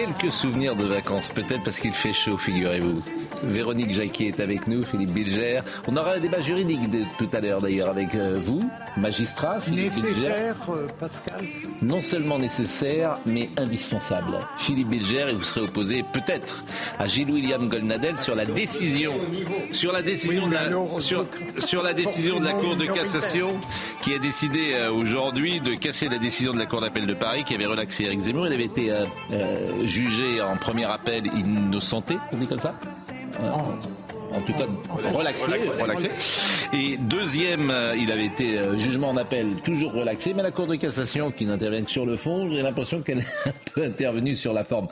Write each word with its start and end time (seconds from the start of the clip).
quelques 0.00 0.32
souvenirs 0.32 0.76
de 0.76 0.84
vacances, 0.84 1.30
peut-être 1.30 1.62
parce 1.62 1.78
qu'il 1.78 1.92
fait 1.92 2.12
chaud, 2.14 2.38
figurez-vous. 2.38 3.02
Véronique 3.42 3.94
Jacquier 3.94 4.28
est 4.28 4.40
avec 4.40 4.66
nous, 4.66 4.82
Philippe 4.82 5.12
Bilger. 5.12 5.60
On 5.88 5.96
aura 5.96 6.14
un 6.14 6.18
débat 6.18 6.40
juridique 6.40 6.88
de, 6.88 7.00
tout 7.18 7.28
à 7.34 7.40
l'heure 7.40 7.60
d'ailleurs 7.60 7.88
avec 7.88 8.14
euh, 8.14 8.38
vous, 8.42 8.62
magistrat. 8.96 9.60
Philippe 9.60 9.96
nécessaire, 9.96 10.56
euh, 10.70 10.86
Pascal 10.98 11.44
Non 11.82 12.00
seulement 12.00 12.38
nécessaire, 12.38 13.18
mais 13.26 13.50
indispensable. 13.58 14.32
Philippe 14.56 14.88
Bilger, 14.88 15.26
et 15.30 15.34
vous 15.34 15.42
serez 15.42 15.60
opposé 15.60 16.02
peut-être 16.14 16.64
à 16.98 17.06
Gilles-William 17.06 17.66
Goldnadel 17.68 18.18
sur 18.18 18.34
la 18.34 18.46
décision, 18.46 19.18
sur 19.72 19.92
la 19.92 20.00
décision, 20.00 20.46
de, 20.46 20.54
la, 20.54 21.00
sur, 21.00 21.26
sur 21.58 21.82
la 21.82 21.92
décision 21.92 22.40
de 22.40 22.44
la 22.46 22.52
Cour 22.52 22.76
de 22.76 22.86
cassation 22.86 23.58
qui 24.02 24.14
a 24.14 24.18
décidé 24.18 24.72
euh, 24.74 24.90
aujourd'hui 24.90 25.60
de 25.60 25.74
casser 25.74 26.08
la 26.08 26.18
décision 26.18 26.54
de 26.54 26.58
la 26.58 26.66
Cour 26.66 26.80
d'appel 26.80 27.06
de 27.06 27.14
Paris 27.14 27.44
qui 27.44 27.54
avait 27.54 27.66
relaxé 27.66 28.04
Eric 28.04 28.20
Zemmour. 28.20 28.46
Il 28.46 28.52
avait 28.52 28.64
été 28.64 28.90
euh, 28.90 29.04
euh, 29.32 29.86
jugé 29.86 30.40
en 30.40 30.56
premier 30.56 30.84
appel 30.84 31.26
innocenté, 31.26 32.16
on 32.32 32.36
dit 32.36 32.46
comme 32.46 32.60
ça 32.60 32.74
en 34.32 34.40
tout 34.42 34.52
cas 34.52 34.66
relaxé, 35.12 35.44
relaxé. 35.82 36.10
Et 36.72 36.96
deuxième, 36.98 37.72
il 37.98 38.12
avait 38.12 38.26
été 38.26 38.60
jugement 38.76 39.10
en 39.10 39.16
appel, 39.16 39.56
toujours 39.64 39.92
relaxé, 39.92 40.34
mais 40.34 40.44
la 40.44 40.52
Cour 40.52 40.68
de 40.68 40.76
cassation 40.76 41.32
qui 41.32 41.46
n'intervient 41.46 41.82
que 41.82 41.90
sur 41.90 42.06
le 42.06 42.16
fond, 42.16 42.48
j'ai 42.48 42.62
l'impression 42.62 43.02
qu'elle 43.02 43.18
est 43.18 43.26
un 43.48 43.52
peu 43.74 43.84
intervenue 43.84 44.36
sur 44.36 44.52
la 44.52 44.62
forme. 44.62 44.86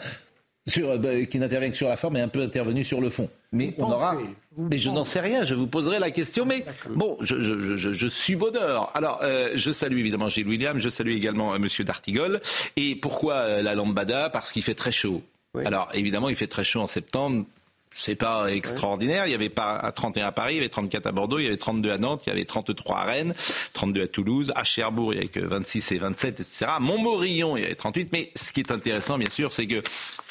Sur, 0.69 0.99
bah, 0.99 1.25
qui 1.25 1.39
n'intervient 1.39 1.71
que 1.71 1.77
sur 1.77 1.89
la 1.89 1.97
forme 1.97 2.17
et 2.17 2.21
un 2.21 2.29
peu 2.29 2.43
intervenue 2.43 2.85
sur 2.85 3.01
le 3.01 3.11
fond. 3.11 3.29
Mais 3.53 3.75
on 3.79 3.91
aura. 3.91 4.17
Mais 4.57 4.79
je 4.79 4.91
n'en 4.91 5.05
sais 5.05 5.21
rien, 5.21 5.43
je 5.43 5.55
vous 5.55 5.67
poserai 5.67 5.99
la 5.99 6.11
question. 6.11 6.45
Mais 6.45 6.65
bon, 6.91 7.17
je, 7.21 7.41
je, 7.41 7.77
je, 7.77 7.93
je 7.93 8.07
suis 8.07 8.37
bonheur. 8.37 8.91
Alors, 8.95 9.21
euh, 9.23 9.51
je 9.55 9.71
salue 9.71 9.99
évidemment 9.99 10.29
Gilles 10.29 10.49
William, 10.49 10.79
je 10.79 10.89
salue 10.89 11.13
également 11.13 11.55
euh, 11.55 11.59
Monsieur 11.59 11.85
Dartigol. 11.85 12.41
Et 12.77 12.97
pourquoi 12.97 13.35
euh, 13.35 13.63
la 13.63 13.75
lambada? 13.75 14.31
Parce 14.31 14.53
qu'il 14.53 14.63
fait 14.63 14.75
très 14.75 14.93
chaud. 14.93 15.23
Alors, 15.65 15.89
évidemment, 15.95 16.29
il 16.29 16.37
fait 16.37 16.47
très 16.47 16.65
chaud 16.65 16.81
en 16.81 16.87
septembre. 16.87 17.45
C'est 17.91 18.17
pas 18.17 18.53
extraordinaire. 18.53 19.27
Il 19.27 19.31
y 19.31 19.35
avait 19.35 19.49
pas 19.49 19.77
à 19.77 19.93
31 19.93 20.27
à 20.27 20.33
Paris, 20.33 20.55
il 20.55 20.57
y 20.57 20.61
avait 20.61 20.69
34 20.69 21.07
à 21.07 21.13
Bordeaux, 21.13 21.39
il 21.39 21.45
y 21.45 21.47
avait 21.47 21.57
32 21.57 21.91
à 21.91 21.99
Nantes, 21.99 22.23
il 22.27 22.29
y 22.29 22.33
avait 22.33 22.45
33 22.45 22.99
à 22.99 23.05
Rennes, 23.05 23.35
32 23.73 24.03
à 24.03 24.07
Toulouse, 24.09 24.53
à 24.55 24.63
Cherbourg, 24.63 25.15
il 25.15 25.17
y 25.17 25.19
avait 25.21 25.29
que 25.29 25.41
26 25.41 25.93
et 25.93 25.99
27, 25.99 26.41
etc. 26.41 26.67
À 26.69 26.81
Montmorillon, 26.81 27.57
il 27.57 27.63
y 27.63 27.65
avait 27.65 27.75
38. 27.75 28.11
Mais 28.13 28.31
ce 28.37 28.53
qui 28.53 28.61
est 28.61 28.71
intéressant, 28.71 29.17
bien 29.17 29.31
sûr, 29.31 29.53
c'est 29.53 29.67
que 29.67 29.83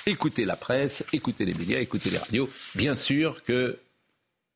écoutez 0.07 0.45
la 0.45 0.55
presse, 0.55 1.03
écoutez 1.13 1.45
les 1.45 1.53
médias, 1.53 1.79
écoutez 1.79 2.09
les 2.09 2.17
radios. 2.17 2.49
Bien 2.75 2.95
sûr 2.95 3.43
que 3.43 3.77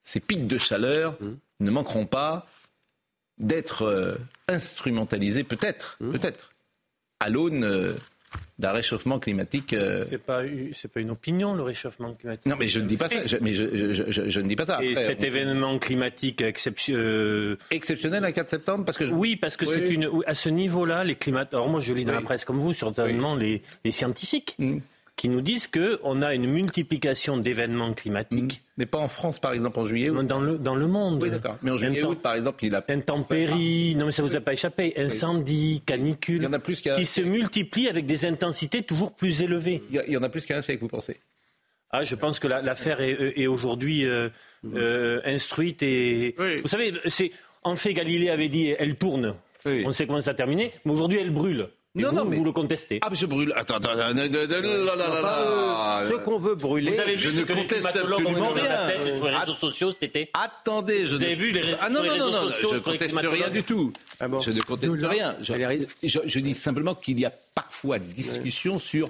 ces 0.02 0.19
pics 0.19 0.47
de 0.47 0.58
chaleur 0.58 1.13
mmh. 1.21 1.27
ne 1.59 1.71
manqueront 1.71 2.05
pas 2.05 2.47
d'être 3.38 3.83
euh, 3.83 4.16
instrumentalisés, 4.47 5.43
peut-être, 5.43 5.97
mmh. 5.99 6.11
peut-être, 6.11 6.52
à 7.19 7.30
l'aune 7.30 7.63
euh, 7.63 7.93
d'un 8.59 8.71
réchauffement 8.71 9.19
climatique. 9.19 9.73
Euh... 9.73 10.05
C'est 10.08 10.17
pas 10.17 10.41
c'est 10.73 10.88
pas 10.88 11.02
une 11.02 11.11
opinion 11.11 11.53
le 11.53 11.63
réchauffement 11.63 12.13
climatique. 12.13 12.45
Non 12.45 12.55
mais 12.58 12.67
je 12.67 12.80
ne 12.80 12.88
dis 12.88 12.97
pas 12.97 13.09
ça. 13.09 13.25
Je, 13.25 13.38
mais 13.41 13.53
je, 13.53 13.93
je, 13.93 14.30
je, 14.30 14.39
ne 14.39 14.47
dis 14.47 14.55
pas 14.55 14.65
ça. 14.65 14.81
Et 14.83 14.95
cet 14.95 15.23
événement 15.23 15.77
climatique 15.80 16.41
euh, 16.41 17.55
exceptionnel 17.71 18.23
à 18.23 18.31
4 18.31 18.49
septembre 18.49 18.86
parce 18.86 18.97
que 18.97 19.03
oui 19.05 19.36
parce 19.36 19.58
que 19.58 19.65
c'est 19.65 19.89
une 19.89 20.09
à 20.25 20.33
ce 20.33 20.49
niveau-là 20.49 21.03
les 21.03 21.15
climates. 21.15 21.53
Alors 21.53 21.69
moi 21.69 21.80
je 21.80 21.93
lis 21.93 22.05
dans 22.05 22.13
la 22.13 22.21
presse 22.21 22.45
comme 22.45 22.59
vous 22.59 22.73
certainement 22.73 23.36
les, 23.36 23.61
les 23.83 23.91
scientifiques. 23.91 24.55
Mmh 24.58 24.80
qui 25.16 25.30
nous 25.30 25.42
disent 25.42 25.67
qu'on 25.67 26.22
a 26.22 26.34
une 26.34 26.48
multiplication 26.48 27.38
d'événements 27.38 27.94
climatiques. 27.94 28.64
Mais 28.78 28.86
pas 28.86 28.98
en 28.98 29.08
France, 29.08 29.40
par 29.40 29.54
exemple, 29.54 29.80
en 29.80 29.86
juillet 29.86 30.09
Dans 30.09 30.40
le, 30.40 30.58
dans 30.58 30.76
le 30.76 30.88
monde. 30.88 31.22
Oui, 31.22 31.30
d'accord. 31.30 31.58
Mais 31.62 31.72
en 31.72 31.78
juillet 31.78 32.04
août, 32.04 32.20
par 32.22 32.34
exemple, 32.34 32.66
il 32.66 32.73
a... 32.73 32.84
Intempéries, 32.90 33.95
non 33.95 34.08
mais 34.08 34.12
ça 34.12 34.23
vous 34.23 34.36
a 34.36 34.42
pas 34.42 34.54
échappé, 34.54 34.94
incendies, 34.98 35.84
canicules, 35.86 36.42
il 36.42 36.44
y 36.44 36.48
en 36.48 36.54
a 36.54 36.59
plus 36.59 36.82
qui 36.82 37.06
se 37.06 37.22
multiplient 37.22 37.89
avec 37.89 38.06
des 38.06 38.26
intensités 38.26 38.82
toujours 38.84 39.14
plus 39.14 39.42
élevées. 39.42 39.84
Il 39.92 40.02
y 40.08 40.17
en 40.17 40.23
a 40.23 40.30
plus 40.30 40.45
qu'un 40.45 40.62
siècle, 40.62 40.82
vous 40.82 40.88
pensez? 40.88 41.17
Ah, 41.92 42.04
je 42.04 42.16
pense 42.16 42.39
que 42.39 42.48
l'affaire 42.48 43.02
est, 43.02 43.48
aujourd'hui 43.48 44.05
euh, 44.05 44.30
euh, 44.73 45.21
instruite 45.26 45.83
et... 45.83 46.36
Vous 46.61 46.67
savez, 46.67 46.94
c'est... 47.08 47.32
En 47.64 47.76
fait, 47.76 47.94
Galilée 47.94 48.30
avait 48.30 48.50
dit, 48.50 48.70
elle 48.70 48.95
tourne. 48.95 49.36
On 49.66 49.92
sait 49.92 50.08
comment 50.08 50.21
ça 50.21 50.32
a 50.32 50.33
terminé, 50.33 50.71
mais 50.86 50.92
aujourd'hui, 50.94 51.20
elle 51.20 51.32
brûle 51.32 51.70
non, 51.93 52.09
vous, 52.09 52.15
non, 52.15 52.25
mais... 52.25 52.37
vous 52.37 52.45
le 52.45 52.53
contestez. 52.53 52.99
Ah, 53.02 53.09
je 53.11 53.25
brûle. 53.25 53.52
Attends, 53.55 53.75
attends, 53.75 53.89
attends, 53.89 54.15
Ce 54.15 56.15
qu'on 56.23 56.37
veut 56.37 56.55
brûler. 56.55 56.91
Vous 56.91 56.99
avez 57.02 57.15
vu 57.15 57.17
je 57.17 57.29
ne 57.31 57.43
conteste 57.43 57.85
absolument 57.85 58.49
rien. 58.49 58.87
Tête 58.87 59.15
sur 59.17 59.27
les 59.27 59.35
réseaux 59.35 59.53
sociaux 59.53 59.91
cet 59.91 60.03
été 60.03 60.29
Attendez, 60.33 61.05
je 61.05 61.17
vous 61.17 61.23
avez 61.23 61.35
vu 61.35 61.52
les 61.52 61.61
réseaux, 61.61 61.77
ah, 61.81 61.89
non, 61.89 62.03
non, 62.03 62.17
non, 62.17 62.31
non, 62.31 62.49
je 62.49 62.75
ne 62.75 62.79
conteste 62.79 63.17
rien 63.17 63.49
du 63.49 63.63
tout. 63.63 63.91
Ah 64.19 64.29
bon. 64.29 64.39
Je 64.39 64.52
ne 64.52 64.61
conteste 64.61 64.93
rien. 65.02 65.35
Je, 65.41 65.53
je, 66.03 66.19
je, 66.23 66.39
dis 66.39 66.53
simplement 66.53 66.95
qu'il 66.95 67.19
y 67.19 67.25
a 67.25 67.33
parfois 67.53 67.99
discussion 67.99 68.79
sur 68.79 69.09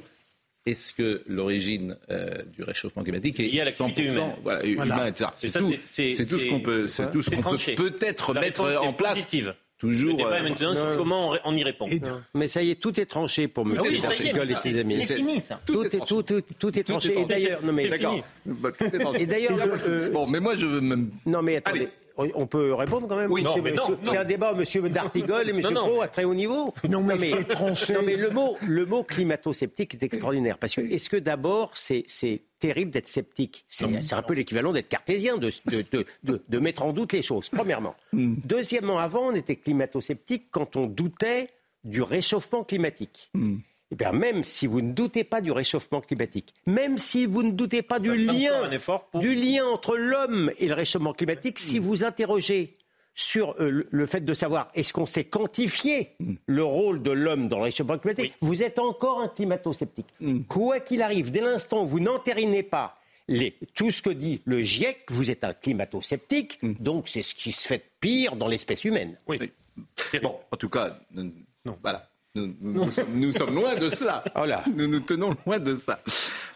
est-ce 0.66 0.94
que 0.94 1.22
l'origine 1.28 1.98
euh, 2.10 2.42
du 2.56 2.64
réchauffement 2.64 3.04
climatique 3.04 3.40
est 3.40 3.48
liée 3.48 3.62
à 3.62 3.66
l'activité 3.66 4.04
humaine, 4.04 4.36
voilà, 4.44 4.64
humain, 4.64 5.08
etc. 5.08 5.30
C'est 5.40 5.52
tout, 5.52 5.70
tout, 5.70 6.40
ce 6.40 6.48
qu'on 6.48 6.62
peut, 6.62 6.88
c'est 6.88 7.12
tout 7.12 7.22
ce 7.22 7.32
qu'on 7.32 7.42
peut 7.42 7.58
peut-être 7.76 8.34
mettre 8.34 8.82
en 8.82 8.94
place. 8.94 9.16
Positive. 9.16 9.54
Toujours. 9.82 10.16
Le 10.16 10.26
euh, 10.26 10.44
maintenant 10.44 10.76
sur 10.76 10.96
comment 10.96 11.34
on, 11.44 11.56
y 11.56 11.64
répond. 11.64 11.88
mais 12.36 12.48
ça 12.48 12.62
y 12.62 12.70
est, 12.70 12.76
tout 12.76 13.00
est 13.00 13.08
tranché 13.08 13.48
pour 13.48 13.66
me 13.66 13.76
ah 13.80 13.82
oui, 13.82 13.98
et 13.98 14.56
ses 14.56 14.80
amis. 14.80 15.04
C'est 15.08 15.16
fini 15.16 15.42
ça. 15.42 15.60
Tout, 15.66 15.84
est, 15.84 16.06
tout, 16.06 16.22
tout, 16.22 16.42
tout 16.60 16.78
est 16.78 16.84
tranché. 16.84 17.20
Et 17.20 17.26
d'ailleurs, 17.26 17.64
non 17.64 17.74
mais 17.74 17.88
d'accord. 17.88 18.16
Et 19.18 19.26
d'ailleurs, 19.26 19.58
bon, 20.14 20.28
mais 20.28 20.40
moi 20.40 20.56
je 20.56 20.68
veux 20.68 20.82
même. 20.82 21.10
Non 21.26 21.42
mais 21.42 21.56
attendez. 21.56 21.90
On 22.36 22.48
peut 22.48 22.74
répondre 22.74 23.08
quand 23.08 23.16
même. 23.16 23.32
Oui, 23.32 23.46
c'est 24.04 24.18
un 24.18 24.26
débat, 24.26 24.54
Monsieur 24.54 24.82
Dartigol 24.90 25.50
et 25.50 25.54
Monsieur 25.54 25.74
Pro 25.74 26.02
à 26.02 26.08
très 26.08 26.24
haut 26.24 26.34
niveau. 26.34 26.74
Non, 26.90 27.02
mais, 27.02 27.18
mais, 27.18 27.32
non, 27.32 28.02
mais 28.06 28.16
le 28.16 28.30
mot, 28.30 28.58
le 28.68 28.86
mot 28.86 29.04
climato-sceptique 29.04 29.94
est 29.94 30.04
extraordinaire 30.04 30.58
parce 30.58 30.76
que 30.76 30.82
est-ce 30.82 31.10
que 31.10 31.18
d'abord 31.18 31.72
c'est 31.76 32.06
terrible 32.60 32.92
d'être 32.92 33.08
sceptique? 33.08 33.66
C'est 33.68 34.14
un 34.14 34.22
peu 34.22 34.34
l'équivalent 34.34 34.72
d'être 34.72 34.90
cartésien, 34.90 35.38
de, 35.38 35.50
de, 35.66 35.86
de, 36.24 36.42
de, 36.48 36.60
mettre 36.60 36.84
en 36.84 36.94
doute 36.94 37.14
les 37.14 37.22
choses. 37.22 37.50
Premièrement. 37.50 37.96
Hmm. 38.14 38.36
Deuxièmement, 38.46 39.00
avant, 39.00 39.28
on 39.28 39.36
était 39.36 39.56
climato-sceptique 39.56 40.48
quand 40.52 40.76
on 40.76 40.86
doutait 40.86 41.50
du 41.84 42.02
réchauffement 42.02 42.64
climatique. 42.64 43.30
Hmm. 43.34 43.58
Eh 43.92 43.96
bien, 43.96 44.14
même 44.14 44.44
si 44.44 44.68
vous 44.68 44.82
ne 44.82 44.94
doutez 44.94 45.24
pas 45.24 45.42
du 45.42 45.52
réchauffement 45.52 46.02
climatique, 46.02 46.54
même 46.66 46.98
si 46.98 47.26
vous 47.26 47.44
ne 47.44 47.52
doutez 47.52 47.82
pas 47.82 48.00
du 48.00 48.14
lien, 48.14 48.70
du 49.16 49.36
lien 49.36 49.66
entre 49.66 49.98
l'homme 49.98 50.52
et 50.58 50.68
le 50.68 50.74
réchauffement 50.74 51.14
climatique, 51.14 51.60
si 51.60 51.78
vous 51.78 52.04
interrogez 52.04 52.74
sur 53.14 53.56
euh, 53.60 53.88
le 53.90 54.06
fait 54.06 54.22
de 54.22 54.34
savoir 54.34 54.72
est-ce 54.74 54.94
qu'on 54.94 55.06
sait 55.06 55.26
quantifier 55.26 56.12
hmm. 56.20 56.36
le 56.46 56.64
rôle 56.64 57.04
de 57.04 57.12
l'homme 57.12 57.50
dans 57.50 57.58
le 57.58 57.64
réchauffement 57.64 57.98
climatique, 57.98 58.34
vous 58.42 58.64
êtes 58.64 58.80
encore 58.80 59.20
un 59.20 59.28
climato-sceptique. 59.28 60.08
Hmm. 60.22 60.44
Quoi 60.44 60.80
qu'il 60.80 61.02
arrive, 61.02 61.30
dès 61.32 61.42
l'instant 61.42 61.84
où 61.84 61.88
vous 61.88 62.00
n'entérinez 62.00 62.64
pas 62.64 62.98
les, 63.28 63.58
tout 63.76 63.92
ce 63.92 64.02
que 64.02 64.10
dit 64.10 64.42
le 64.46 64.62
GIEC, 64.62 65.04
vous 65.10 65.32
êtes 65.32 65.44
un 65.44 65.54
climato-sceptique, 65.54 66.60
donc 66.62 67.08
c'est 67.08 67.22
ce 67.22 67.36
qui 67.36 67.52
se 67.52 67.68
fait 67.68 67.78
de 67.78 67.84
pire 68.00 68.36
dans 68.36 68.48
l'espèce 68.48 68.84
humaine. 68.84 69.18
Oui. 69.28 69.40
Bon, 70.22 70.38
en 70.52 70.58
tout 70.58 70.70
cas, 70.70 70.98
non. 71.14 71.78
voilà. 71.82 72.11
Nous, 72.34 72.92
sommes, 72.92 73.56
loin 73.56 73.76
de 73.76 73.90
cela. 73.90 74.24
Voilà. 74.36 74.64
Nous 74.74 74.88
nous 74.88 75.02
tenons 75.02 75.36
loin 75.46 75.60
de 75.60 75.74
ça. 75.74 76.00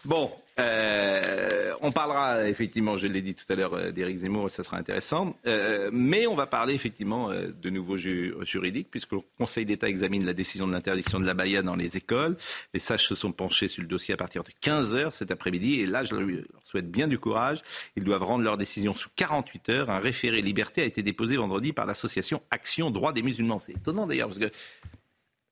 Bon, 0.06 0.30
euh, 0.58 1.72
on 1.82 1.92
parlera 1.92 2.48
effectivement, 2.48 2.96
je 2.96 3.06
l'ai 3.06 3.20
dit 3.20 3.34
tout 3.34 3.44
à 3.50 3.56
l'heure, 3.56 3.74
euh, 3.74 3.90
d'Éric 3.90 4.16
Zemmour, 4.16 4.50
ça 4.50 4.62
sera 4.62 4.78
intéressant. 4.78 5.36
Euh, 5.46 5.90
mais 5.92 6.26
on 6.26 6.34
va 6.34 6.46
parler 6.46 6.72
effectivement 6.72 7.30
de 7.30 7.70
nouveaux 7.70 7.98
juridiques, 7.98 8.88
puisque 8.90 9.12
le 9.12 9.18
Conseil 9.36 9.66
d'État 9.66 9.88
examine 9.88 10.24
la 10.24 10.32
décision 10.32 10.66
de 10.66 10.72
l'interdiction 10.72 11.20
de 11.20 11.26
la 11.26 11.34
baïa 11.34 11.60
dans 11.60 11.76
les 11.76 11.98
écoles. 11.98 12.36
Les 12.72 12.80
sages 12.80 13.06
se 13.06 13.14
sont 13.14 13.32
penchés 13.32 13.68
sur 13.68 13.82
le 13.82 13.88
dossier 13.88 14.14
à 14.14 14.16
partir 14.16 14.44
de 14.44 14.50
15 14.62 14.94
heures 14.94 15.12
cet 15.12 15.30
après-midi. 15.30 15.80
Et 15.80 15.86
là, 15.86 16.04
je 16.04 16.14
leur 16.14 16.62
souhaite 16.64 16.90
bien 16.90 17.06
du 17.06 17.18
courage. 17.18 17.60
Ils 17.96 18.04
doivent 18.04 18.24
rendre 18.24 18.44
leur 18.44 18.56
décision 18.56 18.94
sous 18.94 19.10
48 19.14 19.68
heures. 19.68 19.90
Un 19.90 19.98
référé 19.98 20.40
liberté 20.40 20.80
a 20.80 20.84
été 20.84 21.02
déposé 21.02 21.36
vendredi 21.36 21.74
par 21.74 21.84
l'association 21.84 22.40
Action 22.50 22.90
Droit 22.90 23.12
des 23.12 23.22
musulmans. 23.22 23.58
C'est 23.58 23.72
étonnant 23.72 24.06
d'ailleurs, 24.06 24.28
parce 24.28 24.38
que 24.38 24.50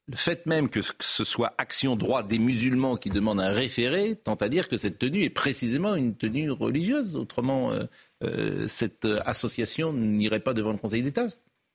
le 0.07 0.17
fait 0.17 0.45
même 0.47 0.69
que 0.69 0.81
ce 1.01 1.25
soit 1.25 1.55
Action 1.57 1.97
Droit 1.97 2.23
des 2.23 2.39
musulmans 2.39 2.97
qui 2.97 3.09
demande 3.09 3.41
un 3.41 3.53
référé 3.53 4.17
tend 4.17 4.35
à 4.35 4.49
dire 4.49 4.69
que 4.69 4.77
cette 4.77 4.99
tenue 4.99 5.23
est 5.23 5.31
précisément 5.31 5.95
une 5.95 6.15
tenue 6.15 6.51
religieuse. 6.51 7.17
Autrement, 7.17 7.73
euh, 7.73 7.85
euh, 8.23 8.69
cette 8.69 9.07
association 9.25 9.93
n'irait 9.95 10.41
pas 10.41 10.53
devant 10.53 10.73
le 10.73 10.79
Conseil 10.79 11.03
d'État. 11.03 11.29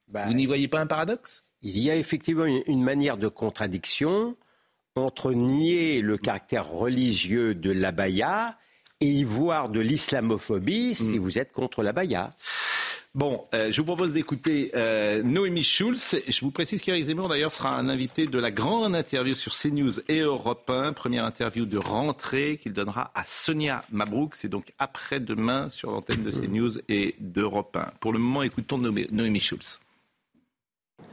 Bah, 0.07 0.25
Vous 0.27 0.33
n'y 0.33 0.45
voyez 0.45 0.67
pas 0.67 0.79
un 0.79 0.87
paradoxe? 0.87 1.43
Il 1.61 1.79
y 1.79 1.89
a 1.89 1.95
effectivement 1.95 2.45
une, 2.45 2.83
manière 2.83 3.17
de 3.17 3.27
contradiction 3.27 4.37
entre 4.95 5.33
nier 5.33 6.01
le 6.01 6.17
caractère 6.17 6.69
religieux 6.69 7.55
de 7.55 7.71
l'abaya 7.71 8.57
et 9.01 9.07
y 9.07 9.23
voir 9.23 9.69
de 9.69 9.79
l'islamophobie 9.79 10.95
si 10.95 11.17
mm. 11.17 11.19
vous 11.19 11.39
êtes 11.39 11.51
contre 11.51 11.83
l'abaya. 11.83 12.31
Bon, 13.19 13.43
euh, 13.53 13.69
je 13.69 13.81
vous 13.81 13.85
propose 13.85 14.13
d'écouter 14.13 14.71
euh, 14.75 15.21
Noémie 15.23 15.65
Schulz. 15.65 16.15
Je 16.25 16.39
vous 16.39 16.51
précise 16.51 16.81
qu'Éric 16.81 17.03
Zemmour, 17.03 17.27
d'ailleurs, 17.27 17.51
sera 17.51 17.75
un 17.75 17.89
invité 17.89 18.27
de 18.27 18.39
la 18.39 18.49
grande 18.49 18.95
interview 18.95 19.35
sur 19.35 19.51
CNews 19.53 19.99
et 20.07 20.21
Europe 20.21 20.69
1. 20.69 20.93
Première 20.93 21.25
interview 21.25 21.65
de 21.65 21.77
rentrée 21.77 22.57
qu'il 22.63 22.71
donnera 22.71 23.11
à 23.15 23.25
Sonia 23.25 23.83
Mabrouk. 23.91 24.35
C'est 24.35 24.47
donc 24.47 24.71
après-demain 24.79 25.67
sur 25.67 25.91
l'antenne 25.91 26.23
de 26.23 26.31
CNews 26.31 26.79
et 26.87 27.15
d'Europe 27.19 27.75
1. 27.75 27.91
Pour 27.99 28.13
le 28.13 28.19
moment, 28.19 28.41
écoutons 28.41 28.77
Noémie 28.77 29.41
Schulz. 29.41 29.81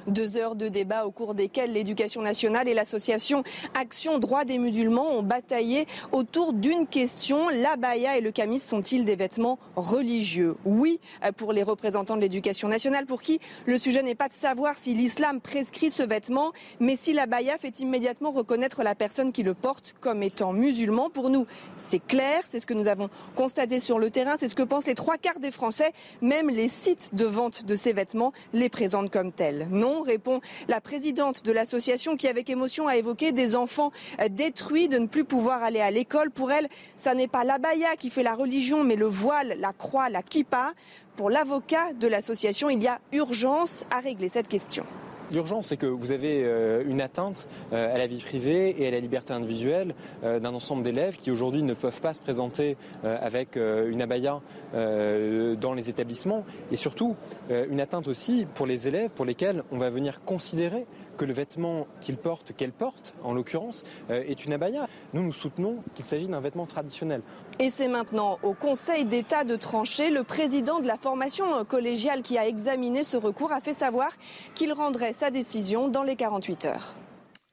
Deux 0.07 0.37
heures 0.37 0.55
de 0.55 0.69
débat 0.69 1.05
au 1.05 1.11
cours 1.11 1.35
desquelles 1.35 1.73
l'éducation 1.73 2.23
nationale 2.23 2.69
et 2.69 2.75
l'association 2.75 3.43
Action 3.75 4.21
Droit 4.21 4.45
des 4.45 4.59
musulmans 4.59 5.11
ont 5.11 5.23
bataillé 5.25 5.87
autour 6.13 6.53
d'une 6.53 6.87
question. 6.87 7.49
L'abaya 7.49 8.17
et 8.17 8.21
le 8.21 8.31
camis 8.31 8.61
sont-ils 8.61 9.05
des 9.05 9.17
vêtements 9.17 9.59
religieux? 9.75 10.55
Oui, 10.65 11.01
pour 11.37 11.53
les 11.53 11.65
représentants 11.65 12.15
de 12.15 12.21
l'éducation 12.21 12.69
nationale, 12.69 13.07
pour 13.07 13.21
qui 13.21 13.41
le 13.67 13.79
sujet 13.79 14.05
n'est 14.05 14.15
pas 14.15 14.29
de 14.29 14.35
savoir 14.35 14.79
si 14.79 14.95
l'islam 14.95 15.41
prescrit 15.41 15.91
ce 15.91 16.05
vêtement, 16.05 16.53
mais 16.79 16.95
si 16.95 17.13
l'abaya 17.13 17.59
fait 17.59 17.81
immédiatement 17.81 18.31
reconnaître 18.31 18.85
la 18.85 18.95
personne 18.95 19.33
qui 19.33 19.43
le 19.43 19.55
porte 19.55 19.97
comme 20.01 20.23
étant 20.23 20.53
musulman. 20.53 21.11
Pour 21.11 21.31
nous, 21.31 21.47
c'est 21.79 21.99
clair, 21.99 22.45
c'est 22.49 22.61
ce 22.61 22.67
que 22.69 22.75
nous 22.75 22.87
avons 22.87 23.09
constaté 23.35 23.81
sur 23.81 23.99
le 23.99 24.13
terrain, 24.13 24.37
c'est 24.39 24.47
ce 24.47 24.55
que 24.55 24.63
pensent 24.63 24.87
les 24.87 24.95
trois 24.95 25.17
quarts 25.17 25.41
des 25.41 25.51
Français. 25.51 25.91
Même 26.23 26.49
les 26.49 26.69
sites 26.69 27.11
de 27.15 27.25
vente 27.25 27.65
de 27.65 27.75
ces 27.75 27.93
vêtements 27.93 28.33
les 28.53 28.69
présentent 28.69 29.11
comme 29.11 29.33
tels. 29.33 29.67
Non, 29.77 30.01
répond 30.01 30.41
la 30.69 30.81
présidente 30.81 31.45
de 31.45 31.53
l'association 31.53 32.17
qui, 32.17 32.29
avec 32.29 32.49
émotion, 32.49 32.89
a 32.89 32.97
évoqué 32.97 33.33
des 33.33 33.55
enfants 33.55 33.93
détruits, 34.31 34.89
de 34.89 34.99
ne 34.99 35.07
plus 35.07 35.25
pouvoir 35.25 35.63
aller 35.63 35.81
à 35.81 35.91
l'école. 35.91 36.31
Pour 36.31 36.51
elle, 36.51 36.69
ça 36.97 37.15
n'est 37.15 37.29
pas 37.29 37.45
l'abaya 37.45 37.95
qui 37.97 38.09
fait 38.09 38.23
la 38.23 38.35
religion, 38.35 38.85
mais 38.85 38.97
le 38.97 39.07
voile, 39.07 39.57
la 39.61 39.73
croix, 39.73 40.09
la 40.09 40.23
kippa. 40.23 40.73
Pour 41.17 41.31
l'avocat 41.31 41.93
de 41.93 42.09
l'association, 42.09 42.71
il 42.71 42.83
y 42.83 42.89
a 42.89 43.01
urgence 43.13 43.85
à 43.91 44.01
régler 44.01 44.29
cette 44.29 44.49
question. 44.49 44.85
L'urgence, 45.33 45.69
c'est 45.69 45.77
que 45.77 45.87
vous 45.87 46.13
avez 46.13 46.45
euh, 46.45 46.85
une 46.87 47.01
atteinte 47.01 47.49
euh, 47.73 47.93
à 47.93 47.99
la 47.99 48.07
vie 48.07 48.21
privée 48.21 48.81
et 48.81 48.87
à 48.87 48.91
la 48.93 49.01
liberté 49.01 49.33
individuelle 49.33 49.95
euh, 50.23 50.39
d'un 50.39 50.55
ensemble 50.55 50.85
d'élèves 50.85 51.17
qui 51.17 51.33
aujourd'hui 51.33 51.65
ne 51.65 51.75
peuvent 51.75 52.01
pas 52.01 52.15
se 52.15 52.21
présenter 52.21 52.77
avec 53.05 53.57
une 53.57 54.03
abaya 54.03 54.41
dans 54.73 55.75
les 55.75 55.91
établissements. 55.91 56.45
Et 56.71 56.77
surtout 56.77 57.17
une 57.51 57.81
atteinte 57.81 58.09
aussi 58.09 58.47
pour 58.55 58.67
les 58.67 58.89
élèves 58.89 59.11
pour 59.11 59.25
lesquels 59.25 59.63
on 59.71 59.79
va 59.79 59.91
venir 59.91 60.23
considérer 60.25 60.87
que 61.17 61.25
le 61.25 61.33
vêtement 61.33 61.87
qu'ils 62.01 62.17
portent, 62.17 62.53
qu'elle 62.57 62.73
porte 62.73 63.15
en 63.23 63.35
l'occurrence, 63.35 63.85
est 64.11 64.45
une 64.45 64.53
abaya. 64.53 64.89
Nous, 65.15 65.23
nous 65.23 65.33
soutenons 65.33 65.83
qu'il 65.95 66.05
s'agit 66.05 66.29
d'un 66.29 66.41
vêtement 66.41 66.67
traditionnel. 66.67 67.23
Et 67.59 67.71
c'est 67.71 67.89
maintenant 67.89 68.39
au 68.43 68.53
Conseil 68.53 69.05
d'État 69.05 69.45
de 69.45 69.57
trancher. 69.57 70.11
Le 70.11 70.23
président 70.23 70.81
de 70.81 70.87
la 70.87 70.97
formation 70.97 71.65
collégiale 71.65 72.23
qui 72.23 72.39
a 72.39 72.47
examiné 72.47 73.05
ce 73.05 73.17
recours 73.17 73.53
a 73.53 73.61
fait 73.61 73.75
savoir 73.75 74.11
qu'il 74.55 74.73
rendrait 74.73 75.13
sa 75.13 75.31
décision 75.31 75.89
dans 75.89 76.03
les 76.03 76.17
48 76.17 76.65
heures. 76.67 76.95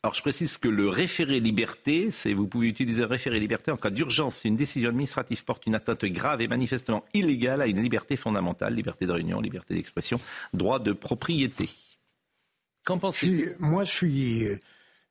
Alors 0.05 0.15
je 0.15 0.21
précise 0.21 0.57
que 0.57 0.67
le 0.67 0.89
référé 0.89 1.39
liberté, 1.39 2.11
c'est 2.11 2.33
vous 2.33 2.45
pouvez 2.45 2.67
utiliser 2.67 3.03
le 3.03 3.07
référé 3.07 3.39
liberté 3.39 3.71
en 3.71 3.77
cas 3.77 3.89
d'urgence 3.89 4.35
si 4.35 4.49
une 4.49 4.57
décision 4.57 4.89
administrative 4.89 5.45
porte 5.45 5.65
une 5.65 5.75
atteinte 5.75 6.03
grave 6.03 6.41
et 6.41 6.49
manifestement 6.49 7.05
illégale 7.13 7.61
à 7.61 7.67
une 7.67 7.81
liberté 7.81 8.17
fondamentale, 8.17 8.75
liberté 8.75 9.05
de 9.05 9.13
réunion, 9.13 9.39
liberté 9.39 9.75
d'expression, 9.75 10.19
droit 10.53 10.79
de 10.79 10.91
propriété. 10.91 11.69
Qu'en 12.85 12.97
pensez-vous 12.97 13.51
Moi, 13.59 13.83
je 13.83 13.91
suis. 13.91 14.47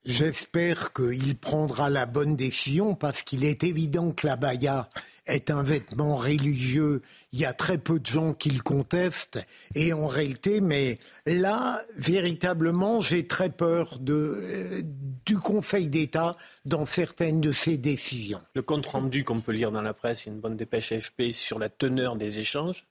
J'espère 0.05 0.93
qu'il 0.93 1.37
prendra 1.37 1.89
la 1.89 2.07
bonne 2.07 2.35
décision 2.35 2.97
parce 2.97 3.23
qu'il 3.23 3.45
est 3.45 3.63
évident 3.63 4.11
que 4.11 4.27
la 4.27 4.35
baya 4.35 4.89
est 5.27 5.49
un 5.49 5.63
vêtement 5.63 6.17
religieux. 6.17 7.03
Il 7.33 7.39
y 7.39 7.45
a 7.45 7.53
très 7.53 7.79
peu 7.79 8.01
de 8.01 8.07
gens 8.07 8.35
qui 8.35 8.51
le 8.51 8.61
contestent. 8.61 9.39
Et 9.77 9.93
en 9.93 10.09
réalité, 10.09 10.61
mais 10.61 10.99
là, 11.25 11.83
véritablement, 11.95 13.01
j'ai 13.01 13.29
très 13.29 13.49
peur 13.49 14.01
de, 14.01 14.41
euh, 14.43 14.83
du 15.25 15.39
Conseil 15.39 15.87
d'État 15.87 16.37
dans 16.65 16.85
certaines 16.85 17.41
de 17.41 17.53
ses 17.53 17.79
décisions. 17.79 18.41
Le 18.55 18.63
compte 18.63 18.87
rendu 18.87 19.25
qu'on 19.25 19.41
peut 19.41 19.53
lire 19.53 19.71
dans 19.71 19.83
la 19.83 19.95
presse, 19.95 20.27
une 20.27 20.41
bonne 20.41 20.57
dépêche 20.57 20.91
AFP 20.91 21.31
sur 21.31 21.61
la 21.61 21.69
teneur 21.69 22.17
des 22.17 22.41
échanges, 22.41 22.89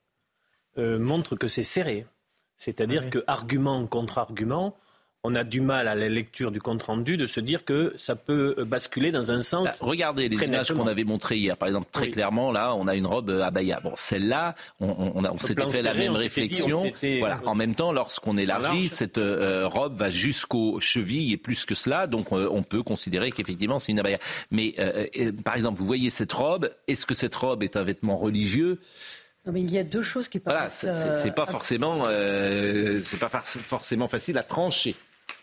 euh, 0.78 0.98
montre 0.98 1.36
que 1.36 1.50
c'est 1.50 1.64
serré. 1.64 2.06
C'est-à-dire 2.62 3.10
qu'argument 3.10 3.26
que 3.26 3.32
argument 3.32 3.88
contre 3.88 4.18
argument, 4.20 4.78
on 5.24 5.34
a 5.34 5.44
du 5.44 5.62
mal 5.62 5.88
à 5.88 5.96
la 5.96 6.10
lecture 6.10 6.52
du 6.52 6.62
compte-rendu 6.62 7.18
de 7.18 7.26
se 7.26 7.40
dire 7.40 7.66
que 7.66 7.92
ça 7.96 8.16
peut 8.16 8.56
basculer 8.68 9.12
dans 9.12 9.32
un 9.32 9.40
sens. 9.40 9.66
Bah, 9.66 9.76
regardez 9.80 10.30
les 10.30 10.44
images 10.44 10.72
qu'on 10.72 10.86
avait 10.86 11.04
montrées 11.04 11.38
hier. 11.38 11.58
Par 11.58 11.68
exemple, 11.68 11.88
très 11.92 12.12
clairement, 12.12 12.52
là, 12.52 12.76
on 12.76 12.88
a 12.88 12.96
une 12.96 13.08
robe 13.08 13.32
à 13.32 13.50
Baya. 13.50 13.80
Bon, 13.84 13.94
celle-là, 13.96 14.54
on, 14.80 14.90
on, 14.90 15.26
on 15.26 15.38
s'était 15.40 15.68
fait 15.72 15.82
la 15.82 15.96
même 15.96 16.16
réflexion. 16.16 16.92
voilà. 17.18 17.40
En 17.48 17.56
même 17.56 17.74
temps, 17.74 17.92
lorsqu'on 17.92 18.38
élargit, 18.38 18.90
cette 18.90 19.18
euh, 19.18 19.68
robe 19.68 19.96
va 19.96 20.12
jusqu'aux 20.12 20.80
chevilles 20.80 21.34
et 21.34 21.38
plus 21.38 21.66
que 21.66 21.74
cela. 21.74 22.06
Donc, 22.06 22.32
euh, 22.32 22.48
on 22.52 22.62
peut 22.62 22.84
considérer 22.84 23.32
qu'effectivement, 23.32 23.80
c'est 23.80 23.92
une 23.92 24.00
abaya. 24.00 24.20
Mais, 24.52 24.76
euh, 24.78 25.32
par 25.44 25.56
exemple, 25.56 25.80
vous 25.80 25.88
voyez 25.88 26.12
cette 26.12 26.34
robe. 26.34 26.70
Est-ce 26.88 27.08
que 27.08 27.16
cette 27.16 27.34
robe 27.34 27.64
est 27.64 27.76
un 27.76 27.84
vêtement 27.84 28.18
religieux? 28.18 28.80
Non, 29.46 29.54
mais 29.54 29.62
il 29.62 29.72
y 29.72 29.80
a 29.80 29.84
deux 29.84 30.04
choses 30.04 30.28
qui 30.28 30.40
paraissent. 30.40 30.86
Voilà, 30.86 31.14
c'est 31.16 31.32
pas 31.32 31.46
forcément, 31.46 32.04
c'est 32.04 33.20
pas 33.20 33.30
forcément 33.30 34.08
facile 34.08 34.38
à 34.38 34.44
trancher. 34.44 34.96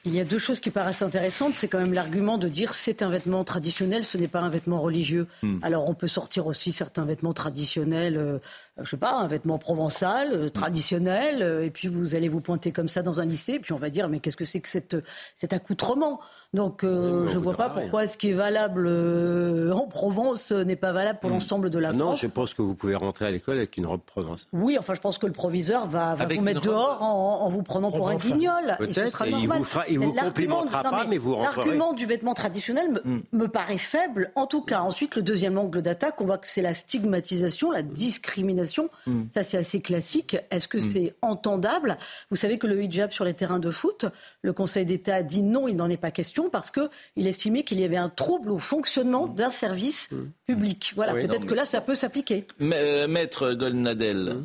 Il 0.05 0.15
y 0.15 0.21
a 0.21 0.25
deux 0.25 0.39
choses 0.39 0.61
qui 0.61 0.71
paraissent 0.71 1.03
intéressantes. 1.03 1.55
C'est 1.57 1.69
quand 1.69 1.79
même 1.79 1.93
l'argument 1.93 2.39
de 2.39 2.49
dire 2.49 2.75
c'est 2.75 3.03
un 3.03 3.09
vêtement 3.09 3.45
traditionnel, 3.45 4.05
ce 4.05 4.17
n'est 4.17 4.29
pas 4.29 4.41
un 4.41 4.49
vêtement 4.49 4.81
religieux. 4.81 5.27
Hmm. 5.43 5.59
Alors 5.63 5.89
on 5.89 5.95
peut 5.95 6.09
sortir 6.09 6.47
aussi 6.47 6.73
certains 6.73 7.05
vêtements 7.05 7.33
traditionnels, 7.33 8.17
euh, 8.17 8.39
je 8.81 8.89
sais 8.89 8.97
pas, 8.97 9.13
un 9.13 9.27
vêtement 9.27 9.59
provençal, 9.59 10.33
euh, 10.33 10.49
traditionnel, 10.49 11.43
euh, 11.43 11.65
et 11.65 11.71
puis 11.71 11.89
vous 11.89 12.15
allez 12.15 12.29
vous 12.29 12.41
pointer 12.41 12.71
comme 12.71 12.89
ça 12.89 13.03
dans 13.03 13.21
un 13.21 13.25
lycée, 13.25 13.55
et 13.55 13.59
puis 13.59 13.73
on 13.73 13.79
va 13.79 13.91
dire 13.91 14.09
mais 14.09 14.21
qu'est-ce 14.21 14.37
que 14.37 14.45
c'est 14.45 14.61
que 14.61 14.69
cette, 14.69 14.97
cet 15.35 15.53
accoutrement? 15.53 16.21
Donc 16.55 16.81
je 16.83 16.89
ne 16.89 17.39
vois 17.39 17.57
pas 17.57 17.69
pourquoi 17.69 18.07
ce 18.07 18.17
qui 18.17 18.31
est 18.31 18.35
valable 18.35 18.89
en 18.89 19.87
Provence 19.87 20.53
n'est 20.53 20.77
pas 20.77 20.93
valable 20.93 21.19
pour 21.21 21.31
hmm. 21.31 21.35
l'ensemble 21.35 21.71
de 21.71 21.79
la 21.79 21.91
France. 21.91 22.01
Non, 22.01 22.15
je 22.15 22.27
pense 22.27 22.55
que 22.55 22.63
vous 22.63 22.75
pouvez 22.75 22.95
rentrer 22.95 23.27
à 23.27 23.31
l'école 23.31 23.57
avec 23.57 23.77
une 23.77 23.87
robe 23.87 24.01
Provence. 24.07 24.49
Oui, 24.53 24.77
enfin 24.79 24.95
je 24.95 25.01
pense 25.01 25.19
que 25.19 25.27
le 25.27 25.33
proviseur 25.33 25.87
va, 25.87 26.15
vous 26.15 26.41
mettre 26.41 26.63
dehors 26.63 27.03
en, 27.03 27.49
vous 27.51 27.63
prenant 27.63 27.91
pour 27.91 28.09
un 28.09 28.17
guignol. 28.17 28.79
Et 28.81 28.93
ce 28.93 29.11
sera 29.11 29.27
normal 29.27 29.63
il 29.88 29.88
vous 29.88 29.88
complimentera 29.97 30.83
pas, 30.83 31.07
mais 31.07 31.19
vous 31.19 31.35
L'argument 31.35 31.93
du 31.93 32.07
vêtement 32.07 32.35
traditionnel 32.35 33.01
hmm. 33.05 33.19
me, 33.33 33.49
paraît 33.49 33.79
faible, 33.79 34.33
en 34.35 34.47
tout 34.47 34.63
cas. 34.63 34.81
Ensuite, 34.81 35.17
le 35.17 35.23
deuxième 35.23 35.59
angle 35.59 35.83
d'attaque, 35.83 36.21
on 36.21 36.27
voit 36.27 36.39
que 36.39 36.49
c'est 36.49 36.63
la 36.63 36.75
stigmatisation, 36.75 37.71
la 37.71 37.83
discrimination. 37.83 38.91
Hmm. 39.07 39.25
Ça, 39.35 39.43
c'est 39.43 39.57
assez 39.57 39.81
classique. 39.81 40.37
Est-ce 40.51 40.69
que 40.69 40.79
hmm. 40.79 40.91
c'est 40.93 41.15
entendable? 41.23 41.99
Vous 42.31 42.37
savez 42.37 42.59
que 42.59 42.67
le 42.67 42.83
hijab 42.83 43.11
sur 43.11 43.25
les 43.25 43.35
terrains 43.35 43.61
de 43.61 43.71
foot, 43.71 44.07
le 44.43 44.53
Conseil 44.53 44.87
d'État 44.87 45.17
a 45.17 45.23
dit 45.23 45.43
non, 45.43 45.69
il 45.69 45.77
n'en 45.77 45.89
est 45.89 45.97
pas 45.97 46.11
question, 46.11 46.51
parce 46.51 46.71
qu'il 46.71 47.27
estimait 47.27 47.63
qu'il 47.63 47.81
y 47.81 47.85
avait 47.85 47.97
un 47.97 48.09
trouble 48.09 48.51
au 48.51 48.59
fonctionnement 48.59 49.27
d'un 49.27 49.51
service 49.51 50.11
public. 50.47 50.93
Voilà, 50.97 51.13
peut-être 51.15 51.47
que 51.47 51.55
là, 51.55 51.67
ça 51.67 51.81
peut 51.81 51.95
s'appliquer. 51.95 52.47
Euh, 52.61 53.09
Maître 53.09 53.55
Golnadel. 53.55 54.45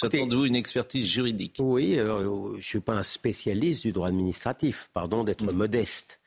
J'attends 0.00 0.26
de 0.26 0.36
vous 0.36 0.44
une 0.44 0.56
expertise 0.56 1.06
juridique? 1.06 1.56
Oui, 1.58 1.98
alors, 1.98 2.20
euh, 2.20 2.50
je 2.52 2.56
ne 2.58 2.62
suis 2.62 2.80
pas 2.80 2.94
un 2.94 3.02
spécialiste 3.02 3.82
du 3.82 3.92
droit 3.92 4.08
administratif, 4.08 4.90
pardon 4.92 5.24
d'être 5.24 5.44
mm. 5.44 5.52
modeste. 5.52 6.18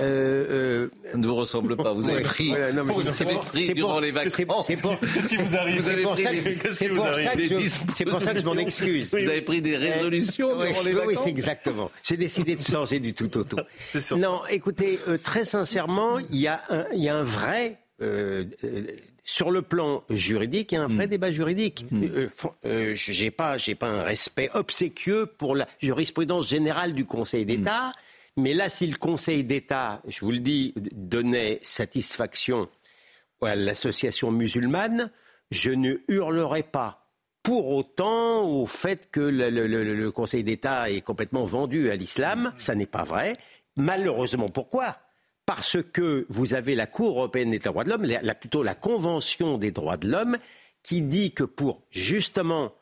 Euh, 0.00 0.88
euh, 1.12 1.16
ne 1.16 1.26
vous 1.26 1.34
ressemble 1.34 1.76
pas. 1.76 1.92
Vous 1.92 2.08
avez 2.08 2.22
pris, 2.22 2.48
vous 2.50 3.22
avez 3.22 3.34
pris 3.34 3.74
durant 3.74 4.00
les 4.00 4.12
vacances. 4.12 4.66
C'est 4.66 4.80
pour, 4.80 4.98
Qu'est-ce 5.14 5.28
qui 5.28 5.36
vous 5.36 5.56
arrive 5.56 5.82
C'est 5.82 6.02
pour, 6.02 6.16
ça 6.16 6.30
que, 6.30 8.04
pour 8.04 8.20
ça 8.20 8.34
que 8.34 8.40
je 8.40 8.44
m'en 8.44 8.54
excuse. 8.54 9.10
Vous 9.10 9.28
avez 9.28 9.42
pris 9.42 9.60
des 9.60 9.76
résolutions 9.76 10.56
durant 10.56 10.82
les 10.82 10.92
vacances. 10.92 11.24
Oui, 11.24 11.30
exactement. 11.30 11.90
J'ai 12.02 12.16
décidé 12.16 12.56
de 12.56 12.62
changer 12.62 13.00
du 13.00 13.14
tout 13.14 13.36
au 13.36 13.44
tout. 13.44 13.58
Non, 14.16 14.42
écoutez, 14.50 14.98
euh, 15.08 15.16
très 15.16 15.44
sincèrement, 15.44 16.18
il 16.18 16.36
y, 16.36 16.46
a 16.46 16.62
un, 16.70 16.86
il 16.92 17.02
y 17.02 17.08
a 17.08 17.16
un 17.16 17.22
vrai 17.22 17.78
euh, 18.00 18.44
sur 19.28 19.50
le 19.50 19.60
plan 19.60 20.04
juridique, 20.08 20.72
il 20.72 20.76
y 20.76 20.78
a 20.78 20.84
un 20.84 20.86
vrai 20.86 21.06
mm. 21.06 21.10
débat 21.10 21.30
juridique. 21.30 21.84
Mm. 21.90 22.02
Euh, 22.02 22.28
euh, 22.64 22.92
j'ai 22.94 23.30
pas, 23.30 23.58
j'ai 23.58 23.74
pas 23.74 23.88
un 23.88 24.02
respect 24.02 24.48
obséquieux 24.54 25.26
pour 25.26 25.54
la 25.54 25.68
jurisprudence 25.78 26.48
générale 26.48 26.94
du 26.94 27.04
Conseil 27.04 27.44
d'État. 27.44 27.88
Mm. 27.88 28.40
Mais 28.42 28.54
là, 28.54 28.70
si 28.70 28.86
le 28.86 28.96
Conseil 28.96 29.44
d'État, 29.44 30.00
je 30.08 30.20
vous 30.20 30.32
le 30.32 30.38
dis, 30.38 30.72
donnait 30.92 31.58
satisfaction 31.60 32.70
à 33.42 33.54
l'association 33.54 34.30
musulmane, 34.30 35.10
je 35.50 35.72
ne 35.72 35.96
hurlerais 36.08 36.62
pas 36.62 37.06
pour 37.42 37.68
autant 37.68 38.48
au 38.48 38.64
fait 38.64 39.10
que 39.10 39.20
le, 39.20 39.50
le 39.66 40.10
Conseil 40.10 40.42
d'État 40.42 40.90
est 40.90 41.02
complètement 41.02 41.44
vendu 41.44 41.90
à 41.90 41.96
l'islam. 41.96 42.54
Ça 42.56 42.74
n'est 42.74 42.86
pas 42.86 43.04
vrai. 43.04 43.36
Malheureusement, 43.76 44.48
pourquoi? 44.48 44.96
Parce 45.48 45.78
que 45.94 46.26
vous 46.28 46.52
avez 46.52 46.74
la 46.74 46.86
Cour 46.86 47.20
européenne 47.20 47.52
des 47.52 47.58
droits 47.58 47.82
de 47.82 47.88
l'homme, 47.88 48.06
plutôt 48.38 48.62
la 48.62 48.74
Convention 48.74 49.56
des 49.56 49.70
droits 49.70 49.96
de 49.96 50.06
l'homme, 50.06 50.36
qui 50.82 51.00
dit 51.00 51.32
que 51.32 51.42
pour 51.42 51.80
justement 51.90 52.74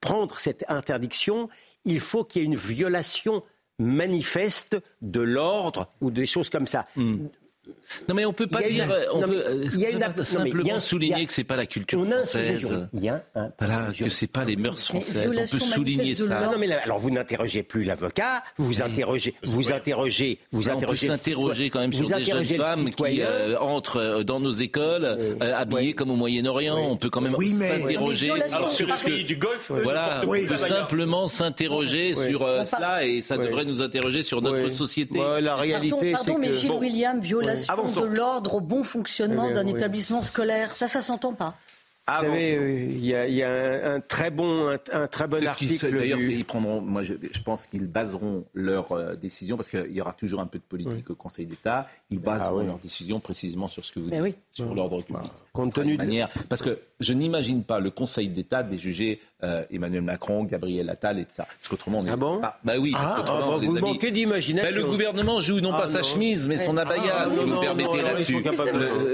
prendre 0.00 0.38
cette 0.38 0.64
interdiction, 0.68 1.48
il 1.84 1.98
faut 1.98 2.22
qu'il 2.22 2.42
y 2.42 2.44
ait 2.44 2.46
une 2.46 2.54
violation 2.54 3.42
manifeste 3.80 4.76
de 5.02 5.18
l'ordre 5.18 5.92
ou 6.00 6.12
des 6.12 6.26
choses 6.26 6.48
comme 6.48 6.68
ça. 6.68 6.86
Hmm. 6.94 7.26
Non 8.08 8.14
mais 8.14 8.24
on 8.24 8.32
peut 8.32 8.46
pas 8.46 8.62
dire, 8.62 8.86
on 9.12 9.20
peut 9.20 10.24
simplement 10.24 10.80
souligner 10.80 11.26
que 11.26 11.32
c'est 11.32 11.44
pas 11.44 11.56
la 11.56 11.66
culture 11.66 12.04
française. 12.04 12.88
Il 12.92 13.00
y 13.00 13.08
a 13.08 13.24
un, 13.34 13.50
voilà, 13.58 13.92
que 13.96 14.08
c'est 14.08 14.26
pas 14.26 14.44
les 14.44 14.56
mœurs 14.56 14.86
françaises. 14.86 15.38
On 15.38 15.46
peut 15.48 15.58
souligner 15.58 16.14
ça. 16.14 16.40
Non 16.40 16.58
mais 16.58 16.70
alors 16.72 16.98
vous 16.98 17.10
n'interrogez 17.10 17.62
plus 17.62 17.84
l'avocat, 17.84 18.42
vous 18.58 18.82
interrogez, 18.82 19.34
vous 19.42 19.72
interrogez, 19.72 20.38
vous 20.52 20.68
interrogez. 20.68 20.86
On 20.86 21.10
peut 21.10 21.16
s'interroger 21.16 21.70
quand 21.70 21.80
même 21.80 21.92
sur 21.92 22.08
des 22.08 22.24
jeunes 22.24 22.44
femmes 22.44 22.90
qui 22.90 23.22
euh, 23.22 23.58
entrent 23.58 24.00
euh, 24.00 24.22
dans 24.22 24.40
nos 24.40 24.52
écoles 24.52 25.04
euh, 25.04 25.34
habillées 25.56 25.92
comme 25.92 26.10
au 26.10 26.16
Moyen-Orient. 26.16 26.78
On 26.78 26.96
peut 26.96 27.10
quand 27.10 27.20
même 27.20 27.36
s'interroger 27.40 28.32
sur 28.68 28.96
ce 28.96 29.04
que 29.04 29.22
du 29.22 29.36
golf. 29.36 29.72
Voilà, 29.82 30.22
on 30.26 30.46
peut 30.46 30.58
simplement 30.58 31.28
s'interroger 31.28 32.14
sur 32.14 32.40
cela 32.64 33.04
et 33.04 33.22
ça 33.22 33.36
devrait 33.36 33.64
nous 33.64 33.82
interroger 33.82 34.22
sur 34.22 34.42
notre 34.42 34.70
société. 34.70 35.18
La 35.40 35.56
réalité, 35.56 36.14
c'est 36.22 36.34
que. 36.34 36.50
Gilles 36.60 36.72
William, 36.72 37.20
violation 37.20 37.72
de 37.84 38.04
l'ordre 38.04 38.54
au 38.54 38.60
bon 38.60 38.84
fonctionnement 38.84 39.50
d'un 39.50 39.66
établissement 39.66 40.22
scolaire. 40.22 40.76
Ça, 40.76 40.88
ça 40.88 41.02
s'entend 41.02 41.34
pas. 41.34 41.56
Ah, 42.12 42.22
Vous 42.22 42.30
savez, 42.30 42.88
il 42.90 42.98
y, 42.98 43.10
y, 43.10 43.42
a 43.44 43.92
un, 43.94 44.00
très 44.00 44.32
bon, 44.32 44.76
un, 44.92 45.06
très 45.06 45.28
bon 45.28 45.46
article. 45.46 45.92
D'ailleurs, 45.92 46.20
ils 46.20 46.44
prendront. 46.44 46.80
Moi, 46.80 47.04
je, 47.04 47.14
je 47.30 47.40
pense 47.40 47.68
qu'ils 47.68 47.86
baseront 47.86 48.44
leur 48.52 48.90
euh, 48.90 49.14
décision 49.14 49.56
parce 49.56 49.70
qu'il 49.70 49.92
y 49.92 50.00
aura 50.00 50.12
toujours 50.12 50.40
un 50.40 50.46
peu 50.46 50.58
de 50.58 50.64
politique 50.64 51.08
au 51.10 51.14
Conseil 51.14 51.46
d'État. 51.46 51.86
Ils 52.10 52.18
baseront 52.18 52.60
ah, 52.60 52.64
leur 52.64 52.78
décision 52.78 53.20
précisément 53.20 53.68
sur 53.68 53.84
ce 53.84 53.92
que 53.92 54.00
vous 54.00 54.10
dites, 54.10 54.20
oui. 54.20 54.34
sur 54.52 54.74
l'ordre 54.74 55.02
public. 55.02 55.22
Bah, 55.22 55.30
compte 55.52 55.74
tenu 55.74 55.96
de 55.96 56.02
manière, 56.02 56.28
parce 56.48 56.62
que 56.62 56.78
je 57.00 57.12
n'imagine 57.12 57.64
pas 57.64 57.80
le 57.80 57.90
Conseil 57.90 58.28
d'État 58.28 58.62
déjuger 58.62 59.20
euh, 59.42 59.64
Emmanuel 59.70 60.02
Macron, 60.02 60.44
Gabriel 60.44 60.90
Attal 60.90 61.18
et 61.18 61.24
tout 61.24 61.32
ça. 61.34 61.46
Parce 61.46 61.68
qu'autrement, 61.68 62.00
on 62.00 62.06
est. 62.06 62.10
Ah 62.10 62.16
bon 62.16 62.42
Bah 62.62 62.74
oui. 62.78 62.92
Parce 62.92 63.04
ah, 63.06 63.24
ah 63.26 63.40
bah, 63.40 63.56
vous 63.62 63.78
manquez 63.78 64.10
d'imagination. 64.10 64.76
le 64.76 64.84
gouvernement 64.84 65.40
joue 65.40 65.60
non 65.60 65.72
pas 65.72 65.86
sa 65.86 66.02
chemise, 66.02 66.46
mais 66.46 66.58
son 66.58 66.76
abaya, 66.76 67.26
si 67.28 67.38
vous 67.38 67.60
permettez 67.60 68.02
là-dessus. 68.02 68.42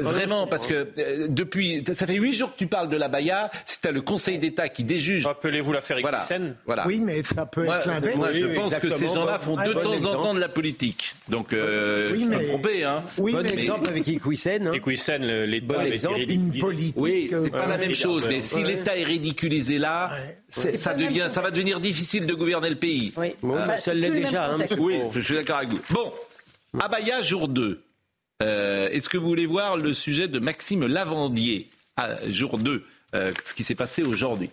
Vraiment, 0.03 0.47
parce 0.47 0.67
que 0.67 0.89
euh, 0.99 1.27
depuis, 1.29 1.85
ça 1.93 2.07
fait 2.07 2.17
huit 2.17 2.33
jours 2.33 2.53
que 2.53 2.59
tu 2.59 2.67
parles 2.67 2.89
de 2.89 2.97
l'abaya. 2.97 3.51
Si 3.65 3.81
tu 3.81 3.89
as 3.89 3.93
le 3.93 4.03
Conseil 4.03 4.39
d'État 4.39 4.69
qui 4.69 4.83
déjuge. 4.85 5.25
Rappelez-vous 5.27 5.73
l'affaire 5.73 5.99
voilà, 6.01 6.27
voilà. 6.67 6.87
Oui, 6.87 7.01
mais 7.01 7.23
ça 7.23 7.47
peut 7.47 7.65
être 7.65 7.87
l'inverse. 7.87 8.17
Moi, 8.17 8.33
je 8.33 8.47
pense 8.47 8.75
que 8.75 8.91
ces 8.91 9.07
gens-là 9.07 9.39
font 9.39 9.57
de 9.57 9.73
temps 9.73 10.11
en 10.11 10.23
temps 10.23 10.35
de 10.35 10.41
la 10.41 10.49
politique. 10.49 11.15
Donc, 11.29 11.53
euh, 11.53 12.11
oui, 12.13 12.27
mais... 12.29 12.49
trompé, 12.49 12.85
hein. 12.85 13.03
Oui, 13.19 13.33
bon 13.33 13.47
exemple 13.47 13.89
avec 13.89 14.07
Iquisen. 14.09 14.73
Iquisen, 14.75 15.23
l'État 15.45 15.85
Une 16.29 16.59
politique. 16.59 16.95
Oui, 16.97 17.29
c'est 17.31 17.51
pas 17.51 17.67
la 17.67 17.79
même 17.79 17.95
chose, 17.95 18.27
mais 18.29 18.43
si 18.43 18.63
l'État 18.65 18.97
est 18.97 19.05
ridiculisé 19.05 19.79
là, 19.79 20.11
ça, 20.49 20.95
devient, 20.95 21.29
ça 21.31 21.41
va 21.41 21.51
devenir 21.51 21.81
difficile 21.81 22.27
de 22.27 22.35
gouverner 22.35 22.71
le 22.71 22.77
pays. 22.77 23.13
Oui, 23.17 23.35
ça 23.81 23.95
l'est 23.95 24.11
déjà. 24.11 24.53
Hein. 24.53 24.57
Oui, 24.79 25.01
je 25.15 25.21
suis 25.21 25.35
d'accord 25.35 25.57
avec 25.57 25.71
vous. 25.71 25.81
Bon, 25.91 26.13
Abaya, 26.79 27.23
jour 27.23 27.49
2. 27.49 27.83
Euh, 28.43 28.89
est-ce 28.91 29.09
que 29.09 29.17
vous 29.17 29.27
voulez 29.27 29.47
voir 29.47 29.77
le 29.77 29.93
sujet 29.95 30.29
de 30.29 30.39
Maxime 30.39 30.87
Lavandier, 30.87 31.71
ah, 31.97 32.17
jour 32.27 32.59
2, 32.59 32.85
euh, 33.15 33.33
ce 33.45 33.55
qui 33.55 33.65
s'est 33.65 33.75
passé 33.75 34.03
aujourd'hui? 34.03 34.51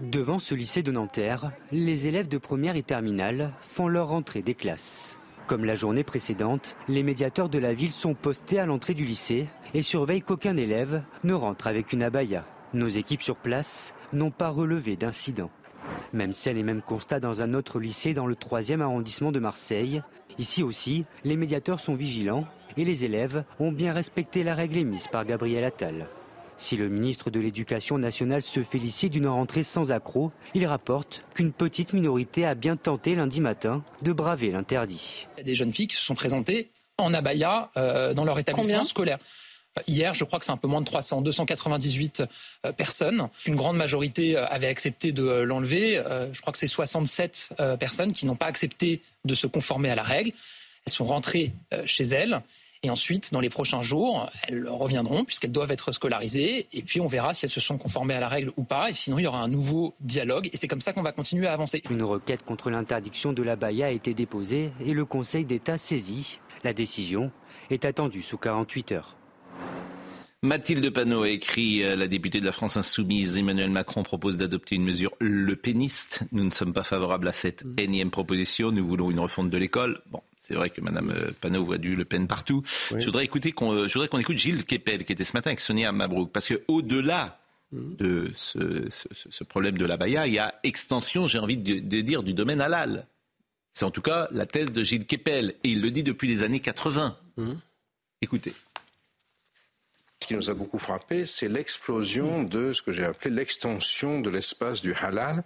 Devant 0.00 0.38
ce 0.38 0.54
lycée 0.54 0.82
de 0.82 0.92
Nanterre, 0.92 1.50
les 1.72 2.06
élèves 2.06 2.28
de 2.28 2.38
première 2.38 2.76
et 2.76 2.82
terminale 2.82 3.52
font 3.60 3.88
leur 3.88 4.08
rentrée 4.08 4.40
des 4.40 4.54
classes. 4.54 5.18
Comme 5.46 5.64
la 5.64 5.76
journée 5.76 6.02
précédente, 6.02 6.74
les 6.88 7.04
médiateurs 7.04 7.48
de 7.48 7.58
la 7.58 7.72
ville 7.72 7.92
sont 7.92 8.14
postés 8.14 8.58
à 8.58 8.66
l'entrée 8.66 8.94
du 8.94 9.04
lycée 9.04 9.46
et 9.74 9.82
surveillent 9.82 10.22
qu'aucun 10.22 10.56
élève 10.56 11.02
ne 11.22 11.34
rentre 11.34 11.68
avec 11.68 11.92
une 11.92 12.02
abaya. 12.02 12.44
Nos 12.74 12.88
équipes 12.88 13.22
sur 13.22 13.36
place 13.36 13.94
n'ont 14.12 14.32
pas 14.32 14.48
relevé 14.48 14.96
d'incident. 14.96 15.50
Même 16.12 16.32
scène 16.32 16.56
et 16.56 16.64
même 16.64 16.82
constat 16.82 17.20
dans 17.20 17.42
un 17.42 17.54
autre 17.54 17.78
lycée 17.78 18.12
dans 18.12 18.26
le 18.26 18.34
3e 18.34 18.80
arrondissement 18.80 19.30
de 19.30 19.38
Marseille. 19.38 20.02
Ici 20.38 20.64
aussi, 20.64 21.04
les 21.22 21.36
médiateurs 21.36 21.78
sont 21.78 21.94
vigilants 21.94 22.44
et 22.76 22.84
les 22.84 23.04
élèves 23.04 23.44
ont 23.60 23.70
bien 23.70 23.92
respecté 23.92 24.42
la 24.42 24.56
règle 24.56 24.78
émise 24.78 25.06
par 25.06 25.24
Gabriel 25.24 25.62
Attal. 25.62 26.08
Si 26.58 26.76
le 26.76 26.88
ministre 26.88 27.30
de 27.30 27.38
l'Éducation 27.38 27.98
nationale 27.98 28.42
se 28.42 28.62
félicite 28.62 29.12
d'une 29.12 29.26
rentrée 29.26 29.62
sans 29.62 29.92
accroc, 29.92 30.32
il 30.54 30.66
rapporte 30.66 31.24
qu'une 31.34 31.52
petite 31.52 31.92
minorité 31.92 32.46
a 32.46 32.54
bien 32.54 32.76
tenté 32.76 33.14
lundi 33.14 33.40
matin 33.40 33.84
de 34.02 34.12
braver 34.12 34.50
l'interdit. 34.50 35.26
Il 35.36 35.38
y 35.38 35.40
a 35.42 35.44
des 35.44 35.54
jeunes 35.54 35.72
filles 35.72 35.88
qui 35.88 35.96
se 35.96 36.02
sont 36.02 36.14
présentées 36.14 36.70
en 36.98 37.12
abaya 37.12 37.70
euh, 37.76 38.14
dans 38.14 38.24
leur 38.24 38.38
établissement 38.38 38.84
scolaire. 38.84 39.18
Hier, 39.86 40.14
je 40.14 40.24
crois 40.24 40.38
que 40.38 40.46
c'est 40.46 40.52
un 40.52 40.56
peu 40.56 40.68
moins 40.68 40.80
de 40.80 40.86
300, 40.86 41.20
298 41.20 42.22
euh, 42.64 42.72
personnes. 42.72 43.28
Une 43.44 43.56
grande 43.56 43.76
majorité 43.76 44.34
euh, 44.34 44.46
avait 44.46 44.68
accepté 44.68 45.12
de 45.12 45.22
l'enlever. 45.22 46.02
Je 46.32 46.40
crois 46.40 46.54
que 46.54 46.58
c'est 46.58 46.66
67 46.66 47.50
personnes 47.78 48.12
qui 48.12 48.24
n'ont 48.24 48.36
pas 48.36 48.46
accepté 48.46 49.02
de 49.26 49.34
se 49.34 49.46
conformer 49.46 49.90
à 49.90 49.94
la 49.94 50.02
règle. 50.02 50.32
Elles 50.86 50.92
sont 50.92 51.04
rentrées 51.04 51.52
chez 51.84 52.04
elles. 52.04 52.40
Et 52.86 52.90
ensuite, 52.90 53.32
dans 53.32 53.40
les 53.40 53.50
prochains 53.50 53.82
jours, 53.82 54.30
elles 54.46 54.68
reviendront 54.68 55.24
puisqu'elles 55.24 55.50
doivent 55.50 55.72
être 55.72 55.90
scolarisées. 55.90 56.68
Et 56.72 56.82
puis, 56.82 57.00
on 57.00 57.08
verra 57.08 57.34
si 57.34 57.44
elles 57.44 57.50
se 57.50 57.58
sont 57.58 57.78
conformées 57.78 58.14
à 58.14 58.20
la 58.20 58.28
règle 58.28 58.52
ou 58.56 58.62
pas. 58.62 58.90
Et 58.90 58.92
sinon, 58.92 59.18
il 59.18 59.24
y 59.24 59.26
aura 59.26 59.40
un 59.40 59.48
nouveau 59.48 59.94
dialogue. 59.98 60.48
Et 60.52 60.56
c'est 60.56 60.68
comme 60.68 60.80
ça 60.80 60.92
qu'on 60.92 61.02
va 61.02 61.10
continuer 61.10 61.48
à 61.48 61.52
avancer. 61.52 61.82
Une 61.90 62.04
requête 62.04 62.44
contre 62.44 62.70
l'interdiction 62.70 63.32
de 63.32 63.42
la 63.42 63.56
baya 63.56 63.86
a 63.86 63.90
été 63.90 64.14
déposée 64.14 64.70
et 64.84 64.92
le 64.92 65.04
Conseil 65.04 65.44
d'État 65.44 65.78
saisi. 65.78 66.38
La 66.62 66.72
décision 66.72 67.32
est 67.70 67.84
attendue 67.84 68.22
sous 68.22 68.38
48 68.38 68.92
heures. 68.92 69.16
Mathilde 70.42 70.88
Panot 70.90 71.24
a 71.24 71.28
écrit 71.28 71.82
euh, 71.82 71.96
La 71.96 72.06
députée 72.06 72.38
de 72.38 72.46
la 72.46 72.52
France 72.52 72.76
insoumise, 72.76 73.36
Emmanuel 73.36 73.70
Macron 73.70 74.04
propose 74.04 74.36
d'adopter 74.36 74.76
une 74.76 74.84
mesure 74.84 75.10
le 75.18 75.56
péniste. 75.56 76.20
Nous 76.30 76.44
ne 76.44 76.50
sommes 76.50 76.72
pas 76.72 76.84
favorables 76.84 77.26
à 77.26 77.32
cette 77.32 77.64
énième 77.78 78.12
proposition. 78.12 78.70
Nous 78.70 78.86
voulons 78.86 79.10
une 79.10 79.18
refonte 79.18 79.50
de 79.50 79.58
l'école. 79.58 80.02
Bon, 80.12 80.20
c'est 80.46 80.54
vrai 80.54 80.70
que 80.70 80.80
Mme 80.80 81.10
euh, 81.10 81.30
Panot 81.40 81.64
voit 81.64 81.78
du 81.78 81.96
Le 81.96 82.04
Pen 82.04 82.28
partout. 82.28 82.62
Je 82.94 83.04
voudrais 83.04 83.24
écouter 83.24 83.50
qu'on, 83.50 83.72
euh, 83.72 83.88
je 83.88 83.94
voudrais 83.94 84.06
qu'on 84.06 84.18
écoute 84.18 84.38
Gilles 84.38 84.64
Kepel, 84.64 85.04
qui 85.04 85.12
était 85.12 85.24
ce 85.24 85.32
matin 85.32 85.50
avec 85.50 85.60
Sonia 85.60 85.90
Mabrouk, 85.90 86.30
parce 86.30 86.46
que 86.46 86.62
au-delà 86.68 87.40
mmh. 87.72 87.96
de 87.96 88.30
ce, 88.36 89.42
problème 89.42 89.76
de 89.76 89.84
la 89.84 89.96
baya, 89.96 90.28
il 90.28 90.34
y 90.34 90.38
a 90.38 90.54
extension, 90.62 91.26
j'ai 91.26 91.40
envie 91.40 91.56
de, 91.56 92.00
dire, 92.00 92.22
du 92.22 92.32
domaine 92.32 92.60
halal. 92.60 93.08
C'est 93.72 93.84
en 93.84 93.90
tout 93.90 94.02
cas 94.02 94.28
la 94.30 94.46
thèse 94.46 94.72
de 94.72 94.84
Gilles 94.84 95.06
Kepel, 95.06 95.56
et 95.64 95.70
il 95.70 95.82
le 95.82 95.90
dit 95.90 96.04
depuis 96.04 96.28
les 96.28 96.44
années 96.44 96.60
80. 96.60 97.18
Mmh. 97.36 97.52
Écoutez. 98.22 98.52
Ce 100.22 100.28
qui 100.28 100.34
nous 100.36 100.48
a 100.48 100.54
beaucoup 100.54 100.78
frappé, 100.78 101.26
c'est 101.26 101.48
l'explosion 101.48 102.44
de 102.44 102.72
ce 102.72 102.82
que 102.82 102.92
j'ai 102.92 103.04
appelé 103.04 103.34
l'extension 103.34 104.20
de 104.20 104.30
l'espace 104.30 104.80
du 104.80 104.94
halal. 104.94 105.42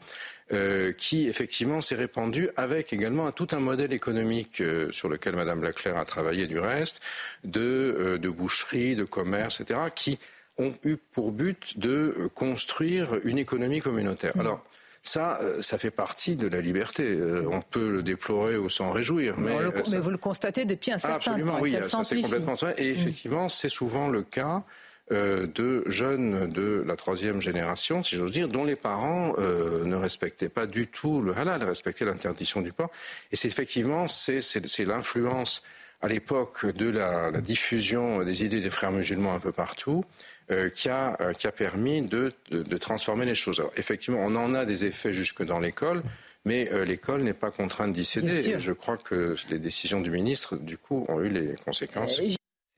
Euh, 0.52 0.92
qui 0.92 1.28
effectivement 1.28 1.80
s'est 1.80 1.94
répandu 1.94 2.48
avec 2.56 2.92
également 2.92 3.30
tout 3.30 3.46
un 3.52 3.60
modèle 3.60 3.92
économique 3.92 4.60
euh, 4.60 4.90
sur 4.90 5.08
lequel 5.08 5.36
Madame 5.36 5.62
Leclerc 5.62 5.96
a 5.96 6.04
travaillé 6.04 6.48
du 6.48 6.58
reste, 6.58 7.00
de, 7.44 7.60
euh, 7.60 8.18
de 8.18 8.28
boucherie, 8.28 8.96
de 8.96 9.04
commerce, 9.04 9.60
etc., 9.60 9.78
qui 9.94 10.18
ont 10.58 10.72
eu 10.84 10.96
pour 10.96 11.30
but 11.30 11.78
de 11.78 12.28
construire 12.34 13.20
une 13.22 13.38
économie 13.38 13.78
communautaire. 13.78 14.36
Mmh. 14.36 14.40
Alors, 14.40 14.64
ça, 15.02 15.38
ça 15.60 15.78
fait 15.78 15.92
partie 15.92 16.34
de 16.34 16.48
la 16.48 16.60
liberté. 16.60 17.16
On 17.48 17.62
peut 17.62 17.88
le 17.88 18.02
déplorer 18.02 18.56
ou 18.56 18.68
s'en 18.68 18.90
réjouir. 18.90 19.38
Mais, 19.38 19.52
mais 19.92 19.98
vous 19.98 20.10
le 20.10 20.18
constatez 20.18 20.64
depuis 20.64 20.90
un 20.90 20.98
certain 20.98 21.16
absolument, 21.16 21.52
temps. 21.52 21.58
Absolument, 21.58 21.80
oui, 21.80 21.88
ça, 21.88 22.02
c'est 22.02 22.20
complètement 22.20 22.54
vrai. 22.54 22.74
Et 22.76 22.90
mmh. 22.90 22.96
effectivement, 22.96 23.48
c'est 23.48 23.68
souvent 23.68 24.08
le 24.08 24.22
cas 24.22 24.64
euh, 25.12 25.48
de 25.48 25.82
jeunes 25.86 26.48
de 26.48 26.84
la 26.86 26.94
troisième 26.94 27.42
génération, 27.42 28.04
si 28.04 28.14
j'ose 28.14 28.30
dire, 28.30 28.46
dont 28.46 28.64
les 28.64 28.76
parents 28.76 29.34
euh, 29.38 29.84
ne 29.84 29.96
respectaient 29.96 30.48
pas 30.48 30.66
du 30.66 30.86
tout 30.86 31.20
le 31.20 31.36
halal, 31.36 31.64
respectaient 31.64 32.04
l'interdiction 32.04 32.60
du 32.60 32.72
porc. 32.72 32.90
Et 33.32 33.36
c'est 33.36 33.48
effectivement 33.48 34.06
c'est 34.06 34.40
l'influence 34.86 35.64
à 36.00 36.06
l'époque 36.06 36.64
de 36.64 36.88
la, 36.88 37.32
diffusion 37.40 38.22
des 38.22 38.44
idées 38.44 38.60
des 38.60 38.70
frères 38.70 38.92
musulmans 38.92 39.34
un 39.34 39.40
peu 39.40 39.50
partout 39.50 40.04
euh, 40.52 40.70
qui, 40.70 40.88
a, 40.88 41.16
qui 41.36 41.48
a 41.48 41.52
permis 41.52 42.02
de, 42.02 42.30
de, 42.52 42.78
transformer 42.78 43.26
les 43.26 43.34
choses. 43.34 43.58
Alors, 43.58 43.72
effectivement, 43.76 44.20
on 44.20 44.36
en 44.36 44.54
a 44.54 44.64
des 44.64 44.84
effets 44.84 45.12
jusque 45.12 45.44
dans 45.44 45.58
l'école. 45.58 46.02
Mais 46.46 46.70
l'école 46.86 47.22
n'est 47.22 47.34
pas 47.34 47.50
contrainte 47.50 47.92
d'y 47.92 48.06
céder. 48.06 48.58
Je 48.58 48.72
crois 48.72 48.96
que 48.96 49.34
les 49.50 49.58
décisions 49.58 50.00
du 50.00 50.10
ministre, 50.10 50.56
du 50.56 50.78
coup, 50.78 51.04
ont 51.08 51.20
eu 51.20 51.28
les 51.28 51.54
conséquences. 51.66 52.22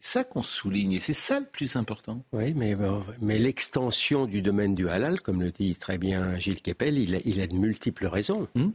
C'est 0.04 0.18
ça 0.18 0.25
qu'on 0.25 0.42
souligne 0.42 0.94
et 0.94 1.00
c'est 1.00 1.12
ça 1.12 1.38
le 1.38 1.47
plus 1.47 1.76
important. 1.76 2.25
Oui, 2.32 2.54
mais, 2.54 2.75
mais 3.21 3.38
l'extension 3.38 4.26
du 4.26 4.42
domaine 4.42 4.75
du 4.75 4.88
halal, 4.88 5.21
comme 5.21 5.40
le 5.40 5.52
dit 5.52 5.76
très 5.76 5.97
bien 5.97 6.37
Gilles 6.40 6.61
Kepel, 6.61 6.99
il 6.99 7.14
a, 7.14 7.18
il 7.25 7.40
a 7.40 7.47
de 7.47 7.54
multiples 7.54 8.09
raisons. 8.09 8.49
Hmm. 8.56 8.71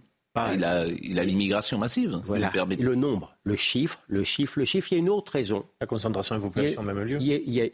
il 0.53 0.63
a 0.63 1.23
l'immigration 1.25 1.77
massive. 1.79 2.21
Voilà. 2.23 2.49
Le 2.79 2.95
nombre, 2.95 3.35
le 3.43 3.57
chiffre, 3.57 3.99
le 4.07 4.23
chiffre, 4.23 4.57
le 4.57 4.63
chiffre. 4.63 4.87
Il 4.93 4.95
y 4.95 4.97
a 4.99 5.01
une 5.01 5.09
autre 5.09 5.33
raison. 5.33 5.65
La 5.81 5.85
concentration 5.85 6.35
de 6.35 6.39
la 6.39 6.47
population 6.47 6.79
au 6.79 6.85
même 6.85 6.99
lieu. 7.01 7.17
Il 7.19 7.27
y 7.27 7.33
a, 7.33 7.35
il 7.35 7.53
y 7.53 7.59
a, 7.59 7.65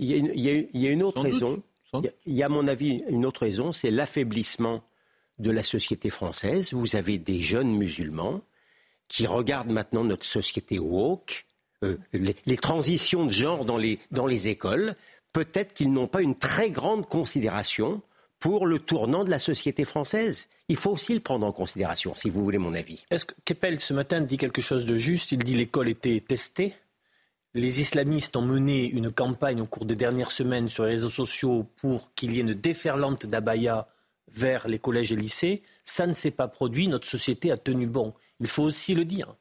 il 0.74 0.81
y 0.81 0.88
a 0.88 0.89
une 0.89 1.03
autre 1.03 1.22
raison. 1.22 1.62
Il 2.25 2.33
y 2.33 2.41
a, 2.41 2.48
à 2.48 2.50
mon 2.50 2.67
avis, 2.67 3.03
une 3.07 3.24
autre 3.24 3.41
raison, 3.41 3.72
c'est 3.72 3.91
l'affaiblissement 3.91 4.83
de 5.38 5.51
la 5.51 5.62
société 5.62 6.10
française. 6.10 6.74
Vous 6.74 6.95
avez 6.95 7.19
des 7.19 7.39
jeunes 7.39 7.72
musulmans 7.72 8.41
qui 9.07 9.27
regardent 9.27 9.69
maintenant 9.69 10.03
notre 10.03 10.25
société 10.25 10.79
woke 10.79 11.45
euh, 11.83 11.97
les, 12.13 12.57
transitions 12.57 13.25
de 13.25 13.31
genre 13.31 13.65
dans 13.65 13.77
les, 13.77 14.47
écoles, 14.47 14.95
peut-être 15.33 15.73
qu'ils 15.73 15.91
n'ont 15.91 16.07
pas 16.07 16.21
une 16.21 16.35
très 16.35 16.71
grande 16.71 17.07
considération 17.07 18.01
pour 18.39 18.65
le 18.65 18.79
tournant 18.79 19.23
de 19.23 19.29
la 19.29 19.39
société 19.39 19.85
française. 19.85 20.47
Il 20.69 20.77
faut 20.77 20.91
aussi 20.91 21.13
le 21.13 21.19
prendre 21.19 21.45
en 21.45 21.51
considération, 21.51 22.15
si 22.15 22.29
vous 22.29 22.43
voulez 22.43 22.57
mon 22.57 22.73
avis. 22.73 23.05
Est-ce 23.11 23.25
que 23.25 23.33
Keppel, 23.45 23.79
ce 23.79 23.93
matin, 23.93 24.21
dit 24.21 24.37
quelque 24.37 24.61
chose 24.61 24.85
de 24.85 24.95
juste? 24.95 25.31
Il 25.31 25.39
dit 25.39 25.55
l'école 25.55 25.89
était 25.89 26.23
testée. 26.25 26.73
Les 27.53 27.81
islamistes 27.81 28.35
ont 28.35 28.41
mené 28.41 28.89
une 28.89 29.11
campagne 29.11 29.61
au 29.61 29.65
cours 29.65 29.85
des 29.85 29.95
dernières 29.95 30.31
semaines 30.31 30.69
sur 30.69 30.85
les 30.85 30.91
réseaux 30.91 31.09
sociaux 31.09 31.67
pour 31.77 32.13
qu'il 32.15 32.33
y 32.33 32.37
ait 32.37 32.41
une 32.41 32.53
déferlante 32.53 33.25
d'abaya 33.25 33.87
vers 34.31 34.67
les 34.67 34.79
collèges 34.79 35.11
et 35.11 35.15
lycées. 35.15 35.61
Ça 35.83 36.07
ne 36.07 36.13
s'est 36.13 36.31
pas 36.31 36.47
produit. 36.47 36.87
Notre 36.87 37.07
société 37.07 37.51
a 37.51 37.57
tenu 37.57 37.85
bon. 37.85 38.13
Il 38.39 38.47
faut 38.47 38.63
aussi 38.63 38.95
le 38.95 39.05
dire. 39.05 39.35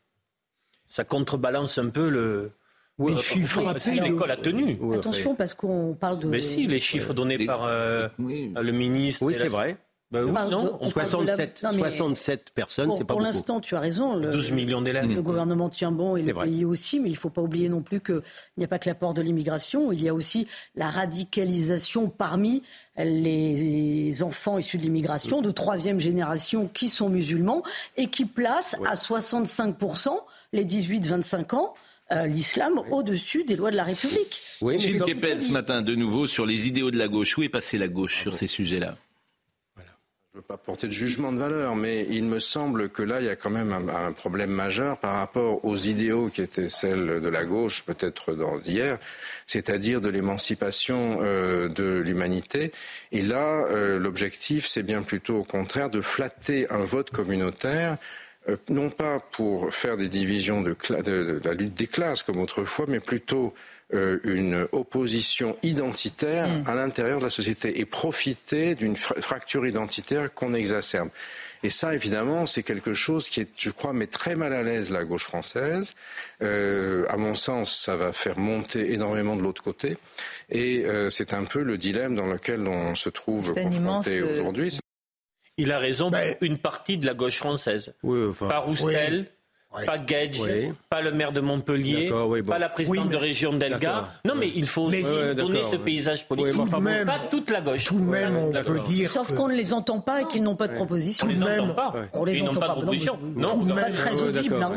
Ça 0.92 1.04
contrebalance 1.04 1.78
un 1.78 1.88
peu 1.88 2.10
le, 2.10 2.52
les 2.98 3.16
chiffres 3.16 3.62
l'école 4.02 4.30
a 4.30 4.36
tenu. 4.36 4.78
Attention, 4.94 5.34
parce 5.34 5.54
qu'on 5.54 5.94
parle 5.94 6.18
de. 6.18 6.28
Mais 6.28 6.40
si, 6.40 6.66
les 6.66 6.80
chiffres 6.80 7.14
donnés 7.14 7.46
par 7.46 7.64
euh, 7.64 8.08
le 8.18 8.72
ministre. 8.72 9.24
Oui, 9.24 9.34
c'est 9.34 9.48
vrai. 9.48 9.78
Ben 10.12 10.26
non, 10.26 10.78
67, 10.82 11.64
67 11.72 12.50
personnes, 12.54 12.92
c'est 12.94 13.04
pas 13.04 13.14
Pour 13.14 13.22
l'instant, 13.22 13.60
tu 13.60 13.74
as 13.76 13.80
raison. 13.80 14.14
Le, 14.14 14.30
12 14.30 14.52
millions 14.52 14.82
d'élèves. 14.82 15.06
Le 15.06 15.22
gouvernement 15.22 15.70
tient 15.70 15.90
bon 15.90 16.16
et 16.16 16.22
le 16.22 16.34
pays 16.34 16.66
aussi, 16.66 17.00
mais 17.00 17.08
il 17.08 17.14
ne 17.14 17.18
faut 17.18 17.30
pas 17.30 17.40
oublier 17.40 17.70
non 17.70 17.80
plus 17.80 18.00
qu'il 18.00 18.20
n'y 18.58 18.64
a 18.64 18.68
pas 18.68 18.78
que 18.78 18.88
l'apport 18.88 19.14
de 19.14 19.22
l'immigration, 19.22 19.90
il 19.90 20.02
y 20.02 20.08
a 20.10 20.14
aussi 20.14 20.46
la 20.74 20.90
radicalisation 20.90 22.10
parmi 22.10 22.62
les 22.98 24.22
enfants 24.22 24.58
issus 24.58 24.76
de 24.76 24.82
l'immigration 24.82 25.40
de 25.40 25.50
troisième 25.50 25.98
génération 25.98 26.68
qui 26.68 26.90
sont 26.90 27.08
musulmans 27.08 27.62
et 27.96 28.08
qui 28.08 28.26
placent 28.26 28.76
à 28.86 28.94
65% 28.94 30.10
les 30.52 30.66
18-25 30.66 31.56
ans 31.56 31.74
euh, 32.12 32.26
l'islam 32.26 32.78
au-dessus 32.90 33.44
des 33.44 33.56
lois 33.56 33.70
de 33.70 33.76
la 33.76 33.84
République. 33.84 34.42
Oui, 34.60 34.78
Gilles 34.78 35.00
Kepel 35.00 35.40
ce 35.40 35.50
matin 35.50 35.80
de 35.80 35.94
nouveau 35.94 36.26
sur 36.26 36.44
les 36.44 36.68
idéaux 36.68 36.90
de 36.90 36.98
la 36.98 37.08
gauche. 37.08 37.38
Où 37.38 37.42
est 37.42 37.48
passée 37.48 37.78
la 37.78 37.88
gauche 37.88 38.20
sur 38.20 38.34
ces 38.34 38.46
sujets-là? 38.46 38.96
Je 40.32 40.38
ne 40.38 40.40
veux 40.40 40.46
pas 40.46 40.56
porter 40.56 40.86
de 40.86 40.92
jugement 40.92 41.30
de 41.30 41.36
valeur, 41.36 41.76
mais 41.76 42.06
il 42.08 42.24
me 42.24 42.38
semble 42.38 42.88
que 42.88 43.02
là, 43.02 43.20
il 43.20 43.26
y 43.26 43.28
a 43.28 43.36
quand 43.36 43.50
même 43.50 43.70
un, 43.70 44.12
problème 44.12 44.48
majeur 44.48 44.96
par 44.96 45.16
rapport 45.16 45.62
aux 45.62 45.76
idéaux 45.76 46.30
qui 46.30 46.40
étaient 46.40 46.70
celles 46.70 47.20
de 47.20 47.28
la 47.28 47.44
gauche, 47.44 47.82
peut-être 47.82 48.34
d'hier, 48.62 48.98
c'est-à-dire 49.46 50.00
de 50.00 50.08
l'émancipation 50.08 51.18
euh, 51.20 51.68
de 51.68 51.98
l'humanité. 51.98 52.72
Et 53.10 53.20
là, 53.20 53.66
euh, 53.66 53.98
l'objectif, 53.98 54.64
c'est 54.64 54.82
bien 54.82 55.02
plutôt 55.02 55.40
au 55.40 55.44
contraire 55.44 55.90
de 55.90 56.00
flatter 56.00 56.66
un 56.70 56.82
vote 56.82 57.10
communautaire 57.10 57.98
euh, 58.48 58.56
non 58.70 58.90
pas 58.90 59.20
pour 59.20 59.72
faire 59.72 59.96
des 59.96 60.08
divisions 60.08 60.62
de, 60.62 60.74
la 61.44 61.54
lutte 61.54 61.74
des 61.74 61.86
classes 61.86 62.22
comme 62.22 62.38
autrefois, 62.38 62.86
mais 62.88 62.98
plutôt 62.98 63.54
euh, 63.94 64.18
une 64.24 64.66
opposition 64.72 65.56
identitaire 65.62 66.48
mm. 66.48 66.64
à 66.66 66.74
l'intérieur 66.74 67.18
de 67.18 67.24
la 67.24 67.30
société 67.30 67.80
et 67.80 67.84
profiter 67.84 68.74
d'une 68.74 68.96
fracture 68.96 69.66
identitaire 69.66 70.32
qu'on 70.32 70.54
exacerbe. 70.54 71.08
Et 71.62 71.70
ça, 71.70 71.94
évidemment, 71.94 72.46
c'est 72.46 72.62
quelque 72.62 72.94
chose 72.94 73.30
qui 73.30 73.40
est, 73.40 73.48
je 73.56 73.70
crois, 73.70 73.92
met 73.92 74.08
très 74.08 74.34
mal 74.34 74.52
à 74.52 74.62
l'aise 74.62 74.90
la 74.90 75.04
gauche 75.04 75.22
française. 75.22 75.94
Euh, 76.42 77.04
à 77.08 77.16
mon 77.16 77.34
sens, 77.34 77.76
ça 77.76 77.94
va 77.94 78.12
faire 78.12 78.38
monter 78.38 78.92
énormément 78.92 79.36
de 79.36 79.42
l'autre 79.42 79.62
côté. 79.62 79.96
Et 80.50 80.84
c'est 81.08 81.32
un 81.32 81.44
peu 81.44 81.62
le 81.62 81.78
dilemme 81.78 82.16
dans 82.16 82.26
lequel 82.26 82.66
on 82.66 82.94
se 82.94 83.08
trouve 83.08 83.54
confronté 83.54 84.22
aujourd'hui. 84.22 84.76
Il 85.56 85.70
a 85.70 85.78
raison 85.78 86.10
pour 86.10 86.20
une 86.40 86.58
partie 86.58 86.96
de 86.96 87.06
la 87.06 87.14
gauche 87.14 87.36
française. 87.36 87.94
pas 88.38 88.58
Roussel, 88.58 89.30
pas 89.86 89.98
Gage, 89.98 90.40
pas 90.90 91.00
le 91.00 91.12
maire 91.12 91.32
de 91.32 91.40
Montpellier, 91.40 92.10
pas 92.46 92.58
la 92.58 92.68
présidente 92.68 93.10
de 93.10 93.16
région 93.16 93.52
d'Elga. 93.52 94.10
Non, 94.24 94.34
mais 94.34 94.50
il 94.54 94.66
faut 94.66 94.82
aussi 94.82 95.02
donner 95.36 95.62
ce 95.70 95.76
paysage 95.76 96.26
politique. 96.28 96.60
pas 97.06 97.20
toute 97.30 97.50
la 97.50 97.60
gauche. 97.60 97.84
Tout 97.84 97.98
de 97.98 98.04
même, 98.04 98.36
on 98.36 98.52
peut 98.52 98.80
dire. 98.88 99.08
Sauf 99.08 99.34
qu'on 99.34 99.48
ne 99.48 99.54
les 99.54 99.72
entend 99.72 100.00
pas 100.00 100.22
et 100.22 100.24
qu'ils 100.26 100.42
n'ont 100.42 100.56
pas 100.56 100.68
de 100.68 100.74
proposition. 100.74 101.26
On 101.26 101.30
les 101.30 101.42
entend 101.42 101.74
pas. 101.74 101.94
On 102.12 102.24
les 102.24 102.42
entend 102.42 102.60
pas. 102.60 102.68
De 102.68 102.72
proposition. 102.72 103.18
Non, 103.36 103.64
pas 103.66 103.90
très 103.90 104.14
audible. 104.14 104.62
Hein. 104.62 104.72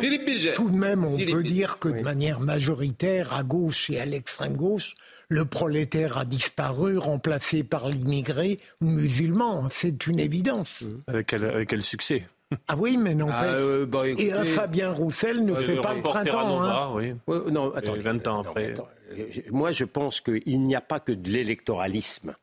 Tout 0.53 0.69
de 0.69 0.77
même, 0.77 1.05
on 1.05 1.17
peut 1.17 1.43
dire 1.43 1.79
que 1.79 1.89
de 1.89 2.01
manière 2.01 2.39
majoritaire, 2.39 3.33
à 3.33 3.43
gauche 3.43 3.89
et 3.89 3.99
à 3.99 4.05
l'extrême 4.05 4.55
gauche, 4.55 4.95
le 5.29 5.45
prolétaire 5.45 6.17
a 6.17 6.25
disparu, 6.25 6.97
remplacé 6.97 7.63
par 7.63 7.89
l'immigré 7.89 8.59
musulman. 8.81 9.67
C'est 9.69 10.07
une 10.07 10.19
évidence. 10.19 10.83
Avec 11.07 11.27
quel, 11.27 11.83
succès? 11.83 12.23
Ah 12.67 12.75
oui, 12.77 12.97
mais 12.97 13.15
non. 13.15 13.27
Ah, 13.31 13.45
euh, 13.45 13.85
bah, 13.85 14.07
et 14.07 14.31
un 14.31 14.45
Fabien 14.45 14.91
Roussel 14.91 15.43
ne 15.45 15.55
fait 15.55 15.77
pas 15.77 15.93
le 15.93 16.01
printemps. 16.01 16.61
hein. 16.61 16.91
oui. 16.93 17.13
non, 17.51 17.73
attends, 17.73 17.95
20 17.97 18.27
ans 18.27 18.41
après. 18.41 18.73
moi, 19.51 19.71
je 19.71 19.83
pense 19.83 20.21
qu'il 20.21 20.61
n'y 20.61 20.75
a 20.75 20.81
pas 20.81 20.99
que 20.99 21.11
de 21.11 21.29
l'électoralisme 21.29 22.35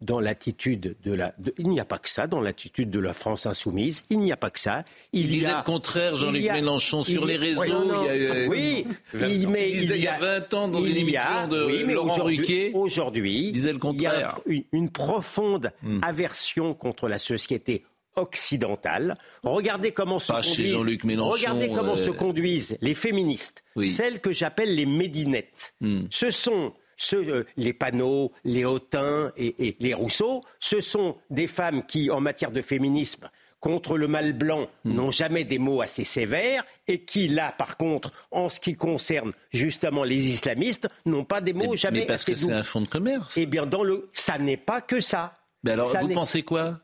dans 0.00 0.20
l'attitude 0.20 0.96
de 1.02 1.12
la. 1.12 1.34
il 1.58 1.68
n'y 1.68 1.80
a 1.80 1.84
pas 1.84 1.98
que 1.98 2.08
ça 2.08 2.26
dans 2.26 2.40
l'attitude 2.40 2.90
de 2.90 3.00
la 3.00 3.12
France 3.12 3.46
insoumise. 3.46 4.04
Il 4.10 4.20
n'y 4.20 4.30
a 4.30 4.36
pas 4.36 4.50
que 4.50 4.60
ça. 4.60 4.84
Il, 5.12 5.24
il 5.24 5.30
disait 5.30 5.48
le 5.48 5.64
contraire, 5.64 6.14
Jean-Luc 6.14 6.44
Mélenchon, 6.44 7.02
sur 7.02 7.24
les 7.24 7.36
réseaux. 7.36 7.62
Oui, 8.48 8.86
il, 9.14 9.48
mais 9.48 9.70
il, 9.72 9.96
y 9.96 10.06
a 10.06 10.18
20 10.18 10.54
ans 10.54 10.68
dans 10.68 10.80
une 10.80 10.96
émission 10.96 11.48
de 11.50 11.92
Laurent 11.92 12.24
Ruquier. 12.24 12.72
Aujourd'hui, 12.74 13.46
il 13.46 13.52
disait 13.52 13.72
le 13.72 13.78
contraire. 13.78 14.38
Il 14.46 14.56
y 14.56 14.60
a 14.60 14.62
une, 14.72 14.90
profonde 14.90 15.72
hmm. 15.82 16.00
aversion 16.02 16.74
contre 16.74 17.08
la 17.08 17.18
société 17.18 17.84
occidentale. 18.18 19.14
Regardez 19.42 19.92
comment 19.92 20.18
se 20.18 20.32
conduisent, 20.32 20.74
regardez 21.18 21.68
comment 21.68 21.96
se 21.96 22.10
conduisent 22.10 22.76
les 22.80 22.94
féministes, 22.94 23.64
celles 23.86 24.20
que 24.20 24.32
j'appelle 24.32 24.74
les 24.74 24.86
médinettes. 24.86 25.74
Hmm. 25.80 26.02
Ce 26.10 26.30
sont 26.30 26.72
euh, 27.14 27.44
les 27.56 27.72
panneaux, 27.72 28.32
les 28.44 28.64
hautains 28.64 29.32
et, 29.36 29.76
les 29.80 29.94
Rousseau, 29.94 30.42
ce 30.58 30.80
sont 30.80 31.16
des 31.30 31.46
femmes 31.46 31.86
qui, 31.86 32.10
en 32.10 32.20
matière 32.20 32.50
de 32.50 32.60
féminisme, 32.60 33.28
contre 33.60 33.96
le 33.96 34.08
mal 34.08 34.32
blanc 34.32 34.68
hmm. 34.84 34.94
n'ont 34.94 35.10
jamais 35.10 35.44
des 35.44 35.58
mots 35.58 35.80
assez 35.80 36.04
sévères 36.04 36.64
et 36.86 37.04
qui, 37.04 37.28
là, 37.28 37.52
par 37.56 37.76
contre, 37.76 38.12
en 38.30 38.48
ce 38.48 38.60
qui 38.60 38.74
concerne 38.74 39.32
justement 39.50 40.04
les 40.04 40.28
islamistes, 40.28 40.88
n'ont 41.06 41.24
pas 41.24 41.40
des 41.40 41.52
mots 41.52 41.76
jamais 41.76 42.00
mais 42.00 42.06
parce 42.06 42.24
que 42.24 42.34
c'est 42.34 42.52
un 42.52 42.62
fonds 42.62 42.80
de 42.80 42.88
commerce. 42.88 43.36
Eh 43.36 43.46
bien, 43.46 43.66
dans 43.66 43.84
le, 43.84 44.08
ça 44.12 44.38
n'est 44.38 44.56
pas 44.56 44.80
que 44.80 45.00
ça. 45.00 45.34
Mais 45.64 45.72
alors, 45.72 45.92
vous 46.00 46.08
pensez 46.08 46.42
quoi? 46.42 46.80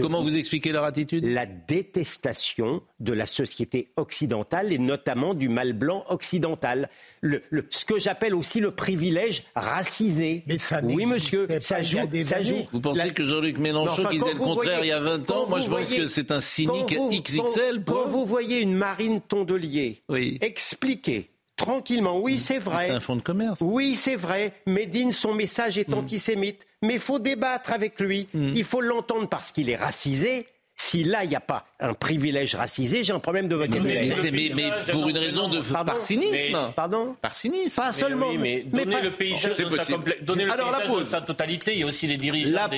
Comment 0.00 0.22
vous 0.22 0.36
expliquez 0.36 0.72
leur 0.72 0.84
attitude? 0.84 1.24
La 1.24 1.46
détestation 1.46 2.82
de 3.00 3.12
la 3.12 3.26
société 3.26 3.92
occidentale 3.96 4.72
et 4.72 4.78
notamment 4.78 5.34
du 5.34 5.48
mal 5.48 5.72
blanc 5.72 6.04
occidental. 6.08 6.88
Le, 7.20 7.42
ce 7.70 7.84
que 7.84 7.98
j'appelle 7.98 8.34
aussi 8.34 8.60
le 8.60 8.72
privilège 8.72 9.44
racisé. 9.54 10.42
Mais 10.46 10.58
ça 10.58 10.80
oui, 10.82 11.06
monsieur, 11.06 11.46
ça 11.60 11.82
joue, 11.82 11.98
ça 12.24 12.42
joue. 12.42 12.66
Vous 12.72 12.80
pensez 12.80 13.10
que 13.10 13.24
Jean-Luc 13.24 13.58
Mélenchon, 13.58 14.04
qui 14.08 14.18
disait 14.18 14.32
le 14.32 14.38
contraire 14.38 14.80
il 14.82 14.88
y 14.88 14.92
a 14.92 15.00
20 15.00 15.30
ans, 15.30 15.48
moi 15.48 15.60
je 15.60 15.68
pense 15.68 15.92
que 15.92 16.06
c'est 16.06 16.30
un 16.30 16.40
cynique 16.40 16.96
XXL. 17.10 17.84
Quand, 17.84 18.06
vous 18.06 18.24
voyez 18.24 18.60
une 18.60 18.74
Marine 18.74 19.20
Tondelier 19.20 20.02
oui. 20.08 20.38
expliquer 20.40 21.30
tranquillement. 21.56 22.18
Oui, 22.18 22.38
c'est 22.38 22.58
vrai. 22.58 22.86
C'est 22.88 22.94
un 22.94 23.00
fonds 23.00 23.16
de 23.16 23.22
commerce. 23.22 23.60
Oui, 23.62 23.94
c'est 23.94 24.16
vrai. 24.16 24.52
Médine, 24.66 25.12
son 25.12 25.34
message 25.34 25.78
est 25.78 25.88
hmm. 25.88 25.94
antisémite. 25.94 26.64
Mais 26.84 26.94
il 26.94 27.00
faut 27.00 27.18
débattre 27.18 27.72
avec 27.72 28.00
lui. 28.00 28.28
Hmm. 28.34 28.52
Il 28.54 28.64
faut 28.64 28.80
l'entendre 28.80 29.28
parce 29.28 29.52
qu'il 29.52 29.70
est 29.70 29.76
racisé. 29.76 30.46
Si 30.76 31.04
là, 31.04 31.22
il 31.22 31.30
n'y 31.30 31.36
a 31.36 31.40
pas 31.40 31.66
un 31.78 31.94
privilège 31.94 32.56
racisé, 32.56 33.04
j'ai 33.04 33.12
un 33.12 33.20
problème 33.20 33.46
de 33.46 33.54
vocabulaire. 33.54 34.12
Mais, 34.24 34.50
mais, 34.56 34.72
pour 34.90 35.08
une 35.08 35.16
raison 35.16 35.48
de 35.48 35.60
par 35.60 36.00
cynisme. 36.00 36.72
pardon 36.74 37.14
Par 37.20 37.36
cynisme. 37.36 37.80
Pas 37.80 37.92
seulement. 37.92 38.32
mais, 38.32 38.62
donner 38.64 39.00
le 39.02 39.12
paysage, 39.12 39.56
de 39.56 39.68
sa, 39.68 39.96
donner 40.22 40.44
le 40.44 40.52
Alors, 40.52 40.70
paysage 40.70 40.88
la 40.88 40.92
pause. 40.92 41.04
de 41.04 41.10
sa 41.10 41.20
totalité. 41.20 41.74
Il 41.74 41.80
y 41.80 41.82
a 41.84 41.86
aussi 41.86 42.08
les 42.08 42.16
dirigeants 42.16 42.68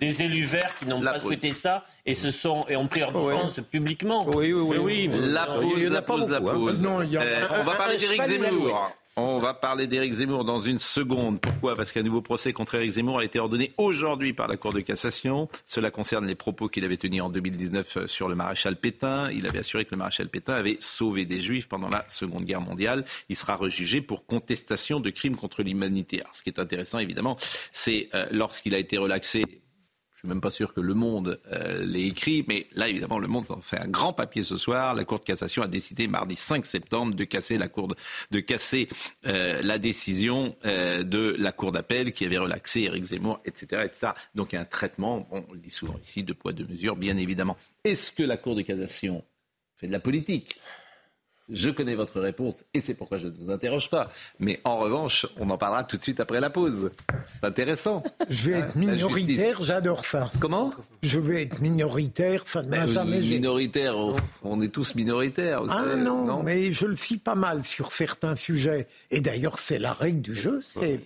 des, 0.00 0.22
élus 0.22 0.44
verts 0.44 0.76
qui 0.78 0.86
n'ont 0.86 1.00
pas 1.00 1.18
souhaité 1.18 1.52
ça 1.52 1.84
et 2.06 2.14
se 2.14 2.30
sont 2.30 2.64
et 2.68 2.76
ont 2.76 2.86
pris 2.86 3.00
leur 3.00 3.10
distance 3.10 3.58
publiquement. 3.68 4.26
Oui, 4.32 4.52
oui, 4.52 4.78
oui. 4.78 5.10
la 5.12 5.46
pause, 5.46 5.84
la 5.84 6.02
pause, 6.02 6.28
la 6.30 6.40
pause. 6.40 6.82
Non, 6.82 7.02
il 7.02 7.10
y 7.10 7.16
a... 7.16 7.22
euh, 7.22 7.46
on 7.60 7.64
va 7.64 7.74
parler 7.74 7.96
d'Éric 7.96 8.22
Zemmour. 8.22 8.92
On 9.16 9.40
va 9.40 9.54
parler 9.54 9.88
d'Éric 9.88 10.12
Zemmour 10.12 10.44
dans 10.44 10.60
une 10.60 10.78
seconde. 10.78 11.40
Pourquoi? 11.40 11.74
Parce 11.74 11.90
qu'un 11.90 12.04
nouveau 12.04 12.22
procès 12.22 12.52
contre 12.52 12.76
Éric 12.76 12.92
Zemmour 12.92 13.18
a 13.18 13.24
été 13.24 13.40
ordonné 13.40 13.72
aujourd'hui 13.76 14.32
par 14.32 14.46
la 14.46 14.56
Cour 14.56 14.72
de 14.72 14.80
cassation. 14.80 15.48
Cela 15.66 15.90
concerne 15.90 16.26
les 16.26 16.36
propos 16.36 16.68
qu'il 16.68 16.84
avait 16.84 16.96
tenus 16.96 17.20
en 17.20 17.28
2019 17.28 18.06
sur 18.06 18.28
le 18.28 18.36
maréchal 18.36 18.76
Pétain. 18.76 19.28
Il 19.32 19.48
avait 19.48 19.58
assuré 19.58 19.84
que 19.84 19.90
le 19.90 19.96
maréchal 19.96 20.28
Pétain 20.28 20.54
avait 20.54 20.76
sauvé 20.78 21.24
des 21.24 21.40
juifs 21.40 21.68
pendant 21.68 21.88
la 21.88 22.04
Seconde 22.08 22.44
Guerre 22.44 22.60
mondiale. 22.60 23.04
Il 23.28 23.34
sera 23.34 23.56
rejugé 23.56 24.00
pour 24.00 24.26
contestation 24.26 25.00
de 25.00 25.10
crimes 25.10 25.36
contre 25.36 25.64
l'humanité. 25.64 26.22
ce 26.32 26.44
qui 26.44 26.50
est 26.50 26.60
intéressant, 26.60 27.00
évidemment, 27.00 27.36
c'est 27.72 28.08
euh, 28.14 28.26
lorsqu'il 28.30 28.76
a 28.76 28.78
été 28.78 28.96
relaxé 28.96 29.44
je 30.20 30.26
suis 30.26 30.34
même 30.34 30.42
pas 30.42 30.50
sûr 30.50 30.74
que 30.74 30.82
Le 30.82 30.92
Monde 30.92 31.40
euh, 31.50 31.82
l'ait 31.82 32.02
écrit, 32.02 32.44
mais 32.46 32.66
là, 32.74 32.88
évidemment, 32.88 33.18
Le 33.18 33.26
Monde 33.26 33.46
en 33.48 33.62
fait 33.62 33.78
un 33.78 33.88
grand 33.88 34.12
papier 34.12 34.44
ce 34.44 34.58
soir. 34.58 34.94
La 34.94 35.04
Cour 35.04 35.18
de 35.18 35.24
cassation 35.24 35.62
a 35.62 35.66
décidé 35.66 36.08
mardi 36.08 36.36
5 36.36 36.66
septembre 36.66 37.14
de 37.14 37.24
casser 37.24 37.56
la, 37.56 37.70
euh, 39.26 39.78
décision 39.78 40.54
euh, 40.66 41.04
de 41.04 41.34
la 41.38 41.52
Cour 41.52 41.72
d'appel 41.72 42.12
qui 42.12 42.26
avait 42.26 42.36
relaxé 42.36 42.82
Éric 42.82 43.04
Zemmour, 43.04 43.40
etc., 43.46 43.84
etc. 43.86 44.08
Donc, 44.34 44.52
un 44.52 44.66
traitement, 44.66 45.26
on 45.30 45.42
le 45.54 45.58
dit 45.58 45.70
souvent 45.70 45.96
ici, 46.02 46.22
de 46.22 46.34
poids, 46.34 46.52
de 46.52 46.64
mesure, 46.64 46.96
bien 46.96 47.16
évidemment. 47.16 47.56
Est-ce 47.84 48.12
que 48.12 48.22
la 48.22 48.36
Cour 48.36 48.56
de 48.56 48.60
cassation 48.60 49.24
fait 49.78 49.86
de 49.86 49.92
la 49.92 50.00
politique? 50.00 50.60
Je 51.50 51.70
connais 51.70 51.94
votre 51.94 52.20
réponse 52.20 52.64
et 52.74 52.80
c'est 52.80 52.94
pourquoi 52.94 53.18
je 53.18 53.26
ne 53.26 53.32
vous 53.32 53.50
interroge 53.50 53.90
pas. 53.90 54.10
Mais 54.38 54.60
en 54.64 54.78
revanche, 54.78 55.26
on 55.38 55.50
en 55.50 55.58
parlera 55.58 55.84
tout 55.84 55.96
de 55.96 56.02
suite 56.02 56.20
après 56.20 56.40
la 56.40 56.50
pause. 56.50 56.92
C'est 57.26 57.44
intéressant. 57.44 58.02
Je 58.28 58.50
vais 58.50 58.58
être 58.58 58.76
minoritaire, 58.76 59.62
j'adore 59.62 60.04
ça. 60.04 60.30
Comment? 60.38 60.72
Je 61.02 61.18
vais 61.18 61.42
être 61.42 61.60
minoritaire, 61.60 62.44
ça 62.46 62.62
ne 62.62 62.68
m'a 62.68 62.86
jamais 62.86 63.20
Minoritaire, 63.20 63.96
on, 64.42 64.60
est 64.60 64.68
tous 64.68 64.94
minoritaires. 64.94 65.62
ah 65.68 65.96
non, 65.96 66.24
non, 66.24 66.42
mais 66.42 66.72
je 66.72 66.86
le 66.86 66.96
suis 66.96 67.18
pas 67.18 67.34
mal 67.34 67.64
sur 67.64 67.92
certains 67.92 68.36
sujets. 68.36 68.86
Et 69.10 69.20
d'ailleurs, 69.20 69.58
c'est 69.58 69.78
la 69.78 69.92
règle 69.92 70.20
du 70.20 70.34
jeu. 70.34 70.62
C'est 70.72 71.00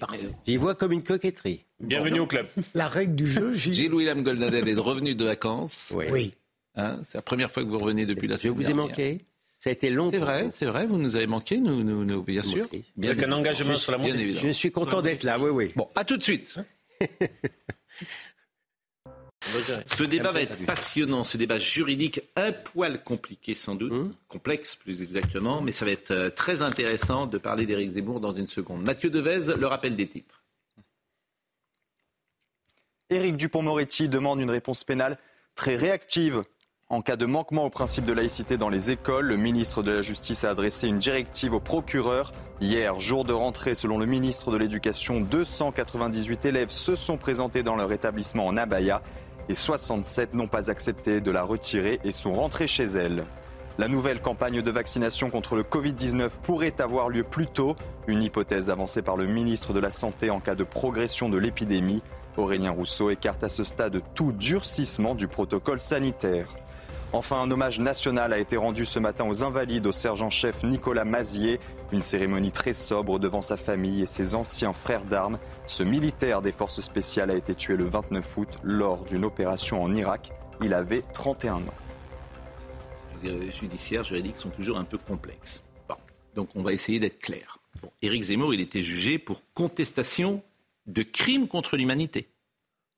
J'y 0.47 0.57
vois 0.57 0.75
comme 0.75 0.93
une 0.93 1.03
coquetterie. 1.03 1.65
Bienvenue 1.81 2.21
au 2.21 2.27
club. 2.27 2.47
La 2.75 2.89
règle 2.89 3.15
du 3.15 3.27
jeu. 3.27 3.53
Gilles 3.53 3.95
William 3.95 4.23
Goldnadel 4.23 4.69
est 4.69 4.75
revenu 4.75 5.15
de 5.15 5.25
vacances. 5.25 5.93
Oui. 5.97 6.35
Hein, 6.77 6.99
c'est 7.05 7.19
la 7.19 7.23
première 7.23 7.51
fois 7.51 7.63
que 7.63 7.69
vous 7.69 7.79
revenez 7.79 8.05
depuis 8.05 8.27
la 8.27 8.37
semaine 8.37 8.55
Je 8.55 8.63
vous 8.63 8.71
ai 8.71 8.75
manqué. 8.75 9.25
Ça 9.65 9.71
a 9.71 9.73
été 9.73 9.89
long. 9.89 10.11
C'est 10.11 10.19
vrai, 10.19 10.51
c'est 10.51 10.67
vrai, 10.67 10.85
vous 10.85 10.99
nous 10.99 11.17
avez 11.17 11.27
manqué, 11.27 11.57
nous, 11.57 11.83
nous, 11.83 12.23
bien 12.23 12.43
sûr. 12.43 12.69
Bien 12.99 13.13
Avec 13.13 13.25
un 13.25 13.33
engagement 13.33 13.77
sur 13.77 13.93
la 13.93 13.99
montée. 13.99 14.35
Je 14.35 14.49
suis 14.51 14.71
content 14.71 15.01
d'être 15.01 15.23
là, 15.23 15.39
oui, 15.39 15.49
oui. 15.49 15.73
Bon, 15.75 15.89
à 15.95 16.05
tout 16.05 16.19
de 16.19 16.23
suite. 16.23 16.59
Ce 19.41 20.05
débat 20.05 20.33
va 20.33 20.43
être 20.43 20.67
passionnant, 20.67 21.25
ce 21.25 21.39
débat 21.39 21.57
juridique 21.57 22.21
un 22.37 22.53
poil 22.53 23.03
compliqué 23.03 23.55
sans 23.55 23.75
doute, 23.75 23.93
hum. 23.93 24.15
complexe 24.29 24.77
plus 24.77 25.01
exactement, 25.01 25.63
mais 25.63 25.73
ça 25.73 25.87
va 25.87 25.93
être 25.93 26.11
euh, 26.11 26.29
très 26.29 26.61
intéressant 26.61 27.27
de 27.27 27.39
parler 27.39 27.65
d'Éric 27.65 27.89
Zemmour 27.89 28.21
dans 28.21 28.35
une 28.35 28.47
seconde. 28.47 28.83
Mathieu 28.83 29.09
Devez, 29.09 29.55
le 29.57 29.67
rappel 29.67 29.97
des 29.97 30.09
titres. 30.09 30.45
Éric 33.09 33.39
Dupont-Moretti 33.39 34.11
demande 34.11 34.41
une 34.41 34.51
réponse 34.51 34.85
pénale 34.85 35.19
très 35.55 35.77
réactive 35.77 36.45
en 36.95 37.03
cas 37.03 37.17
de 37.17 37.27
manquement 37.27 37.65
au 37.65 37.71
principe 37.71 38.05
de 38.05 38.13
laïcité 38.13 38.57
dans 38.57 38.69
les 38.69 38.93
écoles, 38.93 39.27
le 39.27 39.37
ministre 39.37 39.83
de 39.83 39.91
la 39.91 40.01
Justice 40.01 40.45
a 40.45 40.51
adressé 40.51 40.87
une 40.87 40.99
directive 40.99 41.53
au 41.53 41.59
procureur. 41.59 42.33
Hier, 42.61 43.01
jour 43.01 43.25
de 43.25 43.33
rentrée, 43.33 43.75
selon 43.75 43.99
le 43.99 44.07
ministre 44.07 44.53
de 44.53 44.57
l'Éducation, 44.57 45.21
298 45.21 46.45
élèves 46.45 46.71
se 46.71 46.95
sont 46.95 47.17
présentés 47.17 47.65
dans 47.65 47.75
leur 47.75 47.91
établissement 47.91 48.47
en 48.47 48.57
abaya 48.57 49.03
et 49.49 49.55
67 49.55 50.35
n'ont 50.35 50.47
pas 50.47 50.71
accepté 50.71 51.21
de 51.21 51.31
la 51.33 51.43
retirer 51.43 51.99
et 52.05 52.13
sont 52.13 52.33
rentrés 52.33 52.69
chez 52.69 52.85
elles. 52.85 53.25
La 53.77 53.89
nouvelle 53.89 54.21
campagne 54.21 54.63
de 54.63 54.71
vaccination 54.71 55.31
contre 55.31 55.57
le 55.57 55.65
Covid-19 55.65 56.31
pourrait 56.45 56.81
avoir 56.81 57.09
lieu 57.09 57.25
plus 57.25 57.49
tôt, 57.49 57.75
une 58.07 58.23
hypothèse 58.23 58.71
avancée 58.71 59.03
par 59.03 59.17
le 59.17 59.27
ministre 59.27 59.73
de 59.73 59.81
la 59.81 59.91
Santé 59.91 60.31
en 60.31 60.39
cas 60.39 60.55
de 60.55 60.63
progression 60.63 61.29
de 61.29 61.39
l'épidémie. 61.39 62.03
Aurélien 62.37 62.71
Rousseau 62.71 63.11
écarte 63.11 63.43
à 63.43 63.49
ce 63.49 63.65
stade 63.65 64.01
tout 64.15 64.31
durcissement 64.31 65.17
du 65.17 65.27
protocole 65.27 65.81
sanitaire. 65.81 66.47
Enfin, 67.15 67.43
un 67.43 67.51
hommage 67.53 67.79
national 67.79 68.33
a 68.33 68.41
été 68.41 68.57
rendu 68.57 68.85
ce 68.85 68.99
matin 68.99 69.25
aux 69.25 69.45
invalides 69.45 69.87
au 69.87 69.93
sergent-chef 69.93 70.65
Nicolas 70.65 71.05
Mazier. 71.05 71.61
Une 71.93 72.03
cérémonie 72.03 72.51
très 72.51 72.73
sobre 72.73 73.21
devant 73.21 73.41
sa 73.41 73.57
famille 73.57 74.03
et 74.03 74.07
ses 74.07 74.35
anciens 74.35 74.73
frères 74.73 75.05
d'armes. 75.05 75.39
Ce 75.69 75.85
militaire 75.85 76.43
des 76.43 76.51
forces 76.51 76.81
spéciales 76.81 77.31
a 77.31 77.37
été 77.37 77.55
tué 77.55 77.77
le 77.77 77.85
29 77.85 78.37
août 78.37 78.49
lors 78.65 79.05
d'une 79.05 79.25
opération 79.25 79.81
en 79.81 79.95
Irak. 79.95 80.33
Il 80.61 80.75
avait 80.75 81.03
31 81.15 81.59
ans. 81.59 81.75
Les 83.23 83.53
judiciaires, 83.53 84.03
juridiques 84.03 84.37
sont 84.37 84.51
toujours 84.51 84.79
un 84.79 84.85
peu 84.85 84.99
complexes. 84.99 85.63
Donc 86.35 86.49
on 86.57 86.63
va 86.63 86.73
essayer 86.73 86.99
d'être 86.99 87.21
clair. 87.21 87.59
Éric 88.03 88.25
Zemmour, 88.25 88.55
il 88.55 88.61
était 88.61 88.83
jugé 88.83 89.21
pour 89.21 89.41
contestation 89.55 90.43
de 90.89 91.05
crimes 91.05 91.47
contre 91.47 91.77
l'humanité. 91.77 92.29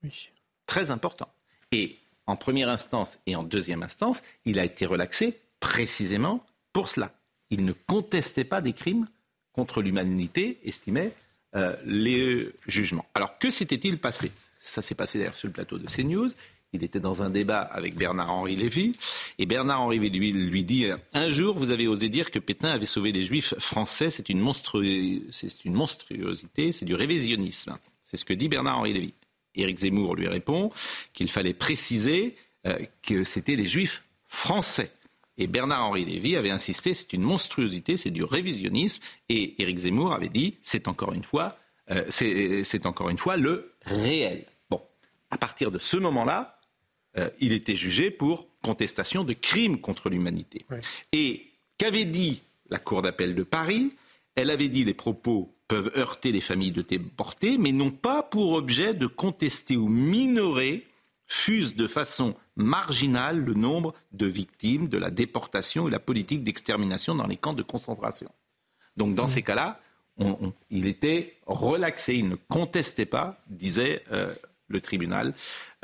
Oui. 0.02 0.30
Très 0.64 0.90
important. 0.90 1.28
Et 1.70 1.98
en 2.26 2.36
première 2.36 2.68
instance 2.68 3.18
et 3.26 3.36
en 3.36 3.42
deuxième 3.42 3.82
instance, 3.82 4.22
il 4.44 4.58
a 4.58 4.64
été 4.64 4.86
relaxé 4.86 5.38
précisément 5.60 6.44
pour 6.72 6.88
cela. 6.88 7.12
Il 7.50 7.64
ne 7.64 7.72
contestait 7.72 8.44
pas 8.44 8.60
des 8.60 8.72
crimes 8.72 9.06
contre 9.52 9.80
l'humanité, 9.80 10.58
estimait 10.64 11.12
euh, 11.54 11.74
les 11.84 12.50
jugements. 12.66 13.06
Alors 13.14 13.38
que 13.38 13.50
s'était-il 13.50 13.98
passé? 13.98 14.32
Ça 14.58 14.82
s'est 14.82 14.94
passé 14.94 15.18
d'ailleurs 15.18 15.36
sur 15.36 15.48
le 15.48 15.52
plateau 15.52 15.78
de 15.78 15.86
CNews. 15.86 16.30
Il 16.72 16.82
était 16.82 17.00
dans 17.00 17.22
un 17.22 17.30
débat 17.30 17.60
avec 17.60 17.94
Bernard-Henri 17.94 18.56
Lévy. 18.56 18.96
Et 19.38 19.46
Bernard-Henri 19.46 19.98
Lévy 19.98 20.32
lui 20.32 20.64
dit 20.64 20.86
Un 21.14 21.30
jour, 21.30 21.56
vous 21.56 21.70
avez 21.70 21.86
osé 21.86 22.08
dire 22.08 22.30
que 22.30 22.38
Pétain 22.38 22.70
avait 22.70 22.86
sauvé 22.86 23.12
les 23.12 23.24
juifs 23.24 23.54
français. 23.58 24.10
C'est 24.10 24.28
une, 24.28 24.38
une 24.38 25.74
monstruosité, 25.74 26.72
c'est 26.72 26.84
du 26.84 26.94
révisionnisme. 26.94 27.78
C'est 28.02 28.16
ce 28.16 28.24
que 28.24 28.34
dit 28.34 28.48
Bernard-Henri 28.48 28.92
Lévy. 28.92 29.14
Éric 29.56 29.78
Zemmour 29.78 30.16
lui 30.16 30.28
répond 30.28 30.70
qu'il 31.12 31.30
fallait 31.30 31.54
préciser 31.54 32.36
euh, 32.66 32.78
que 33.02 33.24
c'était 33.24 33.56
les 33.56 33.66
juifs 33.66 34.02
français. 34.28 34.90
Et 35.38 35.46
Bernard-Henri 35.46 36.04
Lévy 36.04 36.36
avait 36.36 36.50
insisté, 36.50 36.94
c'est 36.94 37.12
une 37.12 37.22
monstruosité, 37.22 37.96
c'est 37.96 38.10
du 38.10 38.24
révisionnisme. 38.24 39.02
Et 39.28 39.60
Éric 39.62 39.78
Zemmour 39.78 40.12
avait 40.12 40.28
dit, 40.28 40.56
c'est 40.62 40.88
encore 40.88 41.12
une 41.12 41.24
fois, 41.24 41.56
euh, 41.90 42.04
c'est 42.10 42.86
encore 42.86 43.10
une 43.10 43.18
fois 43.18 43.36
le 43.36 43.74
réel. 43.82 44.46
Bon, 44.70 44.82
à 45.30 45.38
partir 45.38 45.70
de 45.70 45.78
ce 45.78 45.96
moment-là, 45.98 46.58
euh, 47.18 47.30
il 47.40 47.52
était 47.52 47.76
jugé 47.76 48.10
pour 48.10 48.46
contestation 48.62 49.24
de 49.24 49.32
crimes 49.32 49.80
contre 49.80 50.08
l'humanité. 50.08 50.64
Et 51.12 51.46
qu'avait 51.78 52.04
dit 52.04 52.42
la 52.68 52.78
Cour 52.78 53.02
d'appel 53.02 53.34
de 53.34 53.42
Paris 53.42 53.92
Elle 54.36 54.50
avait 54.50 54.68
dit 54.68 54.84
les 54.84 54.94
propos 54.94 55.56
peuvent 55.66 55.90
heurter 55.96 56.30
les 56.30 56.40
familles 56.40 56.72
de 56.72 56.82
déportés, 56.82 57.58
mais 57.58 57.72
n'ont 57.72 57.90
pas 57.90 58.22
pour 58.22 58.52
objet 58.52 58.94
de 58.94 59.06
contester 59.06 59.76
ou 59.76 59.88
minorer, 59.88 60.86
fusent 61.26 61.74
de 61.74 61.88
façon 61.88 62.36
marginale 62.54 63.40
le 63.40 63.54
nombre 63.54 63.94
de 64.12 64.26
victimes 64.26 64.88
de 64.88 64.98
la 64.98 65.10
déportation 65.10 65.88
et 65.88 65.90
la 65.90 65.98
politique 65.98 66.44
d'extermination 66.44 67.14
dans 67.14 67.26
les 67.26 67.36
camps 67.36 67.52
de 67.52 67.62
concentration. 67.62 68.30
Donc 68.96 69.14
dans 69.14 69.26
ces 69.26 69.42
cas-là, 69.42 69.80
il 70.70 70.86
était 70.86 71.36
relaxé, 71.46 72.14
il 72.14 72.28
ne 72.28 72.36
contestait 72.36 73.06
pas, 73.06 73.42
disait 73.48 74.02
euh, 74.12 74.32
le 74.68 74.80
tribunal, 74.80 75.34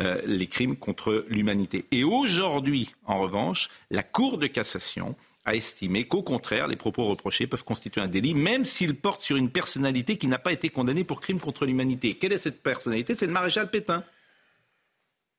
euh, 0.01 0.23
les 0.25 0.47
crimes 0.47 0.77
contre 0.77 1.27
l'humanité. 1.29 1.85
Et 1.91 2.05
aujourd'hui, 2.05 2.95
en 3.05 3.19
revanche, 3.19 3.69
la 3.91 4.03
Cour 4.03 4.39
de 4.39 4.47
cassation 4.47 5.17
a 5.45 5.55
estimé 5.55 6.07
qu'au 6.07 6.23
contraire, 6.23 6.69
les 6.69 6.77
propos 6.77 7.07
reprochés 7.07 7.47
peuvent 7.47 7.65
constituer 7.65 8.01
un 8.01 8.09
délit, 8.09 8.35
même 8.35 8.65
s'ils 8.65 8.95
portent 8.95 9.23
sur 9.23 9.37
une 9.37 9.51
personnalité 9.51 10.17
qui 10.17 10.29
n'a 10.29 10.39
pas 10.39 10.53
été 10.53 10.69
condamnée 10.69 11.05
pour 11.05 11.21
crime 11.21 11.41
contre 11.41 11.67
l'humanité. 11.67 12.15
Quelle 12.15 12.33
est 12.33 12.39
cette 12.39 12.63
personnalité? 12.63 13.15
C'est 13.15 13.27
le 13.27 13.33
maréchal 13.33 13.71
Pétain. 13.71 14.05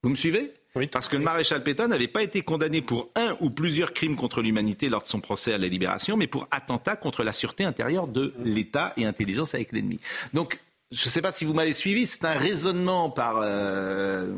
Vous 0.01 0.09
me 0.09 0.15
suivez? 0.15 0.53
Oui. 0.75 0.87
Parce 0.87 1.07
que 1.07 1.15
le 1.15 1.23
maréchal 1.23 1.63
Pétain 1.63 1.87
n'avait 1.87 2.07
pas 2.07 2.23
été 2.23 2.41
condamné 2.41 2.81
pour 2.81 3.11
un 3.15 3.37
ou 3.39 3.49
plusieurs 3.49 3.93
crimes 3.93 4.15
contre 4.15 4.41
l'humanité 4.41 4.89
lors 4.89 5.03
de 5.03 5.07
son 5.07 5.21
procès 5.21 5.53
à 5.53 5.57
la 5.57 5.67
Libération, 5.67 6.17
mais 6.17 6.27
pour 6.27 6.47
attentat 6.51 6.95
contre 6.95 7.23
la 7.23 7.31
sûreté 7.31 7.63
intérieure 7.63 8.07
de 8.07 8.33
l'État 8.43 8.93
et 8.97 9.05
intelligence 9.05 9.53
avec 9.53 9.71
l'ennemi. 9.71 9.99
Donc, 10.33 10.59
je 10.91 11.05
ne 11.05 11.09
sais 11.09 11.21
pas 11.21 11.31
si 11.31 11.45
vous 11.45 11.53
m'avez 11.53 11.73
suivi, 11.73 12.05
c'est 12.05 12.25
un 12.25 12.37
raisonnement 12.37 13.09
par, 13.09 13.39
euh, 13.41 14.35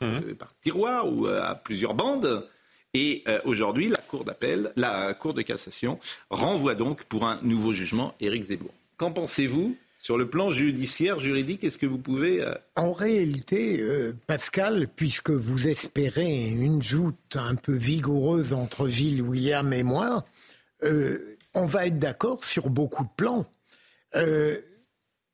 mmh. 0.00 0.34
par, 0.38 0.52
tiroir 0.60 1.10
ou 1.10 1.26
euh, 1.26 1.42
à 1.42 1.54
plusieurs 1.54 1.94
bandes. 1.94 2.46
Et 2.94 3.24
euh, 3.26 3.40
aujourd'hui, 3.46 3.88
la 3.88 3.96
Cour 3.96 4.24
d'appel, 4.24 4.70
la 4.76 5.14
Cour 5.14 5.32
de 5.32 5.40
cassation 5.40 5.98
renvoie 6.28 6.74
donc 6.74 7.04
pour 7.04 7.24
un 7.26 7.38
nouveau 7.42 7.72
jugement 7.72 8.14
Éric 8.20 8.44
Zemmour. 8.44 8.74
Qu'en 8.98 9.12
pensez-vous 9.12 9.76
sur 9.98 10.18
le 10.18 10.28
plan 10.28 10.50
judiciaire, 10.50 11.18
juridique? 11.18 11.64
Est-ce 11.64 11.78
que 11.78 11.86
vous 11.86 11.96
pouvez... 11.96 12.42
Euh, 12.42 12.54
en 12.76 12.92
réalité, 12.92 13.80
euh, 13.80 14.14
Pascal, 14.26 14.88
puisque 14.94 15.30
vous 15.30 15.68
espérez 15.68 16.48
une 16.48 16.82
joute 16.82 17.34
un 17.34 17.54
peu 17.54 17.72
vigoureuse 17.72 18.52
entre 18.52 18.88
Gilles, 18.88 19.22
William 19.22 19.72
et 19.72 19.84
moi, 19.84 20.26
on 21.54 21.64
va 21.64 21.86
être 21.86 21.98
d'accord 21.98 22.44
sur 22.44 22.68
beaucoup 22.68 23.04
de 23.04 23.08
plans. 23.16 23.46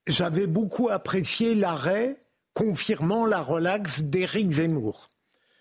J'avais 0.06 0.46
beaucoup 0.46 0.90
apprécié 0.90 1.54
l'arrêt 1.54 2.20
confirmant 2.52 3.24
la 3.24 3.40
relaxe 3.40 4.02
d'Éric 4.02 4.50
Zemmour 4.50 5.08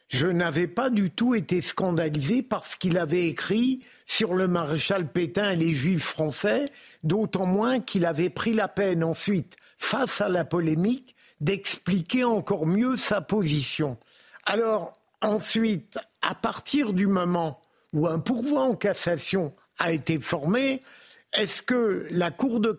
je 0.08 0.28
n'avais 0.28 0.67
pas 0.67 0.89
du 0.89 1.12
tout 1.12 1.36
été 1.36 1.62
scandalisé 1.62 2.41
par 2.41 2.65
ce 2.65 2.78
qu'il 2.78 2.98
avait 2.98 3.28
écrit 3.28 3.84
sur 4.06 4.34
le 4.34 4.48
maréchal 4.48 5.12
Pétain 5.12 5.52
et 5.52 5.56
les 5.56 5.74
juifs 5.74 6.06
français, 6.06 6.65
d'autant 7.04 7.46
moins 7.46 7.80
qu'il 7.82 8.06
avait 8.06 8.30
pris 8.30 8.54
la 8.54 8.70
peine 8.70 9.04
ensuite, 9.04 9.58
face 9.78 10.22
à 10.22 10.30
la 10.30 10.46
polémique, 10.46 11.15
d'expliquer 11.41 12.24
encore 12.24 12.65
mieux 12.65 12.96
sa 12.96 13.22
position. 13.22 13.98
Alors, 14.46 14.93
ensuite, 15.22 15.98
à 16.22 16.36
partir 16.36 16.93
du 16.93 17.08
moment 17.08 17.62
où 17.91 18.08
un 18.08 18.20
pourvoi 18.20 18.62
en 18.63 18.76
cassation 18.76 19.54
a 19.78 19.91
été 19.91 20.20
formé, 20.20 20.84
est-ce 21.34 21.62
que 21.62 22.08
la 22.12 22.32
Cour 22.32 22.62
de 22.62 22.78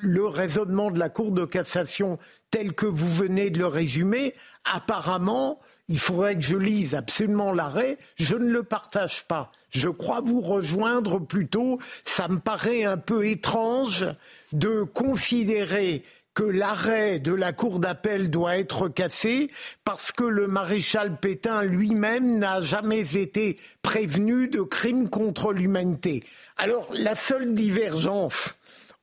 le 0.00 0.26
raisonnement 0.26 0.90
de 0.90 0.98
la 0.98 1.08
Cour 1.08 1.30
de 1.30 1.44
cassation 1.44 2.18
tel 2.50 2.72
que 2.72 2.86
vous 2.86 3.08
venez 3.08 3.50
de 3.50 3.58
le 3.58 3.66
résumer, 3.66 4.34
apparemment, 4.64 5.60
il 5.88 5.98
faudrait 5.98 6.36
que 6.36 6.42
je 6.42 6.56
lise 6.56 6.94
absolument 6.94 7.52
l'arrêt. 7.52 7.98
Je 8.16 8.36
ne 8.36 8.50
le 8.50 8.62
partage 8.62 9.24
pas. 9.26 9.50
Je 9.70 9.88
crois 9.88 10.20
vous 10.20 10.40
rejoindre 10.40 11.18
plutôt. 11.18 11.78
Ça 12.04 12.28
me 12.28 12.38
paraît 12.38 12.84
un 12.84 12.98
peu 12.98 13.26
étrange 13.26 14.06
de 14.52 14.82
considérer 14.82 16.04
que 16.34 16.44
l'arrêt 16.44 17.18
de 17.18 17.32
la 17.32 17.52
Cour 17.52 17.80
d'appel 17.80 18.30
doit 18.30 18.58
être 18.58 18.88
cassé 18.88 19.50
parce 19.84 20.12
que 20.12 20.24
le 20.24 20.46
maréchal 20.46 21.18
Pétain 21.18 21.62
lui-même 21.62 22.38
n'a 22.38 22.60
jamais 22.60 23.16
été 23.16 23.58
prévenu 23.82 24.46
de 24.46 24.60
crimes 24.60 25.08
contre 25.08 25.52
l'humanité. 25.52 26.22
Alors 26.56 26.88
la 26.92 27.16
seule 27.16 27.54
divergence 27.54 28.58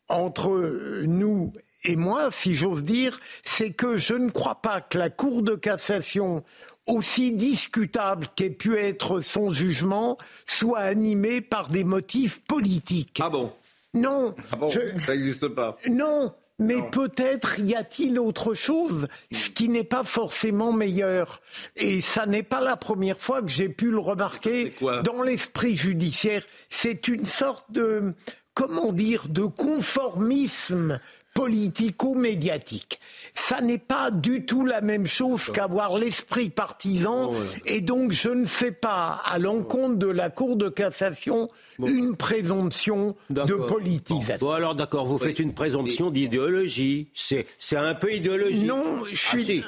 entre 0.08 1.04
nous 1.06 1.52
et 1.88 1.96
moi, 1.96 2.30
si 2.32 2.56
j'ose 2.56 2.84
dire, 2.84 3.20
c'est 3.44 3.72
que 3.72 3.98
je 3.98 4.16
ne 4.16 4.32
crois 4.32 4.62
pas 4.62 4.82
que 4.82 4.98
la 4.98 5.12
Cour 5.12 5.44
de 5.44 5.54
cassation, 5.54 6.44
aussi 6.88 7.32
discutable 7.32 8.28
qu'ait 8.36 8.50
pu 8.50 8.78
être 8.78 9.22
son 9.22 9.54
jugement, 9.54 10.18
soit 10.46 10.80
animée 10.80 11.42
par 11.42 11.68
des 11.68 11.84
motifs 11.84 12.42
politiques. 12.42 13.20
Ah 13.22 13.30
bon? 13.30 13.52
Non. 13.94 14.36
Ah 14.52 14.56
bon? 14.56 14.70
Ça 14.70 14.82
n'existe 15.10 15.48
pas. 15.50 15.78
Non. 15.88 16.34
Mais 16.58 16.82
peut-être 16.90 17.60
y 17.60 17.76
a-t-il 17.76 18.18
autre 18.18 18.54
chose, 18.54 19.08
ce 19.30 19.50
qui 19.50 19.68
n'est 19.68 19.84
pas 19.84 20.06
forcément 20.06 20.72
meilleur. 20.72 21.42
Et 21.76 22.02
ça 22.02 22.26
n'est 22.26 22.44
pas 22.44 22.62
la 22.62 22.78
première 22.78 23.20
fois 23.20 23.42
que 23.42 23.50
j'ai 23.50 23.68
pu 23.68 23.92
le 23.92 24.00
remarquer 24.00 24.74
dans 25.04 25.22
l'esprit 25.22 25.76
judiciaire. 25.76 26.46
C'est 26.70 27.10
une 27.10 27.26
sorte 27.26 27.70
de, 27.72 28.14
comment 28.54 28.94
dire, 28.94 29.28
de 29.28 29.44
conformisme 29.44 31.02
politico-médiatique. 31.36 33.00
Ça 33.36 33.62
n'est 33.62 33.78
pas 33.78 34.10
du 34.10 34.46
tout 34.46 34.66
la 34.66 34.82
même 34.82 35.06
chose 35.06 35.52
qu'avoir 35.52 35.98
l'esprit 35.98 36.50
partisan 36.50 37.32
et 37.66 37.82
donc 37.82 38.12
je 38.12 38.30
ne 38.30 38.48
fais 38.48 38.72
pas 38.72 39.22
à 39.24 39.38
l'encontre 39.38 39.98
de 39.98 40.08
la 40.08 40.30
Cour 40.32 40.56
de 40.56 40.70
cassation 40.70 41.48
une 41.78 42.16
présomption 42.16 43.16
de 43.30 43.54
politisation. 43.54 44.48
Bon, 44.48 44.54
alors 44.54 44.74
d'accord, 44.76 45.06
vous 45.06 45.18
faites 45.20 45.40
une 45.40 45.54
présomption 45.54 46.10
d'idéologie. 46.10 47.10
C'est, 47.14 47.46
c'est 47.60 47.76
un 47.78 47.94
peu 47.94 48.14
idéologique. 48.14 48.66
Non, 48.66 49.04
je 49.12 49.16
suis... 49.16 49.64
Ah, 49.64 49.68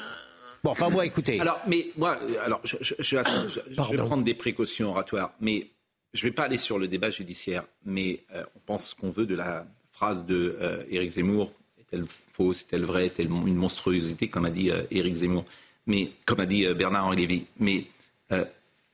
bon, 0.64 0.70
enfin 0.70 0.88
moi, 0.88 1.04
écoutez. 1.04 1.38
Alors, 1.38 1.60
mais 1.66 1.88
moi, 1.96 2.18
alors, 2.44 2.60
je, 2.64 2.76
je 2.98 3.16
vais 3.16 3.96
prendre 3.98 4.24
des 4.24 4.34
précautions 4.34 4.88
oratoires, 4.88 5.34
mais 5.40 5.68
je 6.14 6.24
ne 6.24 6.30
vais 6.30 6.34
pas 6.34 6.44
aller 6.44 6.56
sur 6.56 6.78
le 6.78 6.88
débat 6.88 7.10
judiciaire, 7.10 7.64
mais 7.84 8.24
euh, 8.34 8.42
on 8.56 8.60
pense 8.60 8.94
qu'on 8.94 9.10
veut 9.10 9.26
de 9.26 9.34
la 9.34 9.66
phrase 9.92 10.24
de 10.24 10.56
euh, 10.60 10.82
Éric 10.90 11.12
Zemmour 11.12 11.52
est-elle 11.92 12.04
fausse, 12.32 12.62
est-elle 12.62 12.84
vraie, 12.84 13.06
est-elle 13.06 13.26
une 13.26 13.56
monstruosité, 13.56 14.28
comme 14.28 14.44
a 14.44 14.50
dit 14.50 14.70
euh, 14.70 14.82
Éric 14.90 15.16
Zemmour, 15.16 15.44
mais 15.86 16.12
comme 16.26 16.40
a 16.40 16.46
dit 16.46 16.66
Bernard-Henri 16.74 17.16
Lévy. 17.16 17.46
Mais 17.58 17.86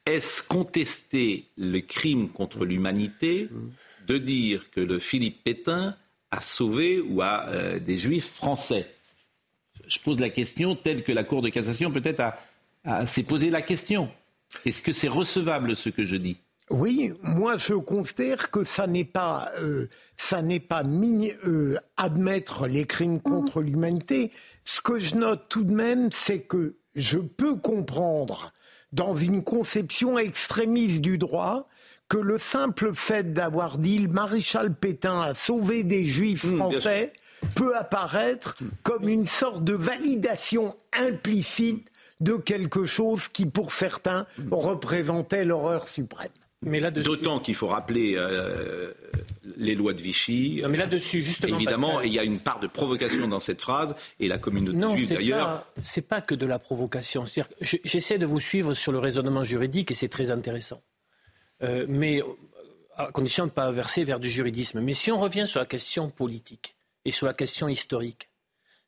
est-ce 0.07 0.43
contester 0.43 1.45
le 1.57 1.81
crime 1.81 2.29
contre 2.29 2.65
l'humanité 2.65 3.49
de 4.07 4.17
dire 4.19 4.71
que 4.71 4.81
le 4.81 5.01
Philippe 5.01 5.43
Pétain 5.43 5.97
a 6.31 6.41
sauvé 6.41 7.01
ou 7.01 7.21
a 7.21 7.81
des 7.81 7.99
juifs 7.99 8.31
français? 8.33 8.87
Je 9.89 9.99
pose 9.99 10.21
la 10.21 10.31
question 10.31 10.77
telle 10.77 11.03
que 11.03 11.11
la 11.11 11.25
Cour 11.25 11.43
de 11.43 11.49
cassation 11.49 11.91
peut-être 11.91 12.23
s'est 13.07 13.25
posé 13.25 13.51
la 13.51 13.61
question. 13.61 14.09
Est-ce 14.65 14.81
que 14.81 14.93
c'est 14.93 15.09
recevable 15.09 15.75
ce 15.75 15.89
que 15.89 16.05
je 16.05 16.15
dis? 16.15 16.37
Oui, 16.71 17.13
moi 17.23 17.57
je 17.57 17.75
considère 17.75 18.51
que 18.51 18.65
ça 18.65 18.87
n'est 18.87 19.05
pas, 19.05 19.53
euh, 19.61 19.89
ça 20.17 20.41
n'est 20.41 20.61
pas 20.61 20.83
euh, 20.83 21.77
admettre 21.97 22.67
les 22.67 22.85
crimes 22.85 23.21
contre 23.21 23.61
l'humanité. 23.61 24.31
Ce 24.65 24.81
que 24.81 24.99
je 24.99 25.15
note 25.15 25.45
tout 25.49 25.65
de 25.65 25.75
même, 25.75 26.11
c'est 26.11 26.41
que 26.41 26.77
je 26.95 27.19
peux 27.19 27.57
comprendre, 27.57 28.53
dans 28.93 29.15
une 29.15 29.43
conception 29.43 30.19
extrémiste 30.19 31.01
du 31.01 31.19
droit, 31.19 31.69
que 32.09 32.17
le 32.17 32.39
simple 32.39 32.95
fait 32.95 33.33
d'avoir 33.33 33.77
dit 33.77 33.99
le 33.99 34.09
maréchal 34.09 34.75
Pétain 34.75 35.21
a 35.21 35.35
sauvé 35.35 35.83
des 35.83 36.05
juifs 36.05 36.45
mmh, 36.45 36.57
français 36.57 37.13
peut 37.55 37.77
apparaître 37.77 38.57
comme 38.83 39.09
une 39.09 39.27
sorte 39.27 39.65
de 39.65 39.75
validation 39.75 40.77
implicite 40.93 41.91
de 42.21 42.37
quelque 42.37 42.85
chose 42.85 43.29
qui, 43.29 43.47
pour 43.47 43.73
certains, 43.73 44.27
représentait 44.51 45.45
l'horreur 45.45 45.89
suprême. 45.89 46.31
D'autant 47.03 47.41
qu'il 47.41 47.55
faut 47.55 47.69
rappeler 47.69 48.15
euh, 48.17 48.93
les 49.57 49.75
lois 49.75 49.93
de 49.93 50.03
Vichy. 50.03 50.63
mais 50.69 50.79
là-dessus, 50.79 51.23
justement. 51.23 51.57
Évidemment, 51.57 52.01
il 52.01 52.13
y 52.13 52.19
a 52.19 52.25
une 52.25 52.39
part 52.39 52.61
de 52.61 52.67
provocation 52.67 53.29
dans 53.29 53.41
cette 53.41 53.63
phrase, 53.63 53.95
et 54.21 54.29
la 54.29 54.39
communauté 54.39 54.77
non, 54.77 54.97
juive 54.97 55.11
d'ailleurs. 55.11 55.67
C'est 55.83 56.09
pas 56.09 56.21
que 56.21 56.35
de 56.35 56.47
la 56.47 56.59
provocation. 56.59 57.25
J'essaie 57.61 58.19
de 58.19 58.27
vous 58.27 58.41
suivre 58.41 58.75
sur 58.75 58.93
le 58.93 58.99
raisonnement 58.99 59.43
juridique, 59.43 59.91
et 59.91 59.95
c'est 59.95 60.09
très 60.09 60.31
intéressant. 60.31 60.83
Euh, 61.63 61.87
mais 61.89 62.23
à 62.97 63.11
condition 63.13 63.45
de 63.45 63.51
ne 63.51 63.55
pas 63.55 63.71
verser 63.71 64.05
vers 64.05 64.21
du 64.21 64.29
juridisme. 64.29 64.81
Mais 64.81 64.95
si 64.95 65.11
on 65.11 65.19
revient 65.19 65.47
sur 65.47 65.61
la 65.61 65.67
question 65.67 66.11
politique 66.11 66.77
et 67.05 67.11
sur 67.11 67.27
la 67.27 67.35
question 67.35 67.69
historique, 67.69 68.29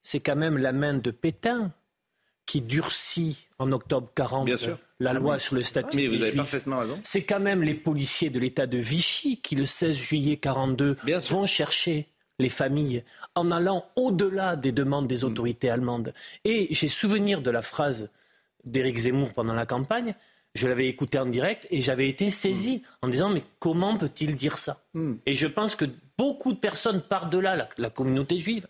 c'est 0.03 0.21
quand 0.21 0.37
même 0.37 0.57
la 0.57 0.73
main 0.73 0.95
de 0.95 1.11
Pétain 1.11 1.73
qui 2.47 2.61
durcit 2.61 3.49
en 3.59 3.73
octobre 3.73 4.09
40 4.15 4.49
la 4.99 5.11
ah 5.11 5.15
loi 5.15 5.39
sur 5.39 5.55
le 5.57 5.63
statut 5.63 5.97
Mais 5.97 6.07
vous 6.07 6.23
avez 6.23 6.33
parfaitement 6.33 6.79
raison. 6.79 6.99
C'est 7.03 7.25
quand 7.25 7.41
même 7.41 7.63
les 7.63 7.75
policiers 7.75 8.31
de 8.31 8.39
l'État 8.39 8.67
de 8.67 8.79
Vichy 8.79 9.41
qui, 9.43 9.55
le 9.57 9.67
16 9.67 9.95
juillet 9.95 10.37
42, 10.39 10.97
vont 11.29 11.45
chercher 11.45 12.07
les 12.39 12.49
familles 12.49 13.03
en 13.35 13.51
allant 13.51 13.87
au-delà 13.97 14.57
des 14.57 14.73
demandes 14.73 15.07
des 15.07 15.25
autorités 15.25 15.69
allemandes. 15.69 16.15
Et 16.45 16.69
j'ai 16.71 16.89
souvenir 16.89 17.43
de 17.43 17.51
la 17.51 17.63
phrase 17.63 18.11
d'Éric 18.65 18.99
Zemmour 18.99 19.33
pendant 19.35 19.55
la 19.55 19.67
campagne. 19.67 20.15
Je 20.55 20.67
l'avais 20.67 20.89
écouté 20.89 21.19
en 21.19 21.27
direct 21.27 21.67
et 21.71 21.83
j'avais 21.83 22.09
été 22.09 22.31
saisi 22.31 22.83
en 23.03 23.09
disant 23.09 23.29
mais 23.29 23.45
comment 23.59 23.99
peut-il 23.99 24.37
dire 24.37 24.57
ça? 24.57 24.85
Hmm. 24.95 25.17
Et 25.27 25.35
je 25.35 25.47
pense 25.47 25.77
que 25.77 25.85
beaucoup 26.17 26.53
de 26.53 26.59
personnes 26.59 27.03
par-delà 27.03 27.69
la 27.77 27.91
communauté 27.91 28.39
juive 28.39 28.67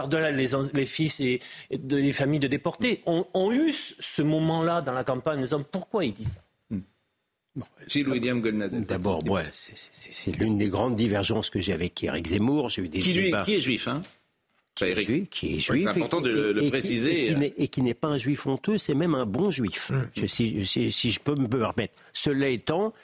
par-delà 0.00 0.30
les, 0.30 0.84
fils 0.86 1.20
et, 1.20 1.40
les 1.70 2.12
familles 2.12 2.40
de 2.40 2.46
déportés, 2.46 3.02
ont, 3.04 3.52
eu 3.52 3.70
ce 3.72 4.22
moment-là 4.22 4.80
dans 4.80 4.92
la 4.92 5.04
campagne 5.04 5.38
en 5.38 5.42
disant 5.42 5.60
pourquoi 5.62 6.06
il 6.06 6.14
dit 6.14 6.24
ça? 6.24 6.40
Hmm. 6.70 6.80
Gilles 7.86 8.08
William 8.08 8.40
D'abord, 8.86 9.22
c'est 9.52 10.36
l'une 10.36 10.56
des 10.56 10.68
grandes 10.68 10.96
divergences 10.96 11.50
que 11.50 11.60
j'ai 11.60 11.74
avec 11.74 12.02
Eric 12.02 12.28
Zemmour. 12.28 12.70
J'ai 12.70 12.82
eu 12.82 12.88
des 12.88 13.00
qui, 13.00 13.12
qui 13.44 13.54
est 13.54 13.60
juif, 13.60 13.88
hein? 13.88 14.02
Qui 14.74 14.84
est 14.84 15.02
juif, 15.02 15.28
qui 15.28 15.56
est 15.56 15.58
juif. 15.58 15.82
C'est 15.84 15.90
important 15.90 16.22
de 16.22 16.30
le, 16.30 16.68
préciser. 16.68 17.36
Et 17.58 17.68
qui 17.68 17.82
n'est 17.82 17.92
pas 17.92 18.08
un 18.08 18.16
juif 18.16 18.46
honteux, 18.46 18.78
c'est 18.78 18.94
même 18.94 19.14
un 19.14 19.26
bon 19.26 19.50
juif, 19.50 19.92
si, 20.26 20.64
si, 20.64 21.10
je 21.10 21.20
peux 21.20 21.34
me 21.34 21.46
permettre. 21.46 21.98
Cela 22.14 22.48
étant, 22.48 22.94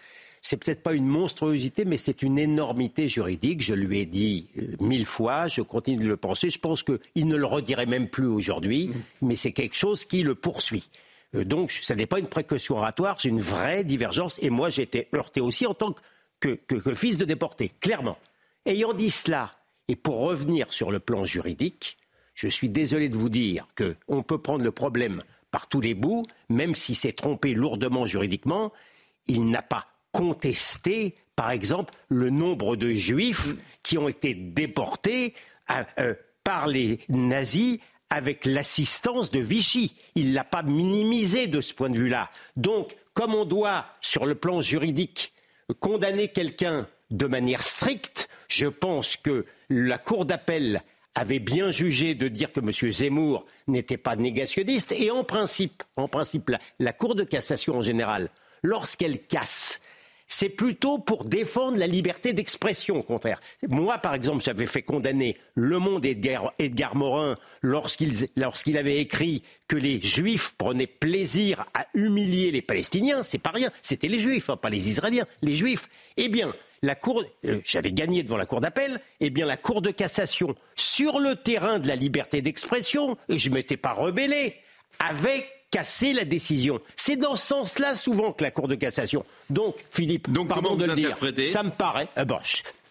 c'est 0.46 0.58
peut-être 0.58 0.84
pas 0.84 0.92
une 0.92 1.08
monstruosité, 1.08 1.84
mais 1.84 1.96
c'est 1.96 2.22
une 2.22 2.38
énormité 2.38 3.08
juridique. 3.08 3.62
Je 3.62 3.74
lui 3.74 3.98
ai 3.98 4.06
dit 4.06 4.46
euh, 4.58 4.76
mille 4.78 5.04
fois, 5.04 5.48
je 5.48 5.60
continue 5.60 6.04
de 6.04 6.08
le 6.08 6.16
penser. 6.16 6.50
Je 6.50 6.60
pense 6.60 6.84
qu'il 6.84 7.26
ne 7.26 7.34
le 7.34 7.46
redirait 7.46 7.86
même 7.86 8.08
plus 8.08 8.28
aujourd'hui, 8.28 8.92
mais 9.20 9.34
c'est 9.34 9.50
quelque 9.50 9.74
chose 9.74 10.04
qui 10.04 10.22
le 10.22 10.36
poursuit. 10.36 10.88
Euh, 11.34 11.44
donc, 11.44 11.72
ça 11.72 11.96
n'est 11.96 12.06
pas 12.06 12.20
une 12.20 12.28
précaution 12.28 12.76
oratoire, 12.76 13.20
c'est 13.20 13.28
une 13.28 13.40
vraie 13.40 13.82
divergence. 13.82 14.38
Et 14.40 14.50
moi, 14.50 14.68
j'ai 14.68 14.82
été 14.82 15.08
heurté 15.16 15.40
aussi 15.40 15.66
en 15.66 15.74
tant 15.74 15.96
que, 16.38 16.60
fils 16.94 17.18
de 17.18 17.24
déporté, 17.24 17.72
clairement. 17.80 18.16
Ayant 18.66 18.92
dit 18.92 19.10
cela, 19.10 19.50
et 19.88 19.96
pour 19.96 20.20
revenir 20.20 20.72
sur 20.72 20.92
le 20.92 21.00
plan 21.00 21.24
juridique, 21.24 21.98
je 22.34 22.46
suis 22.46 22.68
désolé 22.68 23.08
de 23.08 23.16
vous 23.16 23.30
dire 23.30 23.66
qu'on 23.76 24.22
peut 24.22 24.38
prendre 24.38 24.62
le 24.62 24.70
problème 24.70 25.24
par 25.50 25.66
tous 25.66 25.80
les 25.80 25.94
bouts, 25.94 26.22
même 26.48 26.76
si 26.76 26.94
c'est 26.94 27.14
trompé 27.14 27.52
lourdement 27.52 28.06
juridiquement, 28.06 28.72
il 29.26 29.50
n'a 29.50 29.62
pas 29.62 29.88
contester, 30.16 31.14
par 31.36 31.50
exemple, 31.50 31.92
le 32.08 32.30
nombre 32.30 32.74
de 32.74 32.94
juifs 32.94 33.54
qui 33.82 33.98
ont 33.98 34.08
été 34.08 34.32
déportés 34.32 35.34
euh, 35.70 35.82
euh, 35.98 36.14
par 36.42 36.68
les 36.68 37.00
nazis 37.10 37.80
avec 38.08 38.46
l'assistance 38.46 39.30
de 39.30 39.40
Vichy. 39.40 39.94
Il 40.14 40.30
ne 40.30 40.34
l'a 40.34 40.44
pas 40.44 40.62
minimisé 40.62 41.48
de 41.48 41.60
ce 41.60 41.74
point 41.74 41.90
de 41.90 41.98
vue-là. 41.98 42.30
Donc, 42.56 42.96
comme 43.12 43.34
on 43.34 43.44
doit, 43.44 43.84
sur 44.00 44.24
le 44.24 44.34
plan 44.34 44.62
juridique, 44.62 45.34
condamner 45.80 46.28
quelqu'un 46.28 46.88
de 47.10 47.26
manière 47.26 47.62
stricte, 47.62 48.30
je 48.48 48.68
pense 48.68 49.18
que 49.18 49.44
la 49.68 49.98
Cour 49.98 50.24
d'appel 50.24 50.82
avait 51.14 51.40
bien 51.40 51.70
jugé 51.70 52.14
de 52.14 52.28
dire 52.28 52.52
que 52.52 52.60
M. 52.60 52.70
Zemmour 52.90 53.44
n'était 53.66 53.98
pas 53.98 54.16
négationniste. 54.16 54.92
Et 54.92 55.10
en 55.10 55.24
principe, 55.24 55.82
en 55.96 56.08
principe 56.08 56.52
la 56.78 56.92
Cour 56.94 57.16
de 57.16 57.24
cassation 57.24 57.76
en 57.76 57.82
général, 57.82 58.30
lorsqu'elle 58.62 59.20
casse, 59.20 59.80
c'est 60.28 60.48
plutôt 60.48 60.98
pour 60.98 61.24
défendre 61.24 61.78
la 61.78 61.86
liberté 61.86 62.32
d'expression, 62.32 62.96
au 62.96 63.02
contraire. 63.02 63.40
Moi, 63.68 63.98
par 63.98 64.14
exemple, 64.14 64.42
j'avais 64.44 64.66
fait 64.66 64.82
condamner 64.82 65.36
Le 65.54 65.78
Monde 65.78 66.04
Edgar, 66.04 66.52
Edgar 66.58 66.96
Morin 66.96 67.38
lorsqu'il 67.62 68.78
avait 68.78 68.98
écrit 68.98 69.42
que 69.68 69.76
les 69.76 70.00
Juifs 70.00 70.54
prenaient 70.58 70.86
plaisir 70.86 71.64
à 71.74 71.84
humilier 71.94 72.50
les 72.50 72.62
Palestiniens. 72.62 73.22
C'est 73.22 73.38
pas 73.38 73.50
rien. 73.50 73.70
C'était 73.82 74.08
les 74.08 74.18
Juifs, 74.18 74.50
hein, 74.50 74.56
pas 74.56 74.70
les 74.70 74.88
Israéliens, 74.88 75.26
les 75.42 75.54
Juifs. 75.54 75.88
Eh 76.16 76.28
bien, 76.28 76.52
la 76.82 76.94
Cour, 76.94 77.24
euh, 77.44 77.60
j'avais 77.64 77.92
gagné 77.92 78.22
devant 78.22 78.36
la 78.36 78.46
Cour 78.46 78.60
d'appel, 78.60 79.00
eh 79.20 79.30
bien 79.30 79.46
la 79.46 79.56
Cour 79.56 79.82
de 79.82 79.90
cassation, 79.90 80.54
sur 80.74 81.20
le 81.20 81.36
terrain 81.36 81.78
de 81.78 81.88
la 81.88 81.96
liberté 81.96 82.42
d'expression, 82.42 83.16
et 83.28 83.38
je 83.38 83.48
ne 83.48 83.54
m'étais 83.54 83.76
pas 83.76 83.92
rebellé, 83.92 84.54
avec 84.98 85.55
casser 85.70 86.12
la 86.12 86.24
décision. 86.24 86.80
C'est 86.94 87.16
dans 87.16 87.36
ce 87.36 87.46
sens-là 87.46 87.94
souvent 87.94 88.32
que 88.32 88.42
la 88.42 88.50
Cour 88.50 88.68
de 88.68 88.74
cassation. 88.74 89.24
Donc, 89.50 89.76
Philippe, 89.90 90.28
pardon 90.48 90.76
de 90.76 90.84
le 90.84 90.94
dire, 90.94 91.16
ça 91.46 91.62
me 91.62 91.70
paraît. 91.70 92.08
Eh 92.16 92.24
ben, 92.24 92.38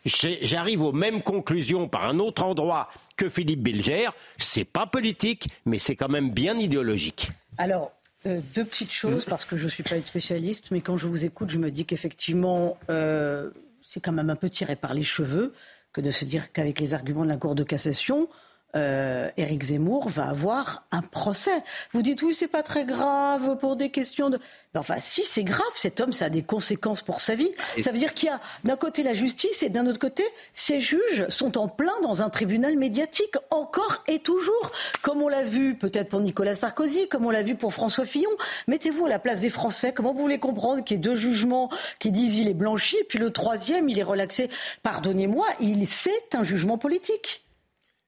J'arrive 0.06 0.84
aux 0.84 0.92
mêmes 0.92 1.24
conclusions 1.24 1.88
par 1.88 2.08
un 2.08 2.20
autre 2.20 2.44
endroit 2.44 2.90
que 3.18 3.28
Philippe 3.28 3.64
Bilger. 3.64 4.10
C'est 4.38 4.64
pas 4.64 4.86
politique, 4.86 5.48
mais 5.66 5.80
c'est 5.80 5.96
quand 5.96 6.10
même 6.10 6.30
bien 6.30 6.60
idéologique. 6.60 7.30
Alors, 7.58 7.92
euh, 8.28 8.40
deux 8.54 8.66
petites 8.66 8.92
choses, 8.92 9.26
parce 9.26 9.46
que 9.46 9.58
je 9.58 9.66
ne 9.66 9.70
suis 9.70 9.84
pas 9.84 9.96
une 9.96 10.06
spécialiste, 10.06 10.68
mais 10.70 10.82
quand 10.82 10.98
je 10.98 11.08
vous 11.08 11.26
écoute, 11.26 11.50
je 11.50 11.58
me 11.58 11.72
dis 11.72 11.86
qu'effectivement, 11.86 12.78
euh, 12.90 13.50
c'est 13.82 14.00
quand 14.00 14.12
même 14.12 14.30
un 14.30 14.36
peu 14.36 14.50
tiré 14.50 14.76
par 14.76 14.94
les 14.94 15.04
cheveux 15.04 15.54
que 15.92 16.02
de 16.02 16.12
se 16.12 16.26
dire 16.26 16.52
qu'avec 16.52 16.80
les 16.80 16.94
arguments 16.94 17.24
de 17.24 17.30
la 17.30 17.38
Cour 17.38 17.56
de 17.56 17.64
cassation, 17.64 18.30
euh, 18.76 19.30
Éric 19.38 19.64
Zemmour 19.64 20.10
va 20.10 20.28
avoir 20.28 20.84
un 20.92 21.02
procès. 21.02 21.64
Vous 21.94 22.02
dites 22.02 22.22
oui, 22.22 22.36
c'est 22.36 22.48
pas 22.48 22.64
très 22.64 22.86
grave 22.86 23.58
pour 23.60 23.76
des 23.76 23.90
questions 23.90 24.30
de. 24.30 24.40
enfin, 24.76 24.96
si 25.00 25.24
c'est 25.24 25.44
grave, 25.44 25.62
cet 25.76 26.02
homme, 26.02 26.12
ça 26.12 26.26
a 26.26 26.30
des 26.30 26.44
conséquences 26.44 27.02
pour 27.02 27.22
sa 27.22 27.36
vie. 27.36 27.52
ça 27.82 27.92
veut 27.92 27.98
dire 27.98 28.14
qu'il 28.14 28.30
y 28.30 28.32
a 28.32 28.42
d'un 28.64 28.76
côté 28.76 29.04
la 29.04 29.14
justice 29.14 29.64
et 29.64 29.70
d'un 29.70 29.88
autre 29.88 30.00
côté, 30.00 30.24
ces 30.54 30.82
juges 30.82 31.28
sont 31.30 31.58
en 31.58 31.68
plein 31.68 32.00
dans 32.04 32.22
un 32.22 32.30
tribunal 32.30 32.76
médiatique, 32.78 33.36
encore 33.50 34.04
et 34.08 34.20
toujours, 34.20 34.72
comme 35.02 35.22
on 35.22 35.30
l'a 35.30 35.44
vu 35.44 35.76
peut-être 35.76 36.10
pour 36.10 36.20
Nicolas 36.20 36.56
Sarkozy, 36.56 37.08
comme 37.08 37.26
on 37.26 37.32
l'a 37.32 37.44
vu 37.44 37.56
pour 37.56 37.74
François 37.74 38.06
Fillon. 38.06 38.32
Mettez-vous 38.68 39.06
à 39.06 39.10
la 39.10 39.20
place 39.20 39.42
des 39.42 39.50
Français. 39.50 39.94
Comment 39.94 40.14
vous 40.14 40.22
voulez 40.22 40.40
comprendre 40.40 40.84
qu'il 40.84 40.98
y 40.98 41.00
ait 41.00 41.02
deux 41.02 41.16
jugements 41.16 41.70
qui 42.00 42.12
disent 42.12 42.36
il 42.36 42.48
est 42.48 42.54
blanchi, 42.54 42.98
et 42.98 43.04
puis 43.06 43.20
le 43.20 43.30
troisième, 43.32 43.88
il 43.88 44.00
est 44.00 44.04
relaxé 44.04 44.50
Pardonnez-moi, 44.84 45.46
il 45.62 45.86
c'est 45.88 46.36
un 46.36 46.44
jugement 46.44 46.78
politique. 46.78 47.45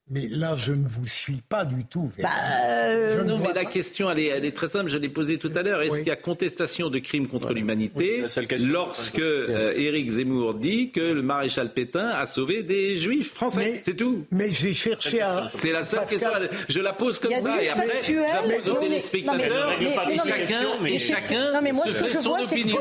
Mais 0.10 0.28
là, 0.30 0.56
je 0.56 0.72
ne 0.72 0.88
vous 0.88 1.06
suis 1.06 1.42
pas 1.50 1.66
du 1.66 1.84
tout. 1.84 2.10
Bah, 2.22 2.30
euh, 2.66 3.24
non, 3.26 3.40
mais 3.40 3.54
la 3.54 3.66
question, 3.66 4.10
elle 4.10 4.20
est, 4.20 4.28
elle 4.28 4.46
est, 4.46 4.56
très 4.56 4.70
simple. 4.70 4.90
Je 4.90 4.98
l'ai 4.98 5.10
posée 5.10 5.38
tout 5.38 5.52
à 5.54 5.64
l'heure. 5.64 5.82
Est-ce 5.82 5.98
qu'il 5.98 6.08
y 6.08 6.12
a 6.12 6.16
contestation 6.16 6.90
de 6.90 7.00
crimes 7.00 7.28
contre 7.28 7.54
l'humanité 7.54 8.24
lorsque 8.60 9.20
euh, 9.20 9.74
Éric 9.76 10.12
Zemmour 10.12 10.54
dit 10.54 10.92
que 10.92 11.02
le 11.02 11.22
maréchal 11.22 11.74
Pétain 11.74 12.08
a 12.08 12.26
sauvé 12.26 12.64
des 12.64 12.96
juifs 12.96 13.34
français 13.34 13.82
C'est 13.84 13.96
tout. 13.96 14.26
Mais 14.32 14.50
j'ai 14.50 14.74
cherché 14.74 15.22
à. 15.22 15.50
C'est 15.52 15.74
la 15.74 15.84
seule 15.84 16.06
question. 16.06 16.30
Je 16.70 16.80
la 16.80 16.94
pose 16.94 17.20
comme 17.20 17.32
ça 17.32 17.62
et 17.62 17.68
après, 17.68 18.02
je 18.04 18.14
la 18.14 18.60
pose 18.62 18.72
aux 18.72 18.80
téléspectateurs. 18.80 19.74
Et 19.82 20.18
chacun, 20.18 20.86
et 20.86 21.00
chacun 21.00 21.54
se 21.86 21.92
fait 21.92 22.22
son 22.22 22.32
opinion. 22.32 22.80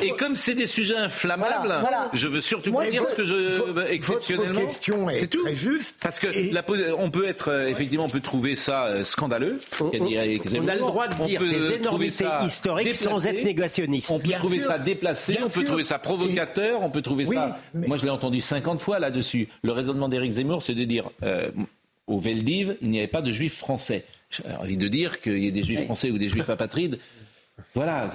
Et 0.00 0.10
comme 0.10 0.36
c'est 0.36 0.54
des 0.54 0.66
sujets 0.66 0.96
inflammables, 0.96 1.74
je 2.12 2.28
veux 2.28 2.40
surtout 2.40 2.72
pas 2.72 2.88
dire 2.88 3.04
ce 3.08 3.14
que 3.14 3.24
je 3.24 3.88
exceptionnellement. 3.88 4.68
C'est 5.18 5.26
tout. 5.26 5.46
Juste 5.52 5.96
parce 6.00 6.18
que 6.18 6.51
on 6.98 7.10
peut 7.10 7.26
être 7.26 7.48
euh, 7.48 7.68
effectivement, 7.68 8.04
on 8.04 8.10
peut 8.10 8.20
trouver 8.20 8.54
ça 8.54 8.86
euh, 8.86 9.04
scandaleux. 9.04 9.60
On, 9.80 9.88
a 9.88 9.94
le 9.94 10.78
droit 10.78 11.08
de 11.08 11.24
dire 11.24 11.40
des 11.40 11.74
énormités 11.74 12.26
historiques 12.44 12.94
sans 12.94 13.26
être 13.26 13.44
négationniste. 13.44 14.10
On 14.10 14.18
peut 14.18 14.30
trouver 14.32 14.60
ça 14.60 14.78
déplacé, 14.78 15.38
on 15.44 15.48
peut 15.48 15.64
trouver 15.64 15.84
ça 15.84 15.98
provocateur, 15.98 16.82
on 16.82 16.90
peut 16.90 17.02
trouver 17.02 17.26
ça. 17.26 17.58
Moi, 17.74 17.96
je 17.96 18.04
l'ai 18.04 18.10
entendu 18.10 18.40
50 18.40 18.82
fois 18.82 18.98
là-dessus. 18.98 19.48
Le 19.62 19.72
raisonnement 19.72 20.08
d'Éric 20.08 20.32
Zemmour, 20.32 20.62
c'est 20.62 20.74
de 20.74 20.84
dire 20.84 21.10
euh, 21.22 21.50
au 22.06 22.18
Veldiv, 22.18 22.76
il 22.82 22.90
n'y 22.90 22.98
avait 22.98 23.06
pas 23.06 23.22
de 23.22 23.32
juifs 23.32 23.58
français. 23.58 24.04
J'ai 24.30 24.42
envie 24.58 24.76
de 24.76 24.88
dire 24.88 25.20
qu'il 25.20 25.38
y 25.38 25.46
ait 25.46 25.52
des 25.52 25.62
juifs 25.62 25.84
français 25.84 26.10
ou 26.10 26.18
des 26.18 26.28
juifs 26.28 26.50
apatrides. 26.50 26.98
Voilà. 27.74 28.10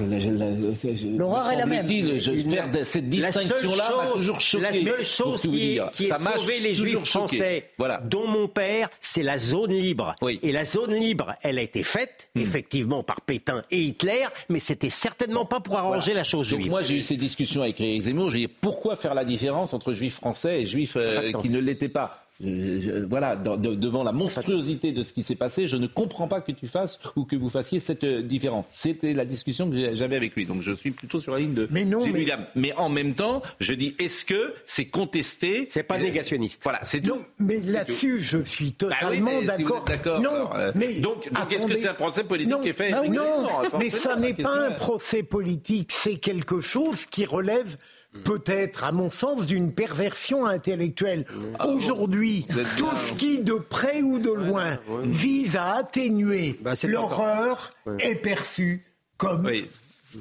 L'horreur 1.18 1.52
est 1.52 1.58
la 1.58 1.66
même. 1.66 1.88
faire 1.88 2.86
cette 2.86 3.10
distinction-là 3.10 3.94
m'a 3.98 4.12
toujours 4.14 4.42
choqué. 4.42 4.64
La 4.64 4.74
seule 4.74 5.06
chose 5.06 5.42
qui, 5.42 5.80
qui 5.94 6.12
a 6.12 6.20
sauvé 6.20 6.60
les 6.60 6.76
juifs 6.76 7.04
français, 7.06 7.72
voilà. 7.78 7.98
dont 7.98 8.28
mon 8.28 8.48
père, 8.48 8.90
c'est 9.02 9.24
la 9.24 9.38
zone 9.38 9.72
libre. 9.72 10.16
Et 10.44 10.52
la 10.52 10.66
zone 10.66 10.94
libre, 10.94 11.36
elle 11.42 11.60
a 11.60 11.62
été 11.62 11.84
faite, 11.84 12.30
hmm. 12.36 12.40
effectivement, 12.42 13.04
par 13.04 13.22
Pétain 13.22 13.62
et 13.72 13.82
Hitler, 13.82 14.26
mais 14.50 14.60
c'était 14.60 14.90
certainement 14.90 15.46
pas 15.46 15.60
pour 15.60 15.78
arranger 15.78 16.14
la 16.14 16.24
chose 16.24 16.50
Donc 16.50 16.62
juive. 16.62 16.72
moi, 16.72 16.84
j'ai 16.84 16.96
eu 16.96 17.02
ces 17.02 17.18
discussions 17.18 17.62
avec 17.62 17.80
Éric 17.82 18.02
Zemmour. 18.04 18.30
J'ai 18.30 18.40
dit 18.40 18.48
pourquoi 18.48 18.96
faire 18.96 19.14
la 19.14 19.26
différence 19.26 19.74
entre 19.74 19.94
juifs 19.94 20.16
français 20.16 20.62
et 20.62 20.66
juifs 20.66 20.96
euh, 20.96 21.32
qui 21.42 21.50
ne 21.50 21.60
l'étaient 21.60 21.90
pas? 21.90 22.27
Voilà, 22.40 23.36
devant 23.36 24.04
la 24.04 24.12
monstruosité 24.12 24.92
de 24.92 25.02
ce 25.02 25.14
qui 25.14 25.24
s'est 25.24 25.36
passé, 25.36 25.68
je 25.68 25.78
ne 25.78 25.88
comprends 25.88 26.28
pas 26.28 26.42
que 26.42 26.52
tu 26.52 26.68
fasses 26.68 27.00
ou 27.16 27.26
que 27.26 27.36
vous 27.36 27.50
fassiez 27.50 27.80
cette 27.80 28.04
euh, 28.04 28.22
différence. 28.22 28.66
C'était 28.70 29.14
la 29.14 29.26
discussion 29.26 29.70
que 29.70 29.96
j'avais 29.96 30.16
avec 30.16 30.36
lui. 30.36 30.46
Donc 30.46 30.62
je 30.62 30.74
suis 30.74 30.92
plutôt 30.92 31.20
sur 31.20 31.34
la 31.34 31.40
ligne 31.40 31.54
de 31.54 31.68
mais 31.72 31.86
non, 31.86 32.06
mais... 32.08 32.26
mais... 32.56 32.74
en 32.74 32.90
même 32.90 33.16
temps, 33.16 33.42
je 33.60 33.74
dis 33.74 33.96
est-ce 34.00 34.26
que 34.26 34.54
c'est 34.66 34.86
contesté? 34.86 35.68
C'est 35.72 35.84
pas 35.84 35.98
négationniste. 35.98 36.62
Voilà, 36.64 36.80
c'est 36.84 37.02
tout. 37.02 37.22
Mais 37.40 37.60
là-dessus, 37.60 38.20
je 38.20 38.40
suis 38.44 38.76
bah 38.80 38.90
totalement 39.00 39.42
d'accord. 39.42 40.22
non, 40.22 40.50
euh, 40.56 40.72
mais 40.76 41.00
donc, 41.00 41.30
est-ce 41.52 41.66
que 41.66 41.78
c'est 41.78 41.88
un 41.88 41.94
procès 41.94 42.24
politique 42.24 42.62
qui 42.62 42.70
est 42.70 42.74
fait? 42.74 42.92
Non, 42.92 43.48
mais 43.80 43.90
ça 43.90 44.16
n'est 44.16 44.34
pas 44.34 44.68
un 44.68 44.72
procès 44.72 45.24
politique. 45.24 45.92
C'est 45.92 46.18
quelque 46.18 46.62
chose 46.62 47.06
qui 47.06 47.26
relève 47.26 47.78
peut-être, 48.24 48.84
à 48.84 48.92
mon 48.92 49.10
sens, 49.10 49.46
d'une 49.46 49.74
perversion 49.74 50.46
intellectuelle. 50.46 51.26
Ah 51.60 51.68
Aujourd'hui, 51.68 52.46
tout 52.78 52.94
ce 52.96 53.14
qui, 53.14 53.40
de 53.40 53.54
près 53.54 54.02
ou 54.02 54.20
de 54.20 54.32
loin, 54.32 54.78
vise 55.04 55.56
à 55.56 55.76
atténuer 55.76 56.58
bah, 56.62 56.74
l'horreur 56.84 57.74
est 58.00 58.16
perçu 58.16 58.86
comme 59.18 59.50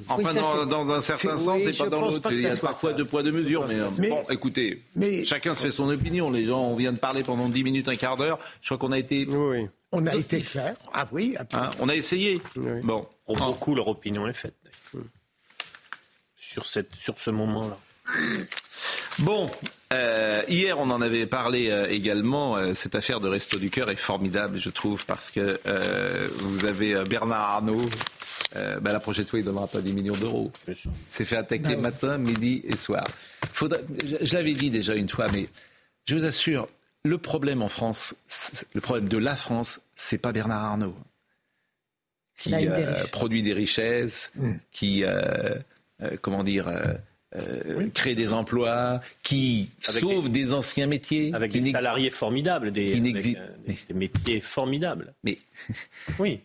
Enfin, 0.09 0.65
dans, 0.65 0.91
un 0.91 0.99
certain 0.99 1.37
sens 1.37 1.61
et 1.61 1.71
pas 1.71 1.89
dans 1.89 2.01
l'autre. 2.01 2.31
Il 2.31 2.41
y 2.41 2.45
a 2.45 2.55
parfois 2.55 2.93
deux 2.93 3.05
poids, 3.05 3.23
deux 3.23 3.31
mesures. 3.31 3.65
Mais, 3.97 4.09
bon, 4.09 4.23
écoutez, 4.29 4.83
chacun 5.25 5.53
se 5.53 5.63
fait 5.63 5.71
son 5.71 5.89
opinion. 5.89 6.29
Les 6.29 6.45
gens, 6.45 6.61
on 6.61 6.75
vient 6.75 6.93
de 6.93 6.99
parler 6.99 7.23
pendant 7.23 7.49
dix 7.49 7.63
minutes, 7.63 7.87
un 7.87 7.95
quart 7.95 8.17
d'heure. 8.17 8.39
Je 8.61 8.67
crois 8.67 8.77
qu'on 8.77 8.91
a 8.91 8.99
été. 8.99 9.25
Oui. 9.25 9.67
On 9.91 10.05
a 10.05 10.15
été 10.15 10.41
clair. 10.41 10.75
Ah 10.93 11.07
oui, 11.11 11.35
hein, 11.53 11.69
On 11.79 11.87
a 11.87 11.95
essayé. 11.95 12.41
Bon. 12.83 13.07
beaucoup, 13.27 13.73
leur 13.73 13.87
opinion 13.87 14.27
est 14.27 14.33
faite. 14.33 14.55
Sur, 16.57 16.65
cette, 16.65 16.95
sur 16.95 17.19
ce 17.19 17.29
moment-là. 17.29 17.77
Bon, 19.19 19.47
euh, 19.93 20.41
hier, 20.47 20.79
on 20.79 20.89
en 20.89 21.01
avait 21.01 21.27
parlé 21.27 21.69
euh, 21.69 21.87
également. 21.87 22.57
Euh, 22.57 22.73
cette 22.73 22.95
affaire 22.95 23.19
de 23.19 23.27
Resto 23.27 23.59
du 23.59 23.69
Cœur 23.69 23.91
est 23.91 23.95
formidable, 23.95 24.57
je 24.57 24.71
trouve, 24.71 25.05
parce 25.05 25.29
que 25.29 25.59
vous 26.39 26.65
avez 26.65 27.03
Bernard 27.03 27.41
Arnault. 27.41 27.87
Ben, 28.55 28.91
la 28.91 28.99
prochaine 28.99 29.27
fois, 29.27 29.37
il 29.37 29.43
ne 29.43 29.49
donnera 29.49 29.67
pas 29.67 29.81
10 29.81 29.93
millions 29.93 30.15
d'euros. 30.15 30.51
C'est 31.07 31.25
fait 31.25 31.37
attaquer 31.37 31.75
ben 31.75 31.81
matin, 31.81 32.17
midi 32.17 32.63
et 32.63 32.75
soir. 32.75 33.03
je, 33.53 34.33
l'avais 34.33 34.55
dit 34.55 34.71
déjà 34.71 34.95
une 34.95 35.09
fois, 35.09 35.27
mais 35.31 35.47
je 36.05 36.15
vous 36.15 36.25
assure, 36.25 36.67
le 37.03 37.19
problème 37.19 37.61
en 37.61 37.69
France, 37.69 38.15
le 38.73 38.81
problème 38.81 39.09
de 39.09 39.17
la 39.19 39.35
France, 39.35 39.81
c'est 39.95 40.17
pas 40.17 40.31
Bernard 40.31 40.63
Arnault 40.63 40.97
qui 42.39 42.53
produit 43.11 43.41
des 43.43 43.53
richesses, 43.53 44.31
mmh. 44.35 44.51
qui, 44.71 45.03
comment 46.21 46.43
dire 46.43 46.67
euh, 47.35 47.87
créer 47.93 48.15
des 48.15 48.31
emplois, 48.31 49.01
qui 49.21 49.69
sauve 49.81 50.29
des, 50.29 50.53
anciens 50.53 50.87
métiers. 50.87 51.31
Avec 51.33 51.51
des 51.51 51.71
salariés 51.71 52.09
formidables, 52.09 52.71
des, 52.71 52.97
euh, 52.97 53.33
des, 53.67 53.93
métiers 53.93 54.39
formidables. 54.39 55.13
Mais 55.25 55.37
oui, 56.19 56.39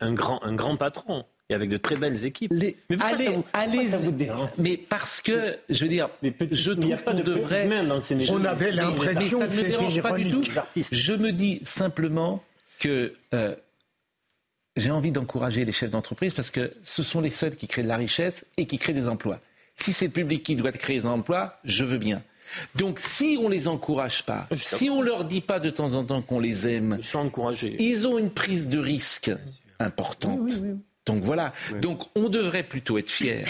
un 0.00 0.12
grand, 0.12 0.42
un 0.42 0.54
grand 0.54 0.76
patron. 0.76 1.24
Et 1.50 1.54
avec 1.54 1.68
de 1.68 1.76
très 1.76 1.96
belles 1.96 2.24
équipes. 2.24 2.52
Mais 2.54 2.76
allez, 3.00 3.24
ça 3.24 3.30
vous, 3.32 3.44
allez, 3.52 3.88
ça 3.88 3.98
vous 3.98 4.14
Mais 4.56 4.76
parce 4.76 5.20
que, 5.20 5.56
je 5.68 5.84
veux 5.84 5.90
dire, 5.90 6.08
je 6.50 6.70
trouve 6.70 7.02
qu'on 7.02 7.14
devrait. 7.14 7.68
On 8.30 8.44
avait 8.44 8.70
l'impression 8.70 9.40
que 9.40 9.48
c'était 9.48 10.00
pas 10.00 10.16
du 10.16 10.30
tout. 10.30 10.44
Je 10.92 11.12
me 11.12 11.32
dis 11.32 11.60
simplement 11.64 12.42
que 12.78 13.12
euh, 13.34 13.54
j'ai 14.76 14.90
envie 14.90 15.12
d'encourager 15.12 15.64
les 15.64 15.72
chefs 15.72 15.90
d'entreprise 15.90 16.32
parce 16.32 16.50
que 16.50 16.72
ce 16.82 17.02
sont 17.02 17.20
les 17.20 17.30
seuls 17.30 17.56
qui 17.56 17.66
créent 17.66 17.82
de 17.82 17.88
la 17.88 17.96
richesse 17.96 18.46
et 18.56 18.66
qui 18.66 18.78
créent 18.78 18.92
des 18.92 19.08
emplois. 19.08 19.40
Si 19.74 19.92
c'est 19.92 20.06
le 20.06 20.12
public 20.12 20.42
qui 20.42 20.56
doit 20.56 20.72
créer 20.72 21.00
des 21.00 21.06
emplois, 21.06 21.58
je 21.64 21.84
veux 21.84 21.98
bien. 21.98 22.22
Donc 22.74 22.98
si 22.98 23.38
on 23.40 23.48
les 23.48 23.68
encourage 23.68 24.24
pas, 24.24 24.48
si 24.54 24.90
on 24.90 25.02
leur 25.02 25.24
dit 25.24 25.40
pas 25.40 25.60
de 25.60 25.70
temps 25.70 25.94
en 25.94 26.04
temps 26.04 26.20
qu'on 26.22 26.40
les 26.40 26.66
aime, 26.66 26.98
ils, 27.62 27.76
ils 27.80 28.08
ont 28.08 28.18
une 28.18 28.30
prise 28.30 28.68
de 28.68 28.78
risque 28.78 29.30
importante. 29.78 30.52
Donc 31.06 31.22
voilà. 31.22 31.52
Donc 31.80 32.02
on 32.14 32.28
devrait 32.28 32.62
plutôt 32.62 32.98
être 32.98 33.10
fiers. 33.10 33.44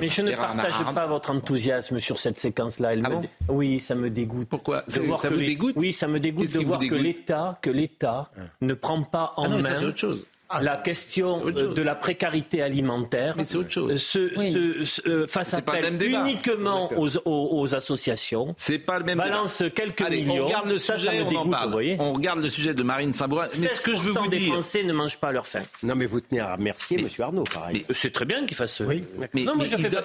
Mais 0.00 0.08
je 0.08 0.22
ne 0.22 0.34
partage 0.34 0.94
pas 0.94 1.06
votre 1.06 1.30
enthousiasme 1.30 2.00
sur 2.00 2.18
cette 2.18 2.38
séquence-là. 2.38 2.94
Ah 3.04 3.20
oui, 3.48 3.80
ça 3.80 3.94
me 3.94 4.10
dégoûte. 4.10 4.48
Pourquoi 4.48 4.84
Ça 4.88 5.00
vous 5.00 5.36
dégoûte 5.36 5.74
Oui, 5.76 5.92
ça 5.92 6.08
me 6.08 6.18
dégoûte 6.18 6.52
de 6.52 6.60
voir 6.60 6.80
que 6.80 6.94
l'État, 6.94 7.58
que 7.62 7.70
l'État 7.70 8.30
ah. 8.36 8.42
ne 8.60 8.74
prend 8.74 9.02
pas 9.02 9.34
en 9.36 9.44
ah 9.44 9.58
main. 9.58 9.82
autre 9.82 9.98
chose. 9.98 10.24
Ah, 10.48 10.62
la 10.62 10.76
question 10.76 11.44
de 11.44 11.82
la 11.82 11.96
précarité 11.96 12.62
alimentaire 12.62 13.34
se, 13.44 15.26
face 15.26 15.54
à 15.54 15.62
uniquement 16.00 16.90
aux, 17.26 17.74
associations. 17.74 18.54
C'est 18.56 18.78
pas 18.78 19.00
le 19.00 19.04
même 19.04 19.18
balance 19.18 19.64
quelques 19.74 20.08
millions. 20.08 20.44
On 20.44 20.46
regarde 20.46 20.68
le 20.68 20.78
sujet, 20.78 21.20
on 21.22 21.34
en 21.34 21.48
parle. 21.48 21.96
On 21.98 22.12
regarde 22.12 22.40
le 22.40 22.48
sujet 22.48 22.74
de 22.74 22.82
Marine 22.84 23.12
Sabourin. 23.12 23.46
Mais 23.58 23.68
ce 23.68 23.80
que 23.80 23.96
je 23.96 24.02
veux 24.02 24.12
vous 24.12 24.28
des 24.28 24.38
Français 24.38 24.84
ne 24.84 24.92
mangent 24.92 25.18
pas 25.18 25.32
leur 25.32 25.46
faim. 25.46 25.62
Non, 25.82 25.96
mais 25.96 26.06
vous 26.06 26.20
tenez 26.20 26.40
à 26.40 26.54
remercier 26.54 27.00
M. 27.00 27.08
Arnaud, 27.18 27.44
pareil. 27.44 27.84
C'est 27.90 28.12
très 28.12 28.24
bien 28.24 28.46
qu'il 28.46 28.56
fasse. 28.56 28.80
Oui. 28.86 29.02
Mais, 29.18 29.42
non, 29.42 29.54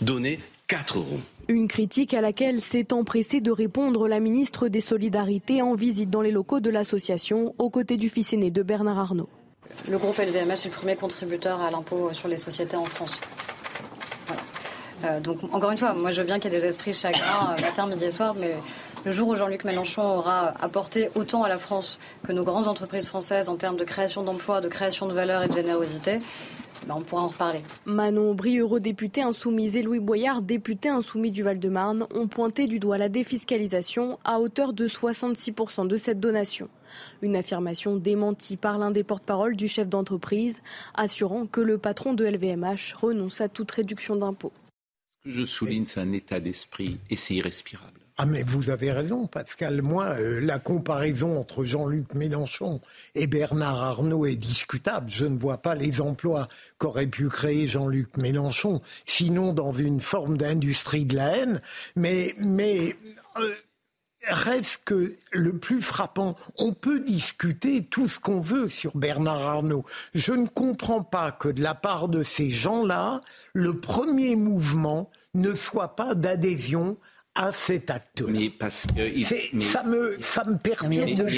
donnait 0.00 0.38
4 0.68 0.98
euros. 0.98 1.20
Une 1.48 1.66
critique 1.66 2.14
à 2.14 2.20
laquelle 2.20 2.60
s'est 2.60 2.92
empressée 2.92 3.40
de 3.40 3.50
répondre 3.50 4.06
la 4.06 4.20
ministre 4.20 4.68
des 4.68 4.80
Solidarités 4.80 5.60
en 5.60 5.74
visite 5.74 6.08
dans 6.08 6.22
les 6.22 6.30
locaux 6.30 6.60
de 6.60 6.70
l'association 6.70 7.54
aux 7.58 7.68
côtés 7.68 7.96
du 7.96 8.08
fils 8.08 8.32
aîné 8.32 8.50
de 8.50 8.62
Bernard 8.62 8.98
Arnault. 8.98 9.28
Le 9.90 9.98
groupe 9.98 10.18
LVMH 10.18 10.52
est 10.52 10.64
le 10.66 10.70
premier 10.70 10.96
contributeur 10.96 11.60
à 11.60 11.70
l'impôt 11.70 12.10
sur 12.12 12.28
les 12.28 12.36
sociétés 12.36 12.76
en 12.76 12.84
France. 12.84 13.18
Euh, 15.04 15.20
donc, 15.20 15.38
encore 15.52 15.70
une 15.70 15.78
fois, 15.78 15.94
moi 15.94 16.10
je 16.10 16.20
veux 16.20 16.26
bien 16.26 16.38
qu'il 16.38 16.52
y 16.52 16.56
ait 16.56 16.60
des 16.60 16.66
esprits 16.66 16.92
chagrins 16.92 17.54
euh, 17.58 17.62
matin, 17.62 17.86
midi 17.86 18.04
et 18.04 18.10
soir, 18.10 18.34
mais 18.38 18.54
le 19.04 19.10
jour 19.10 19.28
où 19.28 19.34
Jean-Luc 19.34 19.64
Mélenchon 19.64 20.02
aura 20.02 20.54
apporté 20.60 21.08
autant 21.14 21.42
à 21.42 21.48
la 21.48 21.58
France 21.58 21.98
que 22.22 22.32
nos 22.32 22.44
grandes 22.44 22.68
entreprises 22.68 23.06
françaises 23.06 23.48
en 23.48 23.56
termes 23.56 23.76
de 23.76 23.84
création 23.84 24.22
d'emplois, 24.22 24.60
de 24.60 24.68
création 24.68 25.06
de 25.06 25.12
valeur 25.12 25.42
et 25.42 25.48
de 25.48 25.52
générosité, 25.52 26.20
ben, 26.86 26.96
on 26.98 27.02
pourra 27.02 27.22
en 27.22 27.28
reparler. 27.28 27.60
Manon 27.84 28.34
Brie, 28.34 28.58
eurodéputée 28.58 29.22
insoumise, 29.22 29.76
et 29.76 29.82
Louis 29.82 30.00
Boyard, 30.00 30.42
député 30.42 30.88
insoumis 30.88 31.30
du 31.30 31.42
Val-de-Marne, 31.42 32.06
ont 32.14 32.26
pointé 32.26 32.66
du 32.66 32.78
doigt 32.80 32.98
la 32.98 33.08
défiscalisation 33.08 34.18
à 34.24 34.40
hauteur 34.40 34.72
de 34.72 34.88
66% 34.88 35.86
de 35.86 35.96
cette 35.96 36.18
donation. 36.18 36.68
Une 37.22 37.36
affirmation 37.36 37.96
démentie 37.96 38.56
par 38.56 38.78
l'un 38.78 38.90
des 38.90 39.04
porte-parole 39.04 39.56
du 39.56 39.68
chef 39.68 39.88
d'entreprise, 39.88 40.60
assurant 40.94 41.46
que 41.46 41.60
le 41.60 41.78
patron 41.78 42.14
de 42.14 42.24
LVMH 42.24 42.94
renonce 43.00 43.40
à 43.40 43.48
toute 43.48 43.70
réduction 43.70 44.16
d'impôts. 44.16 44.52
Je 45.24 45.44
souligne, 45.44 45.86
c'est 45.86 46.00
un 46.00 46.12
état 46.12 46.40
d'esprit 46.40 46.98
et 47.08 47.16
c'est 47.16 47.34
irrespirable. 47.34 48.00
Ah 48.18 48.26
mais 48.26 48.42
vous 48.42 48.70
avez 48.70 48.92
raison, 48.92 49.26
Pascal. 49.26 49.80
Moi, 49.80 50.04
euh, 50.04 50.40
la 50.40 50.58
comparaison 50.58 51.38
entre 51.40 51.64
Jean-Luc 51.64 52.14
Mélenchon 52.14 52.80
et 53.14 53.26
Bernard 53.26 53.82
Arnault 53.82 54.26
est 54.26 54.36
discutable. 54.36 55.10
Je 55.10 55.24
ne 55.24 55.38
vois 55.38 55.58
pas 55.58 55.74
les 55.74 56.00
emplois 56.00 56.48
qu'aurait 56.78 57.06
pu 57.06 57.28
créer 57.28 57.66
Jean-Luc 57.66 58.16
Mélenchon, 58.18 58.82
sinon 59.06 59.54
dans 59.54 59.72
une 59.72 60.00
forme 60.00 60.36
d'industrie 60.36 61.06
de 61.06 61.16
la 61.16 61.36
haine. 61.38 61.62
Mais, 61.96 62.34
mais 62.38 62.96
euh, 63.38 63.54
reste 64.28 64.82
que 64.84 65.14
le 65.30 65.58
plus 65.58 65.80
frappant, 65.80 66.36
on 66.58 66.72
peut 66.72 67.00
discuter 67.00 67.84
tout 67.84 68.08
ce 68.08 68.18
qu'on 68.18 68.40
veut 68.40 68.68
sur 68.68 68.96
Bernard 68.96 69.42
Arnault. 69.42 69.84
Je 70.14 70.32
ne 70.32 70.46
comprends 70.46 71.02
pas 71.02 71.32
que 71.32 71.48
de 71.48 71.62
la 71.62 71.74
part 71.74 72.08
de 72.08 72.22
ces 72.22 72.50
gens-là, 72.50 73.20
le 73.52 73.78
premier 73.78 74.36
mouvement 74.36 75.10
ne 75.34 75.54
soit 75.54 75.96
pas 75.96 76.14
d'adhésion 76.14 76.96
à 77.34 77.52
cet 77.52 77.90
acte-là. 77.90 78.28
Mais 78.30 78.50
parce 78.50 78.86
que 78.86 79.60
ça 79.60 79.82
me 79.84 80.16
ça 80.20 80.44
me 80.44 80.58
perturbe 80.58 81.14
de 81.14 81.22
de. 81.22 81.28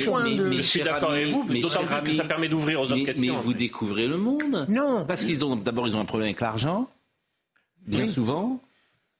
je 0.56 0.60
suis 0.60 0.82
d'accord 0.82 1.12
avec 1.12 1.28
vous, 1.28 1.44
d'autant 1.44 1.84
plus 1.86 2.10
que 2.10 2.16
ça 2.16 2.24
permet 2.24 2.48
d'ouvrir 2.48 2.80
aux 2.80 2.92
autres 2.92 3.04
questions. 3.04 3.36
Mais 3.36 3.42
vous 3.42 3.54
découvrez 3.54 4.08
le 4.08 4.16
monde. 4.16 4.66
Non. 4.68 5.04
Parce 5.06 5.24
qu'ils 5.24 5.44
ont 5.44 5.54
d'abord 5.54 5.86
ils 5.86 5.94
ont 5.94 6.00
un 6.00 6.04
problème 6.04 6.26
avec 6.26 6.40
l'argent, 6.40 6.88
bien 7.86 8.08
souvent 8.08 8.60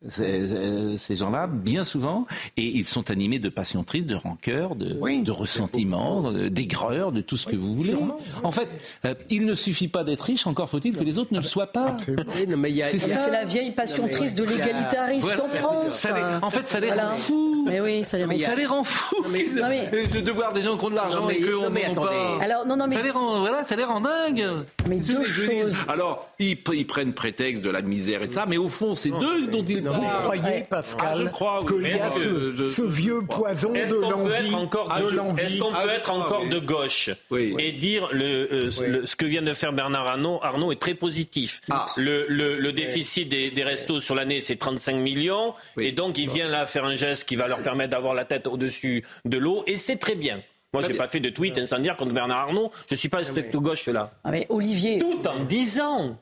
ces, 0.08 1.16
gens-là, 1.16 1.46
bien 1.46 1.84
souvent, 1.84 2.26
et 2.56 2.64
ils 2.64 2.86
sont 2.86 3.10
animés 3.10 3.38
de 3.38 3.48
passion 3.48 3.84
triste, 3.84 4.06
de 4.06 4.14
rancœur, 4.14 4.76
de, 4.76 4.94
de 4.94 5.30
ressentiment, 5.30 6.32
d'aigreur, 6.32 7.12
de 7.12 7.20
tout 7.20 7.36
ce 7.36 7.46
que 7.46 7.56
vous 7.56 7.74
voulez. 7.74 7.94
En 8.42 8.50
fait, 8.50 8.68
euh, 9.04 9.14
il 9.30 9.46
ne 9.46 9.54
suffit 9.54 9.88
pas 9.88 10.04
d'être 10.04 10.22
riche, 10.22 10.46
encore 10.46 10.68
faut-il 10.68 10.96
que 10.96 11.04
les 11.04 11.18
autres 11.18 11.32
ne 11.32 11.38
le 11.38 11.44
soient 11.44 11.72
pas. 11.72 11.96
C'est 11.98 13.30
la 13.30 13.44
vieille 13.44 13.72
passion 13.72 14.08
triste 14.08 14.36
de 14.36 14.44
l'égalitarisme 14.44 15.30
en 15.42 15.48
France. 15.48 16.06
en 16.42 16.50
fait, 16.50 16.68
ça. 16.68 16.80
Mais 17.64 17.80
oui, 17.80 18.04
ça 18.04 18.18
les 18.18 18.24
rend, 18.24 18.38
ça 18.38 18.54
les 18.54 18.66
rend 18.66 18.84
fous. 18.84 19.24
De 19.24 20.30
voir 20.30 20.52
des 20.52 20.62
gens 20.62 20.76
qui 20.76 20.84
ont 20.84 20.90
de 20.90 20.94
l'argent 20.94 21.28
et 21.28 21.40
qu'on 21.40 21.70
n'en 21.70 21.94
pas. 21.94 22.38
Alors, 22.40 22.66
non, 22.66 22.76
non, 22.76 22.86
mais... 22.86 22.96
ça, 22.96 23.02
les 23.02 23.10
rend, 23.10 23.40
voilà, 23.40 23.64
ça 23.64 23.76
les 23.76 23.84
rend 23.84 24.00
dingues. 24.00 24.44
Mais 24.88 24.98
deux 24.98 25.24
choses. 25.24 25.74
Alors, 25.88 26.28
ils, 26.38 26.58
ils, 26.72 26.86
prennent 26.86 27.14
prétexte 27.14 27.62
de 27.62 27.70
la 27.70 27.82
misère 27.82 28.22
et 28.22 28.28
de 28.28 28.32
ça, 28.32 28.46
mais 28.46 28.56
au 28.56 28.68
fond, 28.68 28.94
c'est 28.94 29.10
d'eux 29.10 29.46
dont 29.48 29.64
ils 29.64 29.82
vous 29.82 30.08
croyez, 30.22 30.66
Pascal, 30.68 31.32
ah, 31.40 31.60
qu'il 31.66 31.86
y 31.86 31.92
a 31.92 32.10
ce, 32.68 32.82
vieux 32.82 33.22
poison 33.22 33.72
de 33.72 34.00
l'envie 34.00 35.42
Est-ce 35.42 35.60
qu'on 35.60 35.72
peut 35.72 35.88
être 35.88 36.10
encore 36.10 36.46
de 36.48 36.58
gauche 36.58 37.10
et 37.58 37.72
dire 37.72 38.08
le, 38.12 38.52
euh, 38.52 39.04
ce 39.04 39.16
que 39.16 39.26
vient 39.26 39.42
de 39.42 39.52
faire 39.52 39.72
Bernard 39.72 40.06
Arnault, 40.06 40.40
Arnault 40.42 40.72
est 40.72 40.80
très 40.80 40.94
positif. 40.94 41.60
Ah. 41.70 41.86
Le, 41.96 42.70
déficit 42.72 43.28
des, 43.28 43.64
restos 43.64 44.00
sur 44.00 44.14
l'année, 44.14 44.40
c'est 44.40 44.56
35 44.56 44.96
millions. 44.96 45.54
Et 45.78 45.92
donc, 45.92 46.18
il 46.18 46.28
vient 46.28 46.48
là 46.48 46.66
faire 46.66 46.84
un 46.84 46.94
geste 46.94 47.26
qui 47.26 47.36
va 47.36 47.48
leur 47.48 47.53
permettre 47.58 47.90
d'avoir 47.90 48.14
la 48.14 48.24
tête 48.24 48.46
au-dessus 48.46 49.04
de 49.24 49.38
l'eau. 49.38 49.62
Et 49.66 49.76
c'est 49.76 49.96
très 49.96 50.14
bien. 50.14 50.42
Moi, 50.72 50.82
je 50.82 50.88
n'ai 50.88 50.94
pas 50.94 51.08
fait 51.08 51.20
de 51.20 51.30
tweet 51.30 51.56
incendiaire 51.56 51.96
contre 51.96 52.12
Bernard 52.12 52.48
Arnault. 52.48 52.72
Je 52.88 52.94
ne 52.94 52.98
suis 52.98 53.08
pas 53.08 53.28
un 53.28 53.32
de 53.32 53.58
gauche 53.58 53.86
là. 53.86 54.12
Ah 54.24 54.32
mais 54.32 54.46
Olivier. 54.48 54.98
Tout 54.98 55.26
en 55.28 55.44
disant 55.44 56.18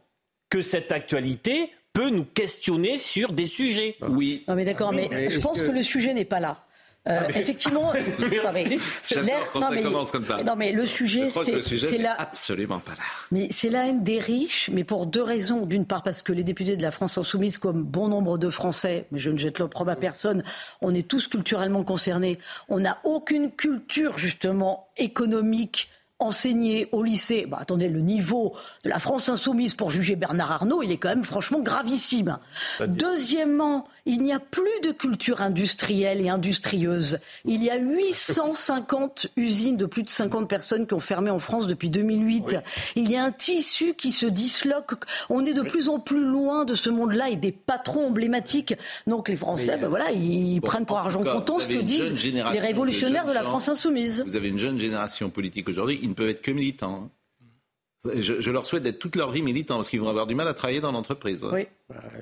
que 0.50 0.60
cette 0.60 0.92
actualité 0.92 1.70
peut 1.94 2.10
nous 2.10 2.24
questionner 2.24 2.98
sur 2.98 3.32
des 3.32 3.46
sujets. 3.46 3.96
Oui. 4.08 4.44
Non 4.48 4.54
mais 4.54 4.64
d'accord, 4.64 4.92
mais, 4.92 5.30
je 5.30 5.40
pense 5.40 5.60
que... 5.60 5.70
le 5.70 5.82
sujet 5.82 6.12
n'est 6.12 6.26
pas 6.26 6.40
là. 6.40 6.64
Euh, 7.08 7.18
ah, 7.20 7.28
effectivement, 7.30 7.92
J'adore 9.08 9.50
quand 9.52 9.60
ça 9.60 9.82
commence 9.82 10.10
comme 10.12 10.24
ça. 10.24 10.42
Non, 10.44 10.54
mais 10.56 10.70
le 10.70 10.86
sujet, 10.86 11.30
c'est 11.30 11.98
la 11.98 12.12
absolument 12.12 12.78
pas 12.78 12.92
là. 12.92 13.02
Mais 13.32 13.48
c'est 13.50 13.70
la 13.70 13.88
haine 13.88 14.04
des 14.04 14.20
riches, 14.20 14.70
mais 14.72 14.84
pour 14.84 15.06
deux 15.06 15.22
raisons. 15.22 15.66
D'une 15.66 15.84
part, 15.84 16.04
parce 16.04 16.22
que 16.22 16.32
les 16.32 16.44
députés 16.44 16.76
de 16.76 16.82
la 16.82 16.92
France 16.92 17.18
insoumise, 17.18 17.58
comme 17.58 17.82
bon 17.82 18.06
nombre 18.06 18.38
de 18.38 18.50
Français, 18.50 19.06
mais 19.10 19.18
je 19.18 19.30
ne 19.30 19.36
jette 19.36 19.58
l'opprobre 19.58 19.90
à 19.90 19.96
personne, 19.96 20.44
on 20.80 20.94
est 20.94 21.08
tous 21.08 21.26
culturellement 21.26 21.82
concernés. 21.82 22.38
On 22.68 22.78
n'a 22.78 22.98
aucune 23.02 23.50
culture 23.50 24.16
justement 24.16 24.88
économique 24.96 25.88
enseigner 26.22 26.88
au 26.92 27.02
lycée. 27.02 27.46
Bah, 27.46 27.58
attendez, 27.60 27.88
le 27.88 28.00
niveau 28.00 28.54
de 28.84 28.88
la 28.88 28.98
France 28.98 29.28
insoumise 29.28 29.74
pour 29.74 29.90
juger 29.90 30.16
Bernard 30.16 30.52
Arnault, 30.52 30.82
il 30.82 30.92
est 30.92 30.96
quand 30.96 31.08
même 31.08 31.24
franchement 31.24 31.60
gravissime. 31.60 32.38
Deuxièmement, 32.86 33.86
il 34.06 34.22
n'y 34.22 34.32
a 34.32 34.40
plus 34.40 34.80
de 34.82 34.90
culture 34.90 35.40
industrielle 35.40 36.20
et 36.20 36.28
industrieuse. 36.28 37.18
Il 37.44 37.62
y 37.62 37.70
a 37.70 37.76
850 37.76 39.28
usines 39.36 39.76
de 39.76 39.86
plus 39.86 40.02
de 40.02 40.10
50 40.10 40.48
personnes 40.48 40.86
qui 40.86 40.94
ont 40.94 41.00
fermé 41.00 41.30
en 41.30 41.38
France 41.38 41.66
depuis 41.66 41.88
2008. 41.88 42.56
Il 42.96 43.10
y 43.10 43.16
a 43.16 43.24
un 43.24 43.32
tissu 43.32 43.94
qui 43.94 44.12
se 44.12 44.26
disloque. 44.26 44.92
On 45.30 45.46
est 45.46 45.54
de 45.54 45.62
plus 45.62 45.88
en 45.88 46.00
plus 46.00 46.24
loin 46.24 46.64
de 46.64 46.74
ce 46.74 46.90
monde-là 46.90 47.30
et 47.30 47.36
des 47.36 47.52
patrons 47.52 48.08
emblématiques. 48.08 48.74
Donc 49.06 49.28
les 49.28 49.36
Français, 49.36 49.78
ben 49.78 49.88
voilà, 49.88 50.10
ils 50.10 50.60
prennent 50.60 50.86
pour 50.86 50.98
argent 50.98 51.22
comptant 51.22 51.58
ce 51.58 51.68
que 51.68 51.80
disent 51.80 52.14
les 52.24 52.60
révolutionnaires 52.60 53.26
de, 53.26 53.32
la 53.32 53.42
France 53.42 53.68
insoumise. 53.68 54.22
Vous 54.26 54.36
avez 54.36 54.48
une 54.48 54.58
jeune 54.58 54.78
génération 54.78 55.30
politique 55.30 55.68
aujourd'hui 55.68 56.00
ne 56.08 56.14
peuvent 56.14 56.28
être 56.28 56.42
que 56.42 56.50
militants. 56.50 57.10
Hein. 58.04 58.10
Je, 58.20 58.50
leur 58.50 58.66
souhaite 58.66 58.82
d'être 58.82 58.98
toute 58.98 59.16
leur 59.16 59.30
vie 59.30 59.42
militants 59.42 59.76
parce 59.76 59.88
qu'ils 59.88 60.00
vont 60.00 60.08
avoir 60.08 60.26
du 60.26 60.34
mal 60.34 60.48
à 60.48 60.54
travailler 60.54 60.80
dans 60.80 60.92
l'entreprise. 60.92 61.44
Oui. 61.52 61.66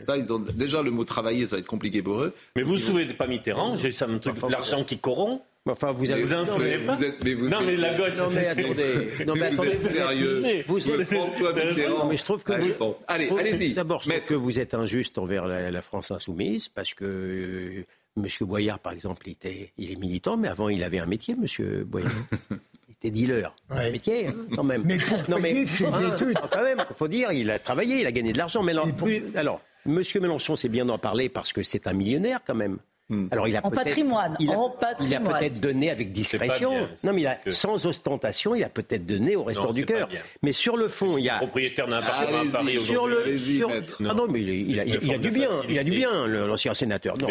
Ça, 0.07 0.17
ils 0.17 0.33
ont, 0.33 0.39
déjà, 0.39 0.83
le 0.83 0.91
mot 0.91 1.05
travailler, 1.05 1.47
ça 1.47 1.57
va 1.57 1.61
être 1.61 1.67
compliqué 1.67 2.03
pour 2.03 2.21
eux. 2.21 2.35
Mais 2.57 2.63
vous 2.63 2.75
ne 2.75 2.79
vous 2.79 2.83
souvenez 2.83 3.13
pas 3.15 3.27
Mitterrand 3.27 3.77
J'ai 3.77 3.91
ça, 3.91 4.07
l'argent 4.49 4.85
qui 4.85 4.99
corrompt. 4.99 5.43
Enfin, 5.69 5.93
vous 5.93 6.11
avez... 6.11 6.25
vous 6.25 6.87
pas 6.87 6.97
mais 7.23 7.35
vous, 7.35 7.49
Non, 7.49 7.61
mais 7.61 7.77
la 7.77 7.95
gauche. 7.95 8.17
Non, 8.17 8.31
mais 8.31 8.47
attendez. 8.47 9.25
Non, 9.27 9.35
mais 9.35 9.43
attendez. 9.43 9.77
Vous 9.77 9.87
êtes 9.87 9.93
sérieux. 9.93 10.65
Vous 10.67 10.91
êtes 10.91 11.05
François 11.05 11.53
Mitterrand. 11.53 12.07
mais 12.07 12.17
je 12.17 12.25
trouve 12.25 12.43
que 12.43 12.53
vous... 12.53 12.95
Allez, 13.07 13.31
allez-y. 13.31 13.75
D'abord, 13.75 14.03
je 14.03 14.11
trouve 14.11 14.25
que 14.25 14.35
vous 14.35 14.59
êtes 14.59 14.75
injuste 14.75 15.19
envers 15.19 15.47
la, 15.47 15.83
France 15.83 16.11
insoumise 16.11 16.69
parce 16.69 16.93
que 16.93 17.05
euh, 17.05 17.85
M. 18.17 18.27
Boyard, 18.43 18.79
par 18.79 18.93
exemple, 18.93 19.23
il, 19.27 19.33
était, 19.33 19.73
il 19.79 19.93
est 19.93 19.97
militant, 19.97 20.37
mais 20.37 20.49
avant, 20.49 20.69
il 20.69 20.83
avait 20.83 20.99
un 20.99 21.07
métier, 21.07 21.35
M. 21.35 21.85
Boyard. 21.85 22.13
était 23.01 23.11
dealer. 23.11 23.55
Un 23.71 23.91
métier, 23.91 24.29
hein, 24.29 24.35
quand 24.55 24.65
même. 24.65 24.83
Mais 24.85 24.99
pour 24.99 25.19
non, 25.29 25.39
mais, 25.41 25.67
ses 25.67 25.87
ah, 25.87 26.15
études. 26.15 26.39
Quand 26.51 26.63
même, 26.63 26.85
il 26.89 26.97
faut 26.97 27.09
dire, 27.09 27.33
il 27.33 27.51
a 27.51 27.59
travaillé, 27.59 28.01
il 28.01 28.07
a 28.07 28.13
gagné 28.13 28.33
de 28.33 28.39
l'argent. 28.39 28.63
Mais 28.63 28.73
alors, 28.73 28.89
alors, 29.35 29.61
Monsieur 29.87 30.21
Mélenchon, 30.21 30.57
c'est 30.57 30.69
bien 30.69 30.85
d'en 30.85 30.99
parler 30.99 31.29
parce 31.29 31.53
que 31.53 31.63
c'est 31.63 31.87
un 31.87 31.95
millionnaire 31.95 32.41
quand 32.47 32.55
même. 32.55 32.79
Hmm. 33.11 33.27
Alors 33.33 33.49
il 33.49 33.57
a 33.57 33.67
en 33.67 33.71
patrimoine, 33.73 34.37
il 34.39 34.53
a, 34.53 34.59
en 34.59 34.71
patrimoine. 34.71 35.23
Il 35.23 35.27
a 35.27 35.39
peut-être 35.39 35.61
donné 35.61 35.91
avec 35.91 36.13
discrétion. 36.13 36.87
non, 37.03 37.13
mais 37.13 37.23
il 37.23 37.27
a, 37.27 37.37
sans 37.49 37.85
ostentation, 37.85 38.55
il 38.55 38.63
a 38.63 38.69
peut-être 38.69 39.05
donné 39.05 39.35
au 39.35 39.43
restaurant 39.43 39.73
du 39.73 39.85
cœur. 39.85 40.09
Mais 40.43 40.53
sur 40.53 40.77
le 40.77 40.87
fond, 40.87 41.19
il 41.19 41.25
y 41.25 41.29
a 41.29 41.39
propriétaire 41.39 41.89
d'un 41.89 41.97
appartement 41.97 42.41
à 42.41 42.53
Paris 42.53 42.81
sur 42.81 43.09
le 43.09 43.37
sur... 43.37 43.69
Ah 44.09 44.15
non, 44.15 44.29
mais 44.29 44.41
il, 44.41 44.79
a, 44.79 44.85
il 44.85 45.13
a, 45.13 45.19
du 45.19 45.31
bien, 45.31 45.49
il 45.69 45.79
a 45.79 45.83
du 45.83 45.91
bien, 45.91 46.29
l'ancien 46.29 46.73
sénateur. 46.73 47.19
Non, 47.19 47.27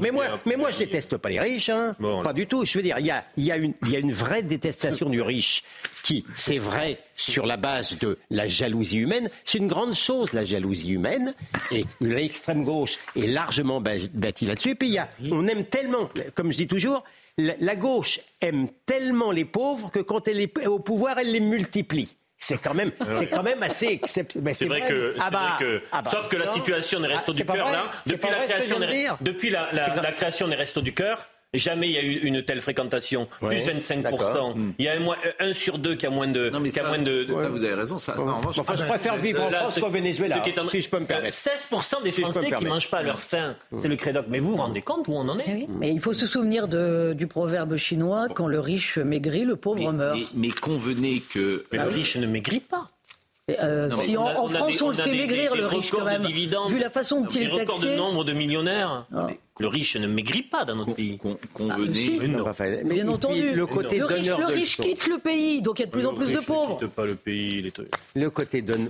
mais, 0.00 0.12
moi, 0.12 0.24
mais 0.46 0.56
moi, 0.56 0.70
je 0.70 0.78
déteste 0.78 1.16
pas 1.16 1.28
les 1.28 1.40
riches, 1.40 1.70
hein. 1.70 1.96
pas 2.22 2.32
du 2.32 2.46
tout. 2.46 2.64
Je 2.64 2.78
veux 2.78 2.84
dire, 2.84 2.96
il 3.00 3.06
y 3.06 3.10
a, 3.10 3.24
il 3.36 3.44
y 3.44 3.50
a 3.50 3.56
une, 3.56 3.74
il 3.82 3.90
y 3.90 3.96
a 3.96 3.98
une 3.98 4.12
vraie 4.12 4.42
détestation 4.42 5.08
du 5.08 5.20
riche 5.22 5.64
qui, 6.04 6.24
c'est 6.36 6.58
vrai, 6.58 6.98
sur 7.16 7.46
la 7.46 7.56
base 7.56 7.98
de 7.98 8.18
la 8.30 8.46
jalousie 8.46 8.98
humaine, 8.98 9.28
c'est 9.44 9.58
une 9.58 9.68
grande 9.68 9.94
chose 9.94 10.32
la 10.32 10.44
jalousie 10.44 10.90
humaine. 10.90 11.34
Et 11.72 11.84
l'extrême 12.00 12.64
gauche 12.64 12.98
est 13.16 13.26
largement 13.26 13.80
bâtie 13.80 14.46
là-dessus. 14.46 14.70
Et 14.70 14.74
puis 14.74 14.88
y 14.88 14.98
a 14.98 15.08
on 15.32 15.46
aime 15.48 15.64
tellement, 15.64 16.10
comme 16.34 16.52
je 16.52 16.58
dis 16.58 16.66
toujours, 16.66 17.04
la, 17.38 17.76
gauche 17.76 18.20
aime 18.40 18.68
tellement 18.86 19.30
les 19.30 19.44
pauvres 19.44 19.90
que 19.90 20.00
quand 20.00 20.28
elle 20.28 20.40
est 20.40 20.66
au 20.66 20.78
pouvoir, 20.78 21.18
elle 21.18 21.32
les 21.32 21.40
multiplie. 21.40 22.16
C'est 22.38 22.58
quand 22.58 22.74
même, 22.74 22.92
c'est 23.18 23.28
quand 23.28 23.42
même 23.42 23.62
assez. 23.62 24.00
C'est 24.06 24.66
vrai, 24.66 24.82
que, 24.82 25.16
ah 25.18 25.30
bah, 25.30 25.58
ah 25.90 26.02
bah, 26.02 26.10
sauf 26.10 26.28
que 26.28 26.36
la 26.36 26.46
situation 26.46 27.00
des 27.00 27.08
restos 27.08 27.32
ah, 27.32 27.36
du 27.36 27.46
cœur 27.46 27.70
là, 27.70 27.90
depuis 28.04 28.28
la 28.28 28.46
création, 28.46 28.78
depuis 29.22 29.50
la, 29.50 29.72
la 29.72 30.12
création 30.12 30.46
des 30.46 30.54
restos 30.54 30.82
du 30.82 30.92
cœur, 30.92 31.28
Jamais 31.56 31.88
il 31.88 31.92
y 31.92 31.98
a 31.98 32.02
eu 32.02 32.18
une 32.22 32.42
telle 32.42 32.60
fréquentation, 32.60 33.28
plus 33.40 33.56
25%. 33.56 34.56
Hmm. 34.56 34.72
Il 34.78 34.84
y 34.84 34.88
a 34.88 34.92
un, 34.92 35.48
un, 35.48 35.52
sur 35.52 35.78
deux 35.78 35.94
qui 35.94 36.06
a 36.06 36.10
moins 36.10 36.28
de. 36.28 36.50
Non, 36.50 36.60
mais 36.60 36.70
ça, 36.70 36.84
moins 36.84 36.98
de, 36.98 37.26
ça, 37.26 37.48
vous 37.48 37.64
avez 37.64 37.74
raison. 37.74 37.98
Ça, 37.98 38.18
en 38.18 38.38
revanche, 38.38 38.58
enfin, 38.58 38.76
je 38.76 38.84
préfère 38.84 39.16
vivre 39.16 39.42
en 39.42 39.50
France 39.50 39.78
qu'au 39.78 39.88
Venezuela, 39.88 40.42
si 40.68 40.80
je 40.80 40.88
peux 40.88 41.00
me 41.00 41.06
permettre. 41.06 41.36
16% 41.36 42.02
des 42.02 42.10
Français 42.10 42.50
qui 42.50 42.64
ne 42.64 42.68
mangent 42.68 42.90
pas 42.90 42.98
à 42.98 43.02
leur 43.02 43.20
faim, 43.20 43.56
c'est 43.76 43.88
le 43.88 43.96
crédoc. 43.96 44.26
Mais 44.28 44.38
vous 44.38 44.50
vous 44.50 44.56
rendez 44.56 44.82
compte 44.82 45.08
où 45.08 45.12
on 45.12 45.28
en 45.28 45.38
est 45.38 45.44
eh 45.48 45.66
Mais 45.78 45.90
il 45.90 46.00
faut 46.00 46.12
se 46.12 46.26
souvenir 46.26 46.68
de, 46.68 47.12
du 47.12 47.26
proverbe 47.26 47.76
chinois 47.76 48.28
quand 48.34 48.46
le 48.46 48.60
riche 48.60 48.98
maigrit, 48.98 49.44
le 49.44 49.56
pauvre 49.56 49.92
meurt. 49.92 50.18
Mais, 50.34 50.50
convenez 50.50 51.22
que. 51.32 51.64
le 51.70 51.82
riche 51.82 52.16
ne 52.16 52.26
maigrit 52.26 52.60
pas. 52.60 52.90
Euh, 53.48 53.88
si 54.02 54.16
en, 54.16 54.48
France 54.48 54.82
on, 54.82 54.88
le 54.88 54.94
fait 54.94 55.12
maigrir 55.12 55.54
le 55.54 55.66
riche 55.66 55.92
quand 55.92 56.04
même, 56.04 56.26
vu 56.26 56.78
la 56.80 56.90
façon 56.90 57.20
dont 57.20 57.28
il 57.28 57.42
est 57.44 57.56
taxé. 57.56 57.92
de 57.92 57.96
nombre 57.96 58.24
de 58.24 58.32
millionnaires. 58.32 59.06
Ah. 59.14 59.28
Le 59.60 59.68
riche 59.68 59.96
ne 59.96 60.08
maigrit 60.08 60.42
pas 60.42 60.64
dans 60.64 60.74
notre 60.74 60.94
pays. 60.94 61.16
Ah, 61.24 61.76
Bien 62.84 63.08
entendu. 63.08 63.54
Le, 63.54 63.66
côté 63.66 63.98
le 63.98 64.06
riche, 64.06 64.26
le 64.26 64.46
riche 64.46 64.76
quitte 64.78 65.06
le 65.06 65.18
pays, 65.18 65.62
donc 65.62 65.78
il 65.78 65.82
y 65.82 65.84
a 65.84 65.86
de 65.86 65.92
plus 65.92 66.06
en 66.06 66.14
plus 66.14 66.32
de 66.32 66.40
pauvres. 66.40 66.80
quitte 66.80 66.90
pas 66.90 67.06
le 67.06 67.14
pays. 67.14 67.72
Le 68.16 68.30
côté 68.30 68.62
donne. 68.62 68.88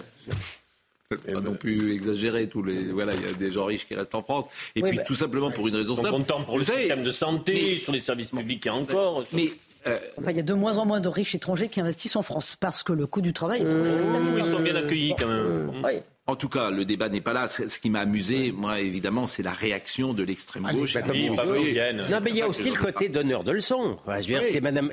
Pas 1.09 1.41
non 1.41 1.55
plus 1.55 1.95
exagérer 1.95 2.49
tous 2.49 2.65
les 2.65 2.83
voilà 2.87 3.15
il 3.15 3.21
y 3.21 3.29
a 3.29 3.33
des 3.33 3.53
gens 3.53 3.67
riches 3.67 3.87
qui 3.87 3.95
restent 3.95 4.17
en 4.17 4.25
France 4.25 4.47
et 4.75 4.83
puis 4.83 4.99
tout 5.07 5.15
simplement 5.15 5.53
pour 5.53 5.69
une 5.69 5.77
raison 5.77 5.95
simple. 5.95 6.11
Content 6.11 6.43
pour 6.43 6.59
le 6.59 6.65
système 6.65 7.05
de 7.05 7.13
santé, 7.13 7.79
sur 7.79 7.93
les 7.93 8.01
services 8.01 8.31
publics 8.31 8.67
et 8.67 8.71
encore. 8.71 9.23
Mais 9.33 9.51
euh, 9.87 9.99
enfin, 10.19 10.31
il 10.31 10.37
y 10.37 10.41
a 10.41 10.43
de 10.43 10.55
moins 10.55 10.79
en 10.79 10.87
moins 10.87 11.01
de 11.01 11.09
riches 11.09 11.35
étrangers 11.35 11.69
qui 11.69 11.81
investissent 11.81 12.17
en 12.17 12.23
France 12.23 12.57
parce 12.57 12.83
que 12.83 12.93
le 12.93 13.07
coût 13.07 13.21
du 13.21 13.33
travail 13.33 13.63
est 13.63 13.69
trop 13.69 14.39
Ils 14.39 14.45
sont 14.45 14.61
bien 14.61 14.77
accueillis 14.77 15.15
quand 15.19 15.29
même. 15.29 15.73
Oui. 15.85 15.93
En 16.29 16.35
tout 16.35 16.49
cas, 16.49 16.71
le 16.71 16.85
débat 16.85 17.09
n'est 17.09 17.21
pas 17.21 17.33
là. 17.33 17.47
Ce 17.47 17.79
qui 17.79 17.89
m'a 17.89 18.01
amusé, 18.01 18.51
moi, 18.51 18.81
évidemment, 18.81 19.29
c'est 19.29 19.45
la 19.45 19.53
réaction 19.53 20.13
de 20.13 20.25
l'extrême 20.25 20.65
gauche. 20.73 20.97
non, 20.97 22.21
mais 22.21 22.31
il 22.31 22.37
y 22.37 22.43
a 22.43 22.49
aussi 22.49 22.71
le 22.71 22.77
côté 22.77 23.09
donneur 23.09 23.45
de 23.45 23.53
leçons. 23.53 23.97
c'est 24.21 24.61
Madame, 24.61 24.91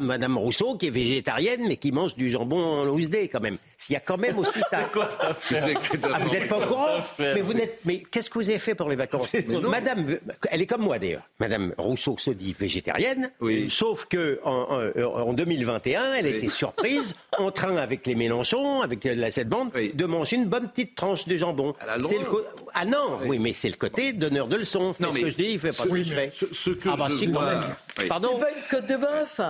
Madame, 0.00 0.38
Rousseau 0.38 0.76
qui 0.76 0.88
est 0.88 0.90
végétarienne, 0.90 1.62
mais 1.68 1.76
qui 1.76 1.92
mange 1.92 2.16
du 2.16 2.28
jambon 2.28 2.60
en 2.60 2.84
loose 2.84 3.10
quand 3.30 3.40
même. 3.40 3.58
Il 3.88 3.92
y 3.92 3.96
a 3.96 4.00
quand 4.00 4.18
même 4.18 4.38
aussi 4.38 4.60
ça. 4.70 4.84
quoi 4.92 5.06
ah, 5.20 5.32
Vous 6.20 6.30
n'êtes 6.30 6.48
pas 6.48 6.58
au 6.58 6.66
courant 6.66 7.04
Mais 7.18 7.40
vous 7.40 7.54
n'êtes. 7.54 7.80
Mais 7.84 8.02
qu'est-ce 8.10 8.30
que 8.30 8.38
vous 8.38 8.48
avez 8.48 8.58
fait 8.58 8.74
pour 8.74 8.88
les 8.88 8.96
vacances 8.96 9.34
Madame, 9.62 10.18
elle 10.50 10.62
est 10.62 10.66
comme 10.66 10.82
moi 10.82 10.98
d'ailleurs. 10.98 11.22
Madame 11.40 11.74
Rousseau 11.78 12.16
se 12.18 12.30
dit 12.30 12.54
végétarienne, 12.58 13.30
oui. 13.40 13.68
sauf 13.68 14.06
que 14.06 14.40
en, 14.44 15.32
2021, 15.32 16.14
elle 16.14 16.26
était 16.26 16.48
surprise 16.48 17.14
en 17.38 17.50
train 17.50 17.76
avec 17.76 18.06
les 18.06 18.14
Mélenchon, 18.14 18.82
avec 18.82 19.04
la 19.04 19.30
cette 19.30 19.48
bande, 19.48 19.70
de 19.72 20.04
manger 20.04 20.36
une 20.36 20.46
bonne 20.46 20.68
petite 20.68 20.94
tranche 20.94 21.26
de 21.26 21.36
jambon. 21.36 21.74
Ah 22.74 22.84
non, 22.84 23.18
oui, 23.26 23.38
mais 23.38 23.52
c'est 23.52 23.68
le 23.68 23.76
côté 23.76 24.12
donneur 24.12 24.46
de 24.46 24.56
leçons. 24.56 24.94
Non, 25.00 25.08
mais 25.12 25.20
ce 25.20 25.24
que 25.24 25.30
je 25.30 25.36
dis, 25.36 25.50
il 25.52 25.58
fait 25.58 25.68
pas 25.68 25.84
ce, 25.84 25.88
que 25.88 26.02
je 26.02 26.14
fais. 26.14 26.30
Ce, 26.30 26.70
que 26.70 26.88
ah 26.88 26.96
bah 26.96 27.08
je 27.10 27.16
si, 27.16 27.26
vois... 27.26 27.58
Pardon 28.08 28.38
pas 28.38 28.50
une 28.50 28.62
côte 28.70 28.86
de 28.86 28.96
bœuf 28.96 29.40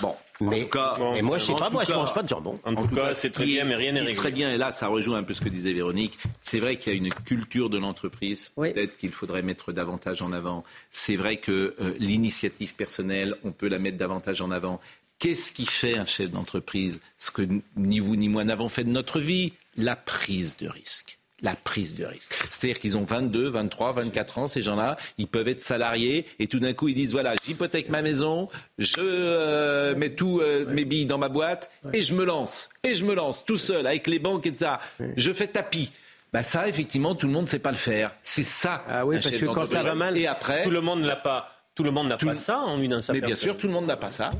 Bon, 0.00 0.14
mais, 0.40 0.62
en 0.62 0.64
tout 0.64 0.70
cas, 0.70 0.96
mais 1.12 1.22
moi, 1.22 1.38
je 1.38 1.46
sais 1.46 1.54
pas, 1.54 1.70
moi, 1.70 1.84
je 1.84 1.92
mange 1.92 2.14
pas 2.14 2.22
de 2.22 2.28
jambon. 2.28 2.58
En, 2.64 2.74
tout, 2.74 2.94
cas, 2.94 3.14
c'est 3.14 3.30
très 3.30 3.44
bien, 3.44 3.64
mais 3.64 3.74
rien 3.74 3.92
n'est 3.92 4.00
réglé. 4.00 4.14
Très 4.14 4.30
bien, 4.30 4.52
et 4.52 4.58
là, 4.58 4.70
ça 4.70 4.88
rejoint 4.88 5.18
un 5.18 5.22
peu 5.22 5.34
ce 5.34 5.40
que 5.40 5.48
disait 5.48 5.72
Véronique. 5.72 6.18
C'est 6.40 6.58
vrai 6.58 6.76
qu'il 6.76 6.92
y 6.92 6.96
a 6.96 6.98
une 6.98 7.12
culture 7.12 7.70
de 7.70 7.78
l'entreprise. 7.78 8.50
Peut-être 8.56 8.96
qu'il 8.96 9.12
faudrait 9.12 9.42
mettre 9.42 9.72
davantage 9.72 10.22
en 10.22 10.32
avant. 10.32 10.64
C'est 10.90 11.16
vrai 11.16 11.38
que 11.38 11.74
euh, 11.80 11.94
l'initiative 11.98 12.74
personnelle, 12.74 13.36
on 13.44 13.52
peut 13.52 13.68
la 13.68 13.78
mettre 13.78 13.96
davantage 13.96 14.40
en 14.42 14.50
avant. 14.50 14.80
Qu'est-ce 15.18 15.52
qui 15.52 15.66
fait 15.66 15.98
un 15.98 16.06
chef 16.06 16.30
d'entreprise 16.30 17.00
Ce 17.18 17.30
que 17.30 17.42
ni 17.76 17.98
vous 17.98 18.16
ni 18.16 18.28
moi 18.28 18.44
n'avons 18.44 18.68
fait 18.68 18.84
de 18.84 18.90
notre 18.90 19.18
vie, 19.18 19.52
la 19.76 19.96
prise 19.96 20.56
de 20.56 20.68
risque 20.68 21.18
la 21.40 21.54
prise 21.54 21.94
de 21.94 22.04
risque. 22.04 22.34
C'est-à-dire 22.50 22.80
qu'ils 22.80 22.96
ont 22.98 23.04
22, 23.04 23.48
23, 23.48 23.92
24 23.92 24.38
ans, 24.38 24.48
ces 24.48 24.62
gens-là, 24.62 24.96
ils 25.18 25.28
peuvent 25.28 25.48
être 25.48 25.62
salariés 25.62 26.26
et 26.38 26.46
tout 26.46 26.58
d'un 26.58 26.72
coup 26.72 26.88
ils 26.88 26.94
disent 26.94 27.12
voilà, 27.12 27.34
j'hypothèque 27.44 27.88
ma 27.88 28.02
maison, 28.02 28.48
je 28.78 28.96
euh, 28.98 29.94
mets 29.94 30.10
tous 30.10 30.40
euh, 30.40 30.66
mes 30.68 30.84
billes 30.84 31.06
dans 31.06 31.18
ma 31.18 31.28
boîte 31.28 31.70
et 31.92 32.02
je 32.02 32.14
me 32.14 32.24
lance. 32.24 32.70
Et 32.84 32.94
je 32.94 33.04
me 33.04 33.14
lance 33.14 33.44
tout 33.44 33.58
seul 33.58 33.86
avec 33.86 34.06
les 34.06 34.18
banques 34.18 34.46
et 34.46 34.52
tout 34.52 34.58
ça. 34.58 34.80
Je 35.16 35.32
fais 35.32 35.46
tapis. 35.46 35.90
Bah 36.32 36.42
ça, 36.42 36.68
effectivement, 36.68 37.14
tout 37.14 37.26
le 37.26 37.32
monde 37.32 37.44
ne 37.44 37.48
sait 37.48 37.58
pas 37.58 37.70
le 37.70 37.76
faire. 37.76 38.10
C'est 38.22 38.42
ça. 38.42 38.84
Ah 38.86 39.06
oui, 39.06 39.18
parce 39.22 39.34
que 39.34 39.46
quand 39.46 39.66
ça 39.66 39.82
va 39.82 39.94
mal, 39.94 40.18
et 40.18 40.26
après, 40.26 40.62
tout 40.62 40.70
le 40.70 40.80
monde 40.80 41.00
ne 41.00 41.06
l'a 41.06 41.16
pas. 41.16 41.54
Tout 41.74 41.84
le 41.84 41.90
monde 41.92 42.08
n'a 42.08 42.16
pas 42.16 42.34
ça 42.34 42.58
en 42.58 43.00
sa 43.00 43.12
Mais 43.12 43.20
bien 43.20 43.36
sûr, 43.36 43.56
tout 43.56 43.68
le 43.68 43.72
monde 43.72 43.86
n'a 43.86 43.96
pas 43.96 44.10
ça. 44.10 44.32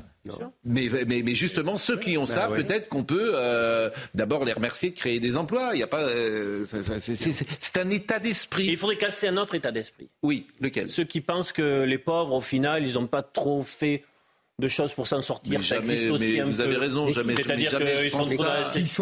Mais, 0.65 0.89
mais, 1.07 1.23
mais, 1.23 1.35
justement, 1.35 1.79
ceux 1.79 1.99
qui 1.99 2.19
ont 2.19 2.25
bah 2.25 2.33
ça, 2.33 2.49
peut-être 2.49 2.89
qu'on 2.89 3.05
peut, 3.05 3.33
euh, 3.35 3.91
d'abord 4.15 4.45
les 4.45 4.53
remercier 4.53 4.91
de 4.91 4.95
créer 4.97 5.21
des 5.21 5.37
emplois. 5.37 5.71
Il 5.75 5.81
y 5.81 5.83
a 5.83 5.87
pas, 5.87 6.03
euh, 6.03 6.65
c'est 6.67 7.77
un 7.79 7.91
état 7.91 8.19
d'esprit. 8.19 8.67
Il 8.67 8.77
faudrait 8.77 8.99
casser 8.99 9.29
un 9.29 9.37
autre 9.37 9.55
état 9.55 9.73
d'esprit. 9.73 10.09
Oui, 10.23 10.47
lequel? 10.61 10.89
Ceux 10.89 11.05
qui 11.05 11.21
pensent 11.21 11.53
que 11.53 11.83
les 11.83 11.99
pauvres, 11.99 12.35
au 12.35 12.41
final, 12.41 12.87
ils 12.87 12.95
n'ont 12.95 13.07
pas 13.07 13.23
trop 13.23 13.63
fait 13.63 14.05
de 14.61 14.67
choses 14.67 14.93
pour 14.93 15.07
s'en 15.07 15.21
sortir. 15.21 15.63
jamais, 15.63 16.11
mais 16.19 16.41
vous 16.43 16.61
avez 16.61 16.77
raison, 16.77 17.07
jamais. 17.09 17.37
C'est-à-dire 17.37 17.79
qu'ils 17.79 18.11
sont, 18.11 18.25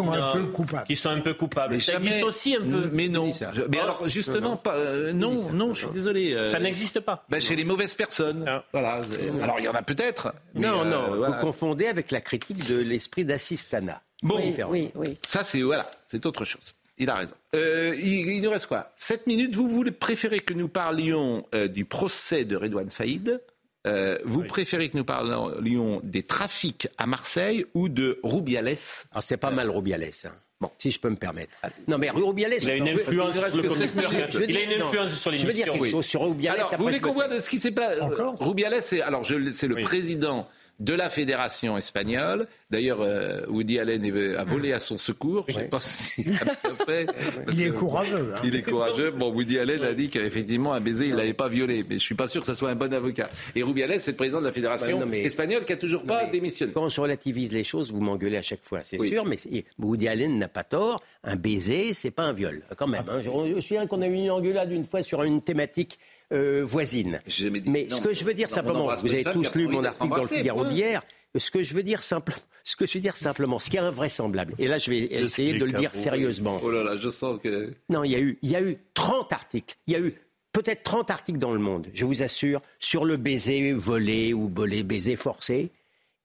sont, 0.03 0.11
un 0.11 0.33
peu 0.33 0.43
coupables. 0.45 0.85
Qui 0.85 0.95
sont 0.95 1.09
un 1.09 1.19
peu 1.19 1.33
coupables. 1.33 1.73
Mais 1.73 1.79
ça 1.79 1.95
existe 1.95 2.23
aussi 2.23 2.55
un 2.55 2.61
peu. 2.61 2.89
Mais 2.93 3.07
non. 3.07 3.31
Mais 3.69 3.79
alors 3.79 4.07
justement, 4.07 4.55
pas, 4.55 4.75
euh, 4.75 5.13
non, 5.13 5.51
non, 5.51 5.73
je 5.73 5.85
suis 5.85 5.93
désolé. 5.93 6.33
Euh, 6.33 6.51
ça 6.51 6.59
n'existe 6.59 6.99
pas. 6.99 7.25
Ben, 7.29 7.41
chez 7.41 7.55
les 7.55 7.65
mauvaises 7.65 7.95
personnes. 7.95 8.45
Ah. 8.47 8.63
Voilà. 8.71 9.01
Alors 9.41 9.59
il 9.59 9.65
y 9.65 9.67
en 9.67 9.73
a 9.73 9.81
peut-être. 9.81 10.33
Non, 10.53 10.85
non. 10.85 11.13
Euh, 11.13 11.27
vous 11.27 11.33
confondez 11.41 11.87
avec 11.87 12.11
la 12.11 12.21
critique 12.21 12.67
de 12.69 12.77
l'esprit 12.77 13.25
d'assistanat. 13.25 14.01
Bon, 14.23 14.39
oui, 14.69 14.91
oui, 14.95 15.17
Ça 15.25 15.43
c'est 15.43 15.61
voilà, 15.61 15.89
c'est 16.03 16.25
autre 16.25 16.45
chose. 16.45 16.73
Il 16.99 17.09
a 17.09 17.15
raison. 17.15 17.35
il, 17.53 18.41
nous 18.41 18.49
reste 18.49 18.67
quoi? 18.67 18.91
7 18.95 19.27
minutes. 19.27 19.55
Vous, 19.55 19.67
vous 19.67 19.83
préférez 19.91 20.39
que 20.39 20.53
nous 20.53 20.67
parlions 20.67 21.45
du 21.69 21.85
procès 21.85 22.45
de 22.45 22.55
Redouane 22.55 22.89
Faïd? 22.91 23.39
Euh, 23.87 24.17
vous 24.25 24.43
préférez 24.43 24.89
que 24.89 24.97
nous 24.97 25.05
parlions 25.05 26.01
des 26.03 26.23
trafics 26.23 26.87
à 26.97 27.05
Marseille 27.05 27.65
ou 27.73 27.89
de 27.89 28.19
Rubiales? 28.23 28.75
Ah, 29.13 29.21
C'est 29.21 29.37
pas 29.37 29.51
mal 29.51 29.69
Rubiales. 29.69 30.09
Hein. 30.25 30.31
Bon, 30.59 30.71
si 30.79 30.89
je 30.89 30.99
peux 30.99 31.09
me 31.09 31.15
permettre. 31.15 31.51
Non, 31.87 31.99
mais 31.99 32.09
Rubiales. 32.09 32.55
Il 32.59 32.69
a 32.69 32.75
une 32.75 32.87
influence 32.87 33.35
sur 33.35 33.61
le 33.61 34.49
Il 34.49 34.57
a 34.57 34.63
une 34.63 34.81
influence 34.81 35.11
sur 35.13 35.31
les 35.31 35.37
Je 35.37 35.45
veux 35.47 35.53
dire 35.53 35.71
quelque 35.71 35.89
chose 35.89 36.05
sur 36.05 36.23
Rubiales. 36.23 36.55
Alors, 36.55 36.75
vous 36.75 36.83
voulez 36.83 36.99
qu'on 36.99 37.13
voit 37.13 37.39
ce 37.39 37.49
qui 37.49 37.59
s'est 37.59 37.71
passé 37.71 37.99
Rubiales, 38.39 38.81
c'est 38.81 39.01
alors 39.01 39.25
c'est 39.25 39.67
le 39.67 39.75
président 39.81 40.47
de 40.79 40.93
la 40.93 41.09
fédération 41.09 41.77
espagnole. 41.77 42.47
D'ailleurs, 42.69 43.01
euh, 43.01 43.45
Woody 43.47 43.79
Allen 43.79 44.03
a 44.37 44.43
volé 44.43 44.73
à 44.73 44.79
son 44.79 44.97
secours. 44.97 45.45
Je 45.47 45.55
ne 45.55 45.59
sais 45.59 45.67
pas 45.67 45.79
s'il 45.79 46.33
a 46.33 46.85
fait. 46.85 47.07
il 47.53 47.61
est 47.63 47.73
courageux. 47.73 48.33
Hein. 48.35 48.41
Il 48.43 48.55
est 48.55 48.61
courageux. 48.61 49.11
Bon, 49.11 49.31
Woody 49.31 49.57
Allen 49.57 49.83
a 49.83 49.93
dit 49.93 50.09
qu'effectivement, 50.09 50.73
un 50.73 50.79
baiser, 50.79 51.05
il 51.05 51.13
ne 51.13 51.17
l'avait 51.17 51.33
pas 51.33 51.49
violé. 51.49 51.77
Mais 51.83 51.91
je 51.91 51.95
ne 51.95 51.99
suis 51.99 52.15
pas 52.15 52.27
sûr 52.27 52.41
que 52.41 52.47
ce 52.47 52.53
soit 52.53 52.69
un 52.69 52.75
bon 52.75 52.93
avocat. 52.93 53.29
Et 53.55 53.63
Rubiales, 53.63 53.99
c'est 53.99 54.11
le 54.11 54.17
président 54.17 54.39
de 54.39 54.45
la 54.45 54.51
fédération 54.51 55.01
espagnole 55.13 55.65
qui 55.65 55.71
n'a 55.71 55.77
toujours 55.77 56.03
pas 56.03 56.25
démissionné. 56.25 56.73
Quand 56.73 56.89
je 56.89 57.01
relativise 57.01 57.51
les 57.51 57.63
choses, 57.63 57.91
vous 57.91 58.01
m'engueulez 58.01 58.37
à 58.37 58.41
chaque 58.41 58.63
fois, 58.63 58.81
c'est 58.83 58.99
sûr. 58.99 59.25
Mais 59.25 59.37
Woody 59.79 60.07
Allen 60.07 60.37
n'a 60.37 60.47
pas 60.47 60.63
tort. 60.63 61.01
Un 61.23 61.35
baiser, 61.35 61.93
c'est 61.93 62.11
pas 62.11 62.23
un 62.23 62.33
viol, 62.33 62.63
quand 62.77 62.87
même. 62.87 63.03
Hein. 63.09 63.19
Je, 63.23 63.29
me 63.29 63.59
souviens 63.59 63.87
qu'on 63.87 64.01
a 64.01 64.07
eu 64.07 64.13
une 64.13 64.31
engueulade 64.31 64.71
une 64.71 64.85
fois 64.85 65.01
sur 65.01 65.23
une 65.23 65.41
thématique 65.41 65.99
euh, 66.33 66.63
voisine. 66.63 67.21
Mais 67.65 67.89
ce 67.89 68.01
que 68.01 68.13
je 68.13 68.23
veux 68.23 68.33
dire 68.33 68.49
simplement, 68.49 68.93
vous 68.95 69.13
avez 69.13 69.23
tous 69.23 69.55
lu 69.55 69.67
mon 69.67 69.83
article 69.83 70.09
dans 70.09 70.21
le 70.21 70.27
Figaro 70.27 70.65
d'hier. 70.65 71.01
Ce 71.37 71.51
que 71.51 71.61
je 71.61 71.75
veux 71.75 71.83
dire 71.83 72.03
simplement, 72.03 72.39
ce 72.63 72.75
que 72.75 72.87
je 72.87 72.95
veux 72.95 72.99
dire 72.99 73.15
simplement, 73.15 73.59
ce 73.59 73.69
qui 73.69 73.77
est 73.77 73.81
invraisemblable, 73.81 74.55
et 74.57 74.67
là 74.67 74.79
je 74.79 74.89
vais 74.89 74.99
essayer 74.99 75.53
de 75.53 75.65
le 75.65 75.73
dire 75.73 75.93
sérieusement. 75.93 76.59
Oh 76.63 76.71
là 76.71 76.83
là, 76.83 76.95
je 76.95 77.09
sens 77.09 77.39
que. 77.43 77.73
Non, 77.89 78.03
il 78.03 78.11
y 78.11 78.15
a 78.15 78.19
eu, 78.19 78.39
il 78.41 78.49
y 78.49 78.55
a 78.55 78.61
eu 78.61 78.77
30 78.95 79.33
articles. 79.33 79.77
Il 79.85 79.93
y 79.93 79.95
a 79.95 79.99
eu 79.99 80.15
peut-être 80.51 80.81
30 80.83 81.11
articles 81.11 81.37
dans 81.37 81.53
le 81.53 81.59
monde, 81.59 81.87
je 81.93 82.05
vous 82.05 82.23
assure, 82.23 82.61
sur 82.79 83.05
le 83.05 83.17
baiser 83.17 83.73
volé 83.73 84.33
ou 84.33 84.47
bolé, 84.47 84.81
baiser 84.81 85.15
forcé, 85.15 85.69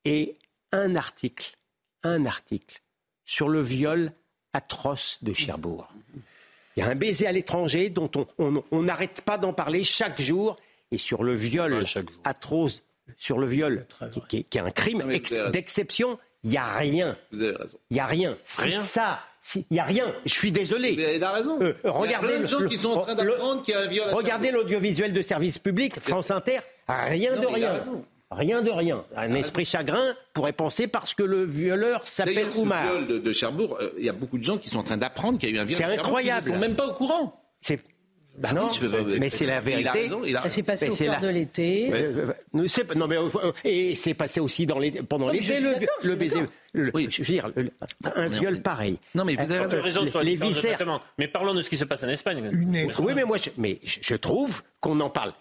et 0.07 0.33
un 0.71 0.97
article, 0.97 1.59
un 2.03 2.25
article 2.25 2.81
sur 3.25 3.49
le 3.49 3.61
viol 3.61 4.13
atroce 4.55 5.19
de 5.23 5.33
Cherbourg. 5.33 5.89
Il 6.77 6.81
y 6.81 6.83
a 6.83 6.89
un 6.89 6.95
baiser 6.95 7.27
à 7.27 7.33
l'étranger 7.33 7.91
dont 7.91 8.11
on 8.39 8.83
n'arrête 8.83 9.21
pas 9.23 9.39
d'en 9.39 9.53
parler 9.53 9.85
chaque 9.85 10.21
jour. 10.21 10.57
et 10.91 10.99
sur 10.99 11.23
le 11.23 11.35
viol 11.35 11.85
atroce, 12.25 12.83
sur 13.17 13.39
le 13.39 13.47
viol, 13.47 13.87
qui, 14.29 14.39
est 14.39 14.57
un 14.57 14.71
crime 14.71 15.05
d'exception, 15.53 16.19
il 16.45 16.51
n'y 16.51 16.57
a 16.57 16.67
rien. 16.77 17.17
Vous 17.31 17.43
avez 17.43 17.57
raison. 17.57 17.79
Il 17.91 17.95
n'y 17.95 18.01
a 18.01 18.07
rien. 18.07 18.39
Rien. 18.59 18.83
ça. 18.83 19.21
Il 19.55 19.65
n'y 19.71 19.81
a 19.81 19.85
rien. 19.85 20.07
Je 20.25 20.33
suis 20.33 20.53
désolé. 20.53 20.93
Vous 20.93 21.01
avez 21.01 21.19
raison. 21.27 21.59
Euh, 21.61 21.75
il 21.85 21.91
regardez 21.91 22.13
y 22.13 22.15
a 22.15 22.19
plein 22.19 22.41
de 22.41 22.47
gens 22.47 22.67
qui 22.67 22.77
sont 22.77 22.91
en 22.91 23.01
train 23.03 23.15
d'apprendre 23.15 23.63
qu'il 23.63 23.75
y 23.75 23.77
a 23.77 23.81
un 23.81 23.87
viol. 23.87 24.09
Regardez 24.13 24.51
l'audiovisuel 24.51 25.13
de 25.13 25.23
service 25.23 25.59
public, 25.59 25.99
France 26.01 26.31
Inter, 26.31 26.61
rien 26.89 27.39
de 27.39 27.47
rien. 27.47 27.81
Rien 28.35 28.63
de 28.63 28.71
rien. 28.71 29.05
Un 29.17 29.35
esprit 29.35 29.65
chagrin 29.65 30.15
pourrait 30.33 30.53
penser 30.53 30.87
parce 30.87 31.15
que 31.15 31.23
le 31.23 31.45
violeur 31.45 32.07
s'appelle 32.09 32.49
Oumar. 32.57 32.93
Le 32.95 33.07
viol 33.07 33.23
de, 33.23 33.33
Cherbourg, 33.33 33.79
euh, 33.81 33.93
il 33.99 34.05
y 34.05 34.09
a 34.09 34.13
beaucoup 34.13 34.39
de 34.39 34.45
gens 34.45 34.59
qui 34.59 34.69
sont 34.69 34.79
en 34.79 34.83
train 34.83 34.97
d'apprendre 34.97 35.39
qu'il 35.39 35.51
y 35.51 35.53
a 35.53 35.57
eu 35.57 35.59
un 35.61 35.65
viol. 35.65 35.77
C'est 35.77 35.85
incroyable. 35.85 36.47
Ils 36.47 36.51
ne 36.51 36.55
sont 36.55 36.61
même 36.61 36.75
pas 36.75 36.87
au 36.87 36.95
courant. 36.95 37.41
C'est 37.61 37.81
bah 38.39 38.53
non, 38.55 38.71
mais 39.21 39.29
c'est 39.29 39.45
la 39.45 39.61
vérité. 39.61 40.09
Ça 40.39 40.51
s'est 40.51 40.63
passé 40.63 40.89
au 40.89 40.97
cœur 40.97 41.21
de 41.21 41.29
l'été. 41.29 41.91
Non, 42.97 43.07
mais 43.07 43.17
et 43.65 43.95
c'est 43.95 44.15
passé 44.15 44.41
aussi 44.41 44.67
dans 44.67 44.79
les, 44.79 44.91
pendant 44.91 45.29
l'été 45.29 45.61
le, 45.61 45.75
le 46.03 46.15
baiser. 46.15 46.43
oui. 46.75 47.09
Je 47.11 47.23
veux 47.23 47.27
dire, 47.27 47.51
un 48.17 48.29
viol 48.29 48.61
pareil. 48.63 48.99
Non, 49.15 49.25
mais 49.25 49.35
vous 49.35 49.53
avez 49.53 49.81
raison. 49.81 50.07
sur 50.07 50.23
les 50.23 50.37
viscères. 50.37 50.79
Mais 51.19 51.29
parlons 51.29 51.55
de 51.55 51.61
ce 51.61 51.69
qui 51.69 51.77
se 51.77 51.85
passe 51.85 52.05
en 52.05 52.09
Espagne. 52.09 52.49
oui, 52.53 53.13
mais 53.15 53.25
moi, 53.25 53.37
je, 53.37 53.51
mais 53.59 53.79
je 53.85 54.15
trouve 54.15 54.63
qu'on 54.81 54.99
en 55.01 55.11
parle 55.11 55.33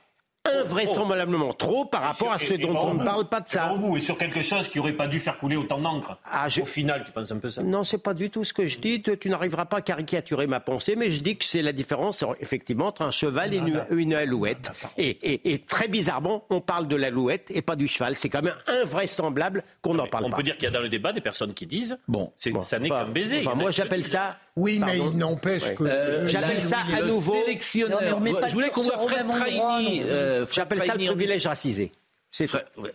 invraisemblablement 0.60 1.54
trop 1.54 1.86
par 1.86 2.02
rapport 2.02 2.32
à 2.34 2.40
ce 2.40 2.54
dont 2.56 2.78
on 2.80 2.94
ne 2.96 3.04
parle 3.04 3.26
pas 3.26 3.40
de 3.40 3.50
ça. 3.50 3.74
Et 3.96 4.00
sur 4.00 4.18
quelque 4.18 4.42
chose 4.42 4.68
qui 4.68 4.78
n'aurait 4.78 4.94
pas 4.94 5.08
dû 5.08 5.20
faire 5.20 5.38
couler 5.38 5.56
autant 5.56 5.80
d'encre. 5.80 6.18
Ah, 6.32 6.48
Au 6.62 6.66
final, 6.66 7.04
tu 7.06 7.12
penses 7.12 7.32
un 7.32 7.38
peu 7.38 7.50
ça? 7.50 7.64
Non, 7.64 7.84
c'est 7.84 7.98
pas 7.98 8.14
du 8.14 8.30
tout 8.30 8.44
ce 8.44 8.54
que 8.54 8.68
je 8.68 8.80
dis. 8.80 9.02
Tu 9.02 9.30
n'arriveras 9.30 9.66
pas 9.66 9.78
à 9.78 9.82
caricaturer 9.82 10.48
ma 10.48 10.60
pensée, 10.60 10.96
mais 10.96 11.10
je 11.10 11.22
dis 11.22 11.38
que 11.38 11.46
c'est 11.46 11.62
la 11.62 11.74
différence, 11.74 12.24
effectivement, 12.40 12.88
entre 12.88 13.02
un 13.02 13.12
cheval 13.12 13.54
et 13.54 13.62
une, 13.92 14.14
alouette. 14.14 14.72
Et, 14.98 15.64
très 15.68 15.88
bizarrement, 15.88 16.46
on 16.50 16.62
parle 16.62 16.88
de 16.88 16.96
l'alouette 16.96 17.52
et 17.54 17.62
pas 17.62 17.76
du 17.76 17.88
cheval. 17.88 18.16
C'est 18.16 18.30
quand 18.30 18.42
même 18.42 18.56
invraisemblable 18.68 19.64
qu'on 19.82 19.94
n'en 19.94 20.08
parle 20.08 20.26
pas. 20.26 20.30
On 20.34 20.38
peut 20.38 20.44
dire 20.44 20.56
qu'il 20.56 20.66
y 20.66 20.68
a 20.68 20.72
dans 20.72 20.82
le 20.82 20.90
débat 20.90 21.14
des 21.14 21.22
personnes 21.22 21.54
qui 21.54 21.66
disent 21.66 21.96
bon, 22.08 22.32
ça 22.64 22.80
n'est 22.80 22.90
qu'un 22.90 23.06
baiser. 23.06 23.40
Enfin, 23.46 23.56
moi, 23.56 23.72
j'appelle 23.72 24.04
ça 24.04 24.38
oui, 24.56 24.80
mais 24.80 24.98
il 25.00 25.18
n'empêche 25.18 25.76
que. 25.76 25.84
Euh, 25.84 26.28
J'appelle 26.28 26.62
ça 26.62 26.80
à 26.94 27.02
nouveau. 27.02 27.34
Sélectionneur. 27.46 28.20
je 28.48 28.54
voulais 28.54 28.70
qu'on 28.70 28.84
voit 28.84 28.98
Fred 29.08 29.28
Traini. 29.28 30.04
Euh, 30.04 30.46
J'appelle 30.52 30.82
ça 30.82 30.96
le 30.96 31.06
privilège 31.06 31.48
racisé. 31.48 31.92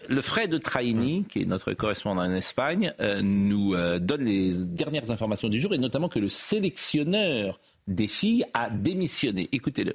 Le 0.08 0.20
Fred 0.22 0.60
Traini, 0.60 1.24
qui 1.30 1.42
est 1.42 1.44
notre 1.44 1.72
correspondant 1.74 2.22
en 2.22 2.32
Espagne, 2.32 2.92
euh, 3.00 3.20
nous 3.22 3.74
donne 4.00 4.24
les 4.24 4.52
dernières 4.54 5.10
informations 5.10 5.48
du 5.48 5.60
jour 5.60 5.74
et 5.74 5.78
notamment 5.78 6.08
que 6.08 6.18
le 6.18 6.28
sélectionneur 6.28 7.60
des 7.86 8.08
filles 8.08 8.44
a 8.54 8.68
démissionné. 8.70 9.48
Écoutez-le. 9.52 9.94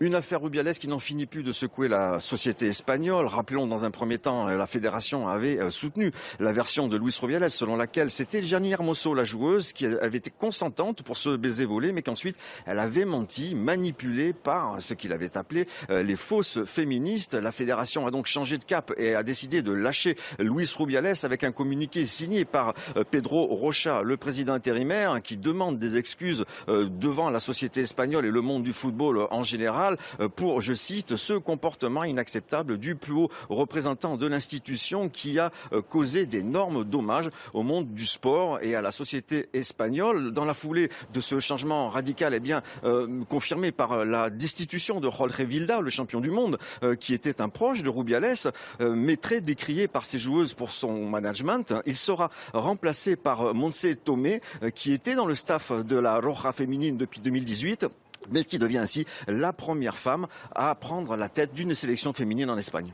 Une 0.00 0.16
affaire 0.16 0.42
Rubiales 0.42 0.74
qui 0.74 0.88
n'en 0.88 0.98
finit 0.98 1.24
plus 1.24 1.44
de 1.44 1.52
secouer 1.52 1.86
la 1.86 2.18
société 2.18 2.66
espagnole. 2.66 3.26
Rappelons 3.26 3.68
dans 3.68 3.84
un 3.84 3.92
premier 3.92 4.18
temps, 4.18 4.46
la 4.46 4.66
fédération 4.66 5.28
avait 5.28 5.60
euh, 5.60 5.70
soutenu 5.70 6.10
la 6.40 6.50
version 6.50 6.88
de 6.88 6.96
Luis 6.96 7.16
Rubiales 7.20 7.48
selon 7.48 7.76
laquelle 7.76 8.10
c'était 8.10 8.42
Gianni 8.42 8.72
Hermoso, 8.72 9.14
la 9.14 9.22
joueuse, 9.22 9.72
qui 9.72 9.86
avait 9.86 10.18
été 10.18 10.30
consentante 10.30 11.04
pour 11.04 11.16
ce 11.16 11.36
baiser 11.36 11.64
volé, 11.64 11.92
mais 11.92 12.02
qu'ensuite 12.02 12.36
elle 12.66 12.80
avait 12.80 13.04
menti, 13.04 13.54
manipulée 13.54 14.32
par 14.32 14.82
ce 14.82 14.94
qu'il 14.94 15.12
avait 15.12 15.36
appelé 15.36 15.68
euh, 15.90 16.02
les 16.02 16.16
fausses 16.16 16.64
féministes. 16.64 17.34
La 17.34 17.52
fédération 17.52 18.04
a 18.04 18.10
donc 18.10 18.26
changé 18.26 18.58
de 18.58 18.64
cap 18.64 18.92
et 18.96 19.14
a 19.14 19.22
décidé 19.22 19.62
de 19.62 19.70
lâcher 19.70 20.16
Luis 20.40 20.74
Rubiales 20.76 21.18
avec 21.22 21.44
un 21.44 21.52
communiqué 21.52 22.04
signé 22.04 22.44
par 22.44 22.74
euh, 22.96 23.04
Pedro 23.08 23.46
Rocha, 23.46 24.02
le 24.02 24.16
président 24.16 24.54
intérimaire, 24.54 25.22
qui 25.22 25.36
demande 25.36 25.78
des 25.78 25.96
excuses 25.98 26.44
devant 26.66 27.30
la 27.30 27.38
société 27.38 27.82
espagnole 27.82 28.26
et 28.26 28.30
le 28.30 28.40
monde 28.40 28.64
du 28.64 28.72
football 28.72 29.28
en 29.30 29.44
général 29.44 29.83
euh, 30.20 30.28
pour, 30.28 30.60
je 30.60 30.74
cite, 30.74 31.16
ce 31.16 31.34
comportement 31.34 32.04
inacceptable 32.04 32.78
du 32.78 32.94
plus 32.94 33.12
haut 33.12 33.30
représentant 33.48 34.16
de 34.16 34.26
l'institution 34.26 35.08
qui 35.08 35.38
a 35.38 35.50
euh, 35.72 35.82
causé 35.82 36.26
d'énormes 36.26 36.84
dommages 36.84 37.30
au 37.52 37.62
monde 37.62 37.92
du 37.94 38.06
sport 38.06 38.58
et 38.62 38.74
à 38.74 38.82
la 38.82 38.92
société 38.92 39.48
espagnole. 39.52 40.32
Dans 40.32 40.44
la 40.44 40.54
foulée 40.54 40.90
de 41.12 41.20
ce 41.20 41.40
changement 41.40 41.88
radical, 41.88 42.34
eh 42.34 42.40
bien, 42.40 42.62
euh, 42.84 43.24
confirmé 43.28 43.72
par 43.72 44.04
la 44.04 44.30
destitution 44.30 45.00
de 45.00 45.10
Jorge 45.10 45.40
Vilda, 45.40 45.80
le 45.80 45.90
champion 45.90 46.20
du 46.20 46.30
monde, 46.30 46.58
qui 47.00 47.14
était 47.14 47.40
un 47.40 47.48
proche 47.48 47.82
de 47.82 47.88
Rubiales, 47.88 48.52
mais 48.80 49.16
très 49.16 49.40
décrié 49.40 49.88
par 49.88 50.04
ses 50.04 50.18
joueuses 50.18 50.54
pour 50.54 50.70
son 50.70 51.08
management, 51.08 51.74
il 51.86 51.96
sera 51.96 52.30
remplacé 52.52 53.16
par 53.16 53.54
Monse 53.54 53.86
Tomé, 54.04 54.40
qui 54.74 54.92
était 54.92 55.14
dans 55.14 55.26
le 55.26 55.34
staff 55.34 55.72
de 55.72 55.96
la 55.96 56.18
Roja 56.18 56.52
féminine 56.52 56.96
depuis 56.96 57.20
2018 57.20 57.86
mais 58.30 58.44
qui 58.44 58.58
devient 58.58 58.78
ainsi 58.78 59.06
la 59.26 59.52
première 59.52 59.96
femme 59.96 60.26
à 60.54 60.74
prendre 60.74 61.16
la 61.16 61.28
tête 61.28 61.54
d'une 61.54 61.74
sélection 61.74 62.12
féminine 62.12 62.50
en 62.50 62.58
Espagne. 62.58 62.92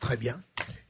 Très 0.00 0.16
bien. 0.16 0.40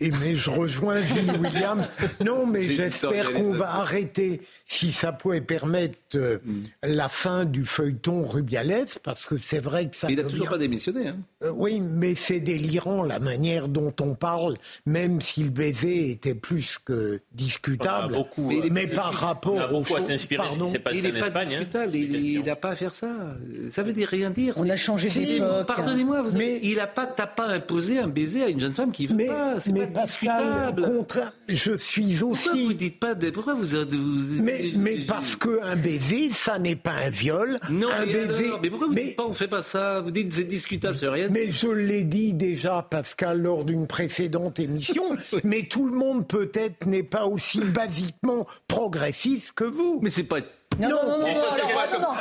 Et 0.00 0.10
mais 0.20 0.34
je 0.34 0.50
rejoins 0.50 1.00
Gilles 1.02 1.30
William. 1.40 1.86
Non, 2.24 2.46
mais 2.46 2.68
j'espère 2.68 3.32
qu'on 3.32 3.52
va 3.52 3.76
arrêter, 3.76 4.40
si 4.66 4.90
ça 4.90 5.12
pouvait 5.12 5.40
permettre 5.40 5.98
euh, 6.16 6.38
mm. 6.44 6.62
la 6.82 7.08
fin 7.08 7.44
du 7.44 7.64
feuilleton 7.64 8.24
Rubiales, 8.24 8.86
parce 9.02 9.24
que 9.24 9.36
c'est 9.44 9.60
vrai 9.60 9.88
que 9.88 9.96
ça. 9.96 10.10
Il 10.10 10.16
n'a 10.16 10.24
toujours 10.24 10.50
pas 10.50 10.58
démissionné. 10.58 11.08
Hein. 11.08 11.18
Euh, 11.44 11.52
oui, 11.54 11.80
mais 11.80 12.14
c'est 12.16 12.40
délirant 12.40 13.04
la 13.04 13.20
manière 13.20 13.68
dont 13.68 13.94
on 14.00 14.14
parle, 14.14 14.54
même 14.84 15.20
si 15.20 15.44
le 15.44 15.50
baiser 15.50 16.10
était 16.10 16.34
plus 16.34 16.78
que 16.84 17.20
discutable. 17.32 18.14
beaucoup, 18.14 18.52
mais, 18.70 18.86
par 18.88 19.12
rapport 19.12 19.54
on 19.54 19.60
a 19.60 19.68
beaucoup 19.68 19.92
au. 19.92 19.96
À 19.96 20.00
s'inspirer, 20.00 20.48
il 20.92 21.02
n'est 21.04 21.20
pas 21.20 21.40
hein. 21.40 21.44
discutable. 21.44 21.94
il 21.94 22.42
n'a 22.42 22.56
pas 22.56 22.70
à 22.70 22.76
faire 22.76 22.94
ça. 22.94 23.08
Ça 23.70 23.82
veut 23.82 23.92
dire 23.92 24.08
rien 24.08 24.30
dire. 24.30 24.54
On 24.56 24.68
a 24.68 24.76
changé 24.76 25.08
d'époque. 25.08 25.66
Pardonnez-moi, 25.66 26.24
mais 26.34 26.58
il 26.62 26.76
n'a 26.76 26.88
pas, 26.88 27.06
pas 27.06 27.46
imposé 27.46 28.00
un 28.00 28.08
baiser 28.08 28.42
à 28.42 28.48
une 28.48 28.60
jeune 28.60 28.74
femme 28.74 28.90
qui 28.90 29.06
veut 29.06 29.14
mais, 29.14 29.26
pas. 29.26 29.60
Mais 29.86 29.92
Pascal, 29.92 30.74
contraire, 30.76 31.32
je 31.48 31.76
suis 31.76 32.22
aussi. 32.22 32.48
Pourquoi 32.48 32.62
vous 32.64 32.72
dites 32.72 33.00
pas 33.00 33.14
Pourquoi 33.14 33.54
vous, 33.54 34.42
Mais, 34.42 34.72
mais 34.76 34.98
parce 35.06 35.36
qu'un 35.36 35.76
baiser, 35.76 36.30
ça 36.30 36.58
n'est 36.58 36.76
pas 36.76 36.92
un 36.92 37.10
viol. 37.10 37.58
Non, 37.70 37.88
un 37.90 38.06
baiser. 38.06 38.50
mais 38.62 38.70
pourquoi 38.70 38.88
vous 38.88 38.94
dites 38.94 39.16
pas 39.16 39.24
on 39.24 39.32
fait 39.32 39.48
pas 39.48 39.62
ça? 39.62 40.00
Vous 40.00 40.10
dites 40.10 40.32
c'est 40.32 40.44
discutable, 40.44 40.96
c'est 40.98 41.08
rien. 41.08 41.28
Mais 41.30 41.50
je 41.50 41.68
l'ai 41.68 42.04
dit 42.04 42.32
déjà, 42.32 42.86
Pascal, 42.88 43.40
lors 43.40 43.64
d'une 43.64 43.86
précédente 43.86 44.58
émission. 44.58 45.16
mais 45.44 45.62
tout 45.62 45.86
le 45.86 45.96
monde 45.96 46.26
peut-être 46.26 46.86
n'est 46.86 47.02
pas 47.02 47.26
aussi 47.26 47.60
basiquement 47.60 48.46
progressiste 48.68 49.52
que 49.52 49.64
vous. 49.64 50.00
Mais 50.02 50.10
c'est 50.10 50.24
pas 50.24 50.40
non, 50.78 50.88
non, 50.88 51.02
non, 51.04 51.18
non, 51.18 51.26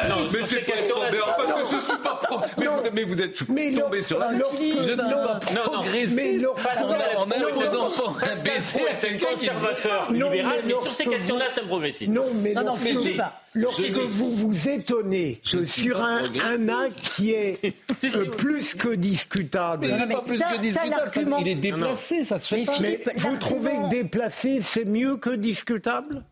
non, 0.10 0.30
Mais 0.32 0.40
c'est 0.46 0.60
pas 0.60 0.76
Mais 1.12 1.20
enfin, 1.22 1.44
je 1.64 1.68
suis 1.68 1.98
pas 2.04 2.20
mais, 2.94 3.04
vous 3.04 3.22
êtes 3.22 3.36
tombé 3.36 4.02
sur 4.04 4.20
la. 4.20 4.32
Je 4.32 4.38
ne 4.38 4.58
suis 4.58 4.96
pas 4.96 5.64
progressiste. 5.64 6.16
Mais 6.16 6.40
on 7.18 7.32
a 7.32 7.70
des 7.70 7.78
enfants 7.78 8.16
un 8.22 8.44
baiser 8.44 8.88
à 8.90 8.94
quelqu'un 8.96 9.28
qui 9.40 9.48
conservateur 9.48 10.12
libéral, 10.12 10.62
mais 10.66 10.74
sur 10.82 10.94
ces 10.94 11.06
questions-là, 11.06 11.46
c'est 11.54 11.62
un 11.62 11.68
progressiste. 11.68 12.12
Non, 12.12 12.28
mais 12.42 12.54
lorsque 13.56 13.92
vous 13.92 14.32
vous 14.32 14.70
étonnez 14.70 15.42
que 15.50 15.66
sur 15.66 16.02
un 16.02 16.70
acte 16.70 17.10
qui 17.16 17.32
est 17.32 17.74
plus 18.38 18.76
que 18.76 18.96
discutable. 18.96 19.88
Mais 20.08 20.16
pas 20.16 20.22
plus 20.22 20.40
que 20.40 20.60
discutable. 20.60 21.36
Il 21.42 21.48
est 21.48 21.56
déplacé, 21.56 22.26
ça 22.26 22.40
se 22.40 22.56
fait 22.56 22.66
pas. 22.66 22.74
Mais 22.80 23.00
vous 23.18 23.38
trouvez 23.38 23.72
que 23.72 23.90
déplacé, 23.90 24.60
c'est 24.62 24.86
mieux 24.86 25.18
que 25.18 25.32
discutable? 25.32 26.24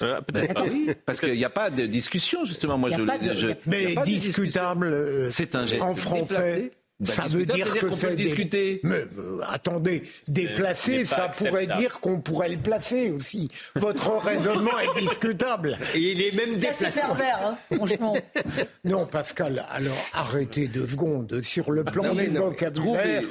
Euh, 0.00 0.20
peut-être 0.22 0.54
pas, 0.54 0.64
oui, 0.64 0.90
parce 1.04 1.20
qu'il 1.20 1.34
n'y 1.34 1.44
a 1.44 1.50
pas 1.50 1.70
de 1.70 1.86
discussion 1.86 2.44
justement. 2.44 2.78
Moi, 2.78 2.90
je, 2.90 3.52
mais 3.66 3.94
discutable, 4.04 4.86
euh, 4.86 5.30
c'est 5.30 5.54
un 5.54 5.66
geste 5.66 5.82
en 5.82 5.94
français. 5.94 6.70
Bah, 6.70 6.76
ça 7.02 7.24
veut 7.26 7.46
dire 7.46 7.72
que 7.74 7.94
c'est 7.94 8.16
discuter. 8.16 8.80
Mais 8.84 9.04
euh, 9.18 9.40
attendez, 9.48 10.02
déplacer, 10.28 11.04
ça 11.04 11.28
pourrait 11.28 11.66
dire 11.66 12.00
qu'on 12.00 12.20
pourrait 12.20 12.50
le 12.50 12.58
placer 12.58 13.10
aussi. 13.10 13.48
Votre 13.74 14.16
raisonnement 14.24 14.78
est 14.78 15.00
discutable. 15.00 15.78
Et 15.94 16.12
il 16.12 16.22
est 16.22 16.32
même 16.32 16.56
déplacé. 16.56 16.90
C'est 16.90 17.00
pervers, 17.00 17.40
hein, 17.44 17.76
franchement. 17.76 18.16
non, 18.84 19.06
Pascal, 19.06 19.64
alors 19.70 19.96
arrêtez 20.12 20.68
deux 20.68 20.86
secondes. 20.86 21.40
Sur 21.42 21.70
le 21.70 21.84
plan 21.84 22.14
du 22.14 22.28
vocabulaire. 22.28 23.22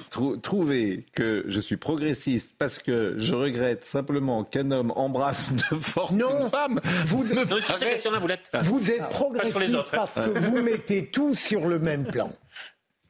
Trouvez, 0.42 1.06
que 1.14 1.44
je 1.48 1.60
suis 1.60 1.78
progressiste 1.78 2.56
parce 2.58 2.80
que 2.80 3.16
je 3.18 3.34
regrette 3.34 3.84
simplement 3.84 4.44
qu'un 4.44 4.72
homme 4.72 4.92
embrasse 4.96 5.52
de 5.72 5.76
force 5.78 6.12
une 6.12 6.50
femme. 6.50 6.80
Vous, 7.06 7.24
non, 7.34 7.46
sur 7.62 7.78
ces 7.78 7.86
questions-là, 7.86 8.20
vous 8.20 8.28
l'êtes. 8.28 8.50
Vous 8.62 8.92
êtes 8.92 9.10
progressiste 9.10 9.76
hein. 9.76 9.86
parce 9.92 10.14
que 10.16 10.40
vous 10.40 10.62
mettez 10.62 11.08
tout 11.08 11.36
sur 11.36 11.68
le 11.68 11.80
même 11.80 12.06
plan. 12.06 12.32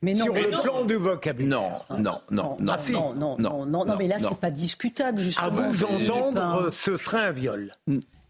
Mais 0.04 0.14
non, 0.14 0.26
sur 0.26 0.34
le 0.34 0.50
plan 0.50 0.84
du 0.84 0.96
vocabulaire. 0.96 1.86
Non, 1.90 2.00
non, 2.00 2.22
non, 2.32 2.58
non. 2.60 2.74
Ah, 2.74 2.92
non, 2.92 3.14
non, 3.14 3.36
non, 3.38 3.66
non, 3.66 3.86
non, 3.86 3.96
mais 3.98 4.08
là, 4.08 4.18
c'est 4.20 4.40
pas 4.40 4.50
discutable, 4.50 5.22
justement. 5.22 5.48
À 5.48 5.50
vous 5.50 5.84
entendre, 5.84 6.70
ce 6.72 6.98
serait 6.98 7.26
un 7.26 7.32
viol. 7.32 7.76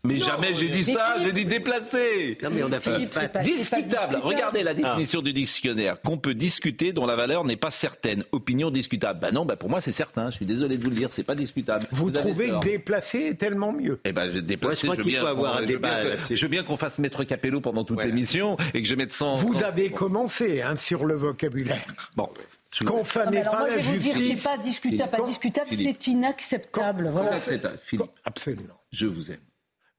Mais 0.03 0.17
jamais 0.17 0.55
j'ai 0.57 0.69
dit 0.69 0.83
ça, 0.83 1.15
j'ai 1.23 1.31
dit 1.31 1.45
déplacé. 1.45 2.37
Non, 2.41 2.49
mais 2.51 2.63
on 2.63 2.71
a 2.71 2.79
fait 2.79 2.97
discutable. 3.43 4.17
Regardez 4.23 4.63
la 4.63 4.73
définition 4.73 5.21
du 5.21 5.31
dictionnaire. 5.31 6.01
Qu'on 6.01 6.17
peut 6.17 6.33
discuter, 6.33 6.91
dont 6.91 7.05
la 7.05 7.15
valeur 7.15 7.45
n'est 7.45 7.57
pas 7.57 7.71
certaine. 7.71 8.23
Opinion 8.31 8.71
discutable. 8.71 9.19
Ben 9.19 9.31
non, 9.31 9.45
ben 9.45 9.55
pour 9.55 9.69
moi 9.69 9.81
c'est 9.81 9.91
certain. 9.91 10.31
Je 10.31 10.37
suis 10.37 10.45
désolé 10.45 10.77
de 10.77 10.83
vous 10.83 10.89
le 10.89 10.95
dire, 10.95 11.09
c'est 11.11 11.23
pas 11.23 11.35
discutable. 11.35 11.85
Vous, 11.91 12.09
trouvez 12.09 12.49
que 12.49 12.59
déplacé 12.59 13.19
est 13.19 13.35
tellement 13.35 13.71
mieux 13.71 13.99
Eh 14.05 14.11
ben, 14.11 14.27
déplacé, 14.41 14.87
je, 14.87 14.93
veux 14.93 15.03
bien, 15.03 15.25
avoir 15.25 15.57
un 15.57 15.63
débat. 15.63 16.01
Je 16.29 16.41
veux 16.41 16.49
bien 16.49 16.63
qu'on 16.63 16.77
fasse 16.77 16.97
maître 16.97 17.23
Capello 17.23 17.61
pendant 17.61 17.83
toute 17.83 18.03
l'émission 18.03 18.57
et 18.73 18.81
que 18.81 18.87
je 18.87 18.95
mette 18.95 19.13
100. 19.13 19.35
Vous 19.35 19.63
avez 19.63 19.91
commencé 19.91 20.61
hein, 20.61 20.75
sur 20.77 21.05
le 21.05 21.15
vocabulaire. 21.15 21.85
Bon. 22.15 22.29
Qu'on 22.85 23.03
pas 23.03 23.25
la 23.29 23.79
justice. 23.79 24.41
C'est 24.41 24.49
pas 24.49 24.57
discutable, 24.57 25.11
pas 25.11 25.25
discutable, 25.25 25.67
c'est 25.69 26.07
inacceptable. 26.07 27.09
Voilà. 27.11 27.37
Philippe. 27.37 28.09
Absolument. 28.23 28.79
Je 28.91 29.07
vous 29.07 29.29
aime. 29.31 29.39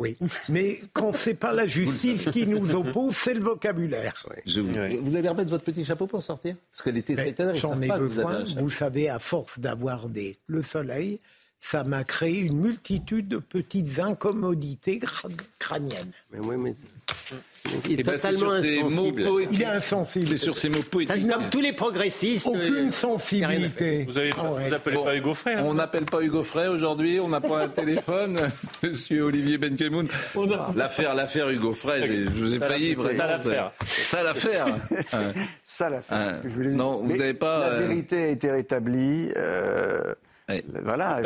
Oui, 0.02 0.16
mais 0.48 0.80
quand 0.92 1.12
c'est 1.12 1.34
pas 1.34 1.52
la 1.52 1.66
justice 1.66 2.28
qui 2.32 2.44
nous 2.44 2.74
oppose, 2.74 3.14
c'est 3.14 3.34
le 3.34 3.40
vocabulaire. 3.40 4.26
vous... 4.46 5.16
allez 5.16 5.28
remettre 5.28 5.50
votre 5.50 5.62
petit 5.62 5.84
chapeau 5.84 6.08
pour 6.08 6.22
sortir? 6.24 6.56
Parce 6.72 6.82
que 6.82 6.90
l'été, 6.90 7.16
c'est 7.16 7.54
J'en 7.54 7.80
ai 7.80 7.88
besoin. 7.88 8.44
Vous, 8.56 8.70
savez, 8.70 9.08
à 9.08 9.20
force 9.20 9.60
d'avoir 9.60 10.08
des... 10.08 10.38
le 10.48 10.60
soleil, 10.60 11.20
ça 11.62 11.84
m'a 11.84 12.02
créé 12.02 12.40
une 12.40 12.60
multitude 12.60 13.28
de 13.28 13.38
petites 13.38 14.00
incommodités 14.00 15.00
crâniennes. 15.58 16.10
Mais 16.32 16.40
oui, 16.40 16.56
mais 16.58 16.74
il 17.88 18.00
est 18.00 18.02
totalement 18.02 18.50
insensible. 18.50 19.24
Il 19.52 19.62
est 19.62 19.66
insensible. 19.66 20.26
C'est 20.26 20.36
sur 20.36 20.56
ces 20.56 20.68
mots 20.68 20.82
poétiques. 20.82 21.26
Comme 21.28 21.48
tous 21.50 21.60
les 21.60 21.72
progressistes. 21.72 22.48
Aucune 22.48 22.90
sensibilité. 22.90 24.06
Vous 24.06 24.68
n'appelez 24.70 24.96
pas 24.96 25.16
Hugo 25.16 25.34
Frey 25.34 25.54
hein 25.54 25.62
On 25.64 25.74
n'appelle 25.74 26.04
pas 26.04 26.20
Hugo 26.20 26.42
Frey 26.42 26.66
aujourd'hui. 26.66 27.20
On 27.20 27.28
n'a 27.28 27.40
pas 27.40 27.62
un 27.62 27.68
téléphone. 27.68 28.38
Monsieur 28.82 29.22
Olivier 29.22 29.56
Benkemoun. 29.56 30.08
L'affaire, 30.74 31.14
l'affaire 31.14 31.48
Hugo 31.48 31.72
Frey, 31.72 32.26
je 32.26 32.28
vous 32.28 32.54
ai 32.54 32.58
payé 32.58 32.96
vraiment. 32.96 33.16
Ça 33.16 33.26
l'affaire. 33.28 33.72
Ça 33.86 34.22
l'affaire. 34.22 34.66
Ça 35.64 35.88
l'affaire. 35.88 36.40
Non, 36.56 37.02
vous 37.02 37.16
n'avez 37.16 37.34
pas. 37.34 37.60
La 37.60 37.66
euh, 37.66 37.86
vérité 37.86 38.24
a 38.24 38.28
été 38.28 38.50
rétablie. 38.50 39.30
Euh, 39.36 40.14
voilà, 40.82 41.20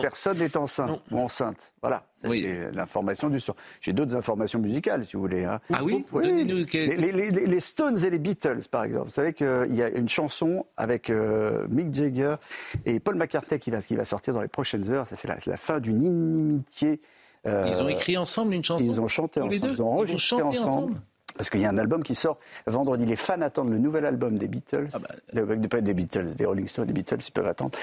personne 0.00 0.38
n'est 0.38 0.56
enceinte 0.56 1.00
ou 1.10 1.18
enceinte. 1.18 1.72
Voilà, 1.82 2.04
c'est 2.22 2.70
l'information 2.72 3.28
du 3.28 3.40
soir. 3.40 3.56
J'ai 3.80 3.92
d'autres 3.92 4.16
informations 4.16 4.58
musicales, 4.58 5.04
si 5.04 5.14
vous 5.14 5.22
voulez. 5.22 5.44
Hein. 5.44 5.60
Ah 5.72 5.82
oui, 5.82 6.04
les, 6.14 7.60
Stones 7.60 7.98
et 8.04 8.10
les 8.10 8.18
Beatles, 8.18 8.62
par 8.70 8.84
exemple. 8.84 9.06
Vous 9.06 9.14
savez 9.14 9.32
qu'il 9.32 9.74
y 9.74 9.82
a 9.82 9.88
une 9.88 10.08
chanson 10.08 10.66
avec 10.76 11.10
euh, 11.10 11.66
Mick 11.68 11.92
Jagger 11.92 12.36
et 12.84 13.00
Paul 13.00 13.16
McCartney 13.16 13.58
qui 13.58 13.70
va, 13.70 13.82
qui 13.82 13.96
va 13.96 14.04
sortir 14.04 14.34
dans 14.34 14.42
les 14.42 14.48
prochaines 14.48 14.90
heures. 14.90 15.06
C'est 15.06 15.28
la, 15.28 15.36
la, 15.46 15.56
fin 15.56 15.80
d'une 15.80 16.02
inimitié. 16.02 17.00
Euh, 17.46 17.64
ils 17.66 17.82
ont 17.82 17.88
écrit 17.88 18.16
ensemble 18.16 18.54
une 18.54 18.64
chanson 18.64 18.84
Ils 18.84 19.00
ont 19.00 19.08
chanté 19.08 19.40
ensemble. 19.40 19.54
Ils 19.54 19.82
ont 19.82 19.92
enregistré 19.92 20.42
ensemble. 20.42 21.00
Parce 21.36 21.50
qu'il 21.50 21.60
y 21.60 21.64
a 21.64 21.70
un 21.70 21.78
album 21.78 22.02
qui 22.02 22.14
sort 22.14 22.38
vendredi. 22.66 23.04
Les 23.06 23.16
fans 23.16 23.40
attendent 23.40 23.70
le 23.70 23.78
nouvel 23.78 24.06
album 24.06 24.38
des 24.38 24.48
Beatles. 24.48 24.88
Ah 24.92 24.98
bah, 24.98 25.44
pas 25.68 25.80
des 25.80 25.94
Beatles, 25.94 26.34
des 26.36 26.46
Rolling 26.46 26.68
Stones. 26.68 26.86
Les 26.86 26.92
Beatles, 26.92 27.18
ils 27.26 27.32
peuvent 27.32 27.46
attendre. 27.46 27.78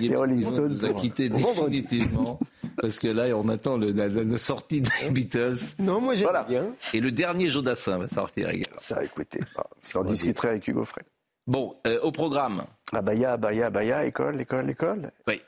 les 0.00 0.14
Rolling 0.16 0.44
Stones 0.44 0.72
nous 0.72 0.84
a 0.84 0.92
quittés 0.92 1.28
définitivement. 1.28 2.38
parce 2.80 2.98
que 2.98 3.08
là, 3.08 3.36
on 3.36 3.48
attend 3.48 3.76
le, 3.76 3.92
la, 3.92 4.38
sortie 4.38 4.80
des 4.80 5.10
Beatles. 5.10 5.58
Non, 5.78 6.00
moi 6.00 6.14
j'aime 6.14 6.28
bien. 6.48 6.66
Et 6.94 7.00
le 7.00 7.12
dernier 7.12 7.48
Jodassin 7.48 7.98
va 7.98 8.08
sortir 8.08 8.48
également. 8.48 8.80
Ça, 8.80 9.02
écoutez, 9.04 9.40
on 9.94 10.04
discuterait 10.04 10.50
avec 10.50 10.68
Hugo 10.68 10.84
Frey. 10.84 11.02
Bon, 11.46 11.76
euh, 11.86 11.98
au 12.02 12.12
programme. 12.12 12.62
Abaya, 12.92 13.32
Abaya, 13.32 13.66
Abaya, 13.66 14.04
école, 14.04 14.40
école, 14.40 14.70
école. 14.70 15.10
Oui. 15.26 15.40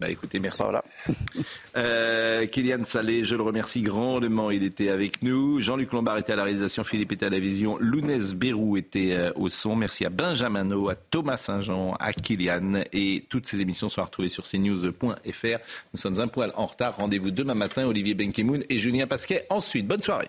Bah 0.00 0.08
écoutez, 0.08 0.38
merci. 0.38 0.62
Voilà. 0.62 0.84
euh, 1.76 2.46
Kylian 2.46 2.84
Salé, 2.84 3.24
je 3.24 3.34
le 3.34 3.42
remercie 3.42 3.80
grandement, 3.80 4.52
il 4.52 4.62
était 4.62 4.90
avec 4.90 5.22
nous. 5.22 5.60
Jean-Luc 5.60 5.90
Lombard 5.90 6.18
était 6.18 6.32
à 6.32 6.36
la 6.36 6.44
réalisation, 6.44 6.84
Philippe 6.84 7.10
était 7.10 7.26
à 7.26 7.30
la 7.30 7.40
vision, 7.40 7.76
Lounès 7.80 8.32
Bérou 8.34 8.76
était 8.76 9.16
euh, 9.16 9.32
au 9.34 9.48
son. 9.48 9.74
Merci 9.74 10.04
à 10.04 10.10
Benjamin 10.10 10.70
à 10.88 10.94
Thomas 10.94 11.36
Saint-Jean, 11.36 11.96
à 11.98 12.12
Kylian. 12.12 12.84
Et 12.92 13.26
toutes 13.28 13.46
ces 13.46 13.60
émissions 13.60 13.88
sont 13.88 14.04
retrouvées 14.04 14.28
sur 14.28 14.44
cnews.fr. 14.44 15.58
Nous 15.92 15.98
sommes 15.98 16.20
un 16.20 16.28
poil 16.28 16.52
en 16.54 16.66
retard. 16.66 16.94
Rendez-vous 16.94 17.32
demain 17.32 17.54
matin, 17.54 17.84
Olivier 17.84 18.14
Benkemoun 18.14 18.62
et 18.68 18.78
Julien 18.78 19.08
Pasquet. 19.08 19.46
Ensuite, 19.50 19.88
bonne 19.88 20.02
soirée. 20.02 20.28